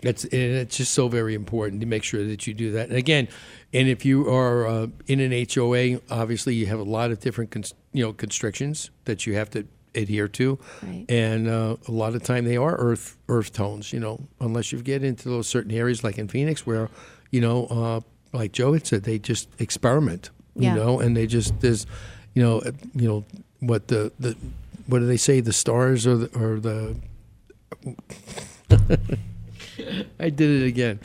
It's 0.01 0.25
it's 0.25 0.77
just 0.77 0.93
so 0.93 1.07
very 1.07 1.33
important 1.33 1.81
to 1.81 1.87
make 1.87 2.03
sure 2.03 2.23
that 2.23 2.45
you 2.45 2.53
do 2.53 2.71
that. 2.73 2.89
And 2.89 2.97
again, 2.97 3.27
and 3.73 3.87
if 3.87 4.05
you 4.05 4.29
are 4.29 4.67
uh, 4.67 4.87
in 5.07 5.19
an 5.19 5.31
HOA, 5.55 5.99
obviously 6.11 6.53
you 6.53 6.67
have 6.67 6.79
a 6.79 6.83
lot 6.83 7.09
of 7.11 7.19
different 7.19 7.49
cons- 7.49 7.73
you 7.93 8.03
know 8.03 8.13
constrictions 8.13 8.91
that 9.05 9.25
you 9.25 9.33
have 9.33 9.49
to 9.51 9.65
adhere 9.95 10.27
to, 10.27 10.59
Right. 10.83 11.05
and 11.09 11.47
uh, 11.47 11.77
a 11.87 11.91
lot 11.91 12.13
of 12.13 12.21
time 12.21 12.45
they 12.45 12.57
are 12.57 12.75
earth 12.77 13.17
earth 13.27 13.53
tones. 13.53 13.91
You 13.91 13.99
know, 13.99 14.19
unless 14.39 14.71
you 14.71 14.79
get 14.83 15.03
into 15.03 15.29
those 15.29 15.47
certain 15.47 15.71
areas 15.71 16.03
like 16.03 16.19
in 16.19 16.27
Phoenix 16.27 16.65
where, 16.67 16.89
you 17.31 17.41
know, 17.41 17.65
uh, 17.65 17.99
like 18.37 18.51
Joe 18.51 18.73
had 18.73 18.85
said, 18.85 19.03
they 19.03 19.17
just 19.17 19.49
experiment. 19.59 20.29
Yeah. 20.55 20.73
You 20.75 20.79
know, 20.79 20.99
and 20.99 21.17
they 21.17 21.25
just 21.25 21.59
there's, 21.61 21.87
you 22.35 22.43
know, 22.43 22.59
uh, 22.59 22.71
you 22.93 23.07
know 23.07 23.25
what 23.61 23.87
the 23.87 24.11
the 24.19 24.35
what 24.87 24.99
do 24.99 25.05
they 25.05 25.17
say 25.17 25.39
the 25.39 25.53
stars 25.53 26.07
or 26.07 26.17
the 26.17 26.39
or 26.39 26.59
the 26.59 26.97
I 30.19 30.29
did 30.29 30.63
it 30.63 30.65
again. 30.65 30.99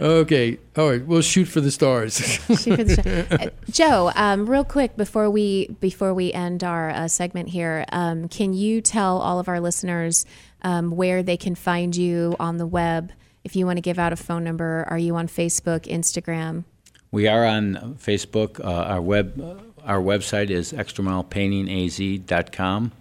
Okay. 0.00 0.58
All 0.76 0.90
right. 0.90 1.04
We'll 1.04 1.22
shoot 1.22 1.46
for 1.46 1.60
the 1.60 1.70
stars. 1.70 2.16
Shoot 2.16 2.76
for 2.76 2.84
the 2.84 3.02
show. 3.02 3.38
Uh, 3.42 3.48
Joe, 3.70 4.12
um, 4.14 4.48
real 4.48 4.64
quick 4.64 4.96
before 4.96 5.30
we 5.30 5.68
before 5.80 6.14
we 6.14 6.32
end 6.32 6.62
our 6.62 6.90
uh, 6.90 7.08
segment 7.08 7.48
here, 7.48 7.84
um, 7.90 8.28
can 8.28 8.52
you 8.52 8.80
tell 8.80 9.18
all 9.18 9.40
of 9.40 9.48
our 9.48 9.60
listeners 9.60 10.24
um, 10.62 10.90
where 10.92 11.22
they 11.22 11.36
can 11.36 11.54
find 11.54 11.96
you 11.96 12.36
on 12.38 12.58
the 12.58 12.66
web? 12.66 13.12
If 13.44 13.56
you 13.56 13.66
want 13.66 13.78
to 13.78 13.80
give 13.80 13.98
out 13.98 14.12
a 14.12 14.16
phone 14.16 14.44
number, 14.44 14.86
are 14.88 14.98
you 14.98 15.16
on 15.16 15.26
Facebook, 15.26 15.86
Instagram? 15.86 16.64
We 17.10 17.26
are 17.26 17.44
on 17.44 17.96
Facebook. 18.00 18.60
Uh, 18.60 18.68
our 18.68 19.00
web 19.00 19.64
our 19.84 20.00
website 20.00 20.50
is 20.50 20.72
extramilepaintingaz.com, 20.72 22.92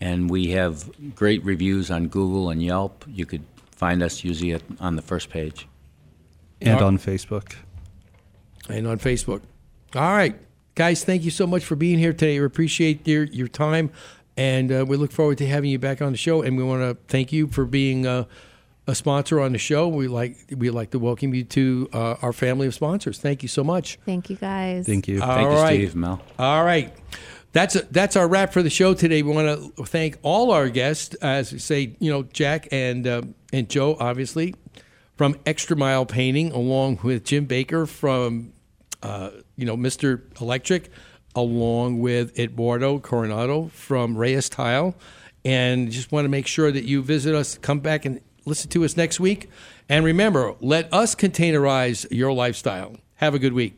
and 0.00 0.30
we 0.30 0.48
have 0.48 0.90
great 1.14 1.44
reviews 1.44 1.90
on 1.90 2.08
Google 2.08 2.50
and 2.50 2.62
Yelp. 2.62 3.04
You 3.08 3.26
could 3.26 3.42
find 3.72 4.02
us 4.02 4.24
usually 4.24 4.52
at, 4.52 4.62
on 4.80 4.96
the 4.96 5.02
first 5.02 5.30
page. 5.30 5.66
and 6.60 6.80
on 6.80 6.98
Facebook. 6.98 7.54
and 8.68 8.86
on 8.86 8.98
Facebook. 8.98 9.42
All 9.94 10.12
right, 10.12 10.36
guys. 10.74 11.04
Thank 11.04 11.24
you 11.24 11.30
so 11.30 11.46
much 11.46 11.64
for 11.64 11.76
being 11.76 11.98
here 11.98 12.12
today. 12.12 12.38
We 12.38 12.44
appreciate 12.46 13.06
your 13.06 13.24
your 13.24 13.48
time, 13.48 13.90
and 14.36 14.70
uh, 14.70 14.84
we 14.86 14.96
look 14.96 15.12
forward 15.12 15.38
to 15.38 15.46
having 15.46 15.70
you 15.70 15.78
back 15.78 16.02
on 16.02 16.12
the 16.12 16.18
show. 16.18 16.42
And 16.42 16.56
we 16.56 16.62
want 16.64 16.82
to 16.82 16.96
thank 17.08 17.32
you 17.32 17.46
for 17.46 17.64
being 17.64 18.06
uh, 18.06 18.24
a 18.86 18.94
sponsor 18.94 19.40
on 19.40 19.52
the 19.52 19.58
show. 19.58 19.88
We 19.88 20.08
like 20.08 20.36
we 20.56 20.70
like 20.70 20.90
to 20.90 20.98
welcome 20.98 21.32
you 21.34 21.44
to 21.44 21.88
uh, 21.92 22.16
our 22.20 22.32
family 22.32 22.66
of 22.66 22.74
sponsors. 22.74 23.18
Thank 23.18 23.42
you 23.42 23.48
so 23.48 23.64
much. 23.64 23.98
Thank 24.04 24.28
you, 24.30 24.36
guys. 24.36 24.86
Thank 24.86 25.08
you. 25.08 25.22
All 25.22 25.28
Thank 25.28 25.50
you, 25.50 25.56
right. 25.56 25.74
Steve, 25.74 25.96
Mel. 25.96 26.20
All 26.38 26.64
right. 26.64 26.92
That's 27.52 27.80
that's 27.90 28.14
our 28.14 28.28
wrap 28.28 28.52
for 28.52 28.62
the 28.62 28.70
show 28.70 28.92
today. 28.94 29.22
We 29.22 29.32
want 29.32 29.76
to 29.76 29.84
thank 29.84 30.18
all 30.22 30.52
our 30.52 30.68
guests, 30.68 31.14
as 31.16 31.52
we 31.52 31.58
say, 31.58 31.96
you 31.98 32.10
know, 32.10 32.22
Jack 32.24 32.68
and 32.70 33.06
uh, 33.06 33.22
and 33.52 33.70
Joe, 33.70 33.96
obviously, 33.98 34.54
from 35.16 35.34
Extra 35.46 35.74
Mile 35.74 36.04
Painting, 36.04 36.52
along 36.52 37.00
with 37.02 37.24
Jim 37.24 37.46
Baker 37.46 37.86
from, 37.86 38.52
uh, 39.02 39.30
you 39.56 39.64
know, 39.64 39.76
Mister 39.78 40.24
Electric, 40.40 40.90
along 41.34 42.00
with 42.00 42.38
Eduardo 42.38 42.98
Coronado 42.98 43.68
from 43.68 44.16
Reyes 44.16 44.50
Tile, 44.50 44.94
and 45.42 45.90
just 45.90 46.12
want 46.12 46.26
to 46.26 46.28
make 46.28 46.46
sure 46.46 46.70
that 46.70 46.84
you 46.84 47.02
visit 47.02 47.34
us, 47.34 47.56
come 47.56 47.80
back 47.80 48.04
and 48.04 48.20
listen 48.44 48.68
to 48.70 48.84
us 48.84 48.96
next 48.96 49.20
week, 49.20 49.48
and 49.88 50.04
remember, 50.04 50.54
let 50.60 50.92
us 50.92 51.14
containerize 51.14 52.06
your 52.10 52.32
lifestyle. 52.32 52.96
Have 53.16 53.34
a 53.34 53.38
good 53.38 53.54
week. 53.54 53.77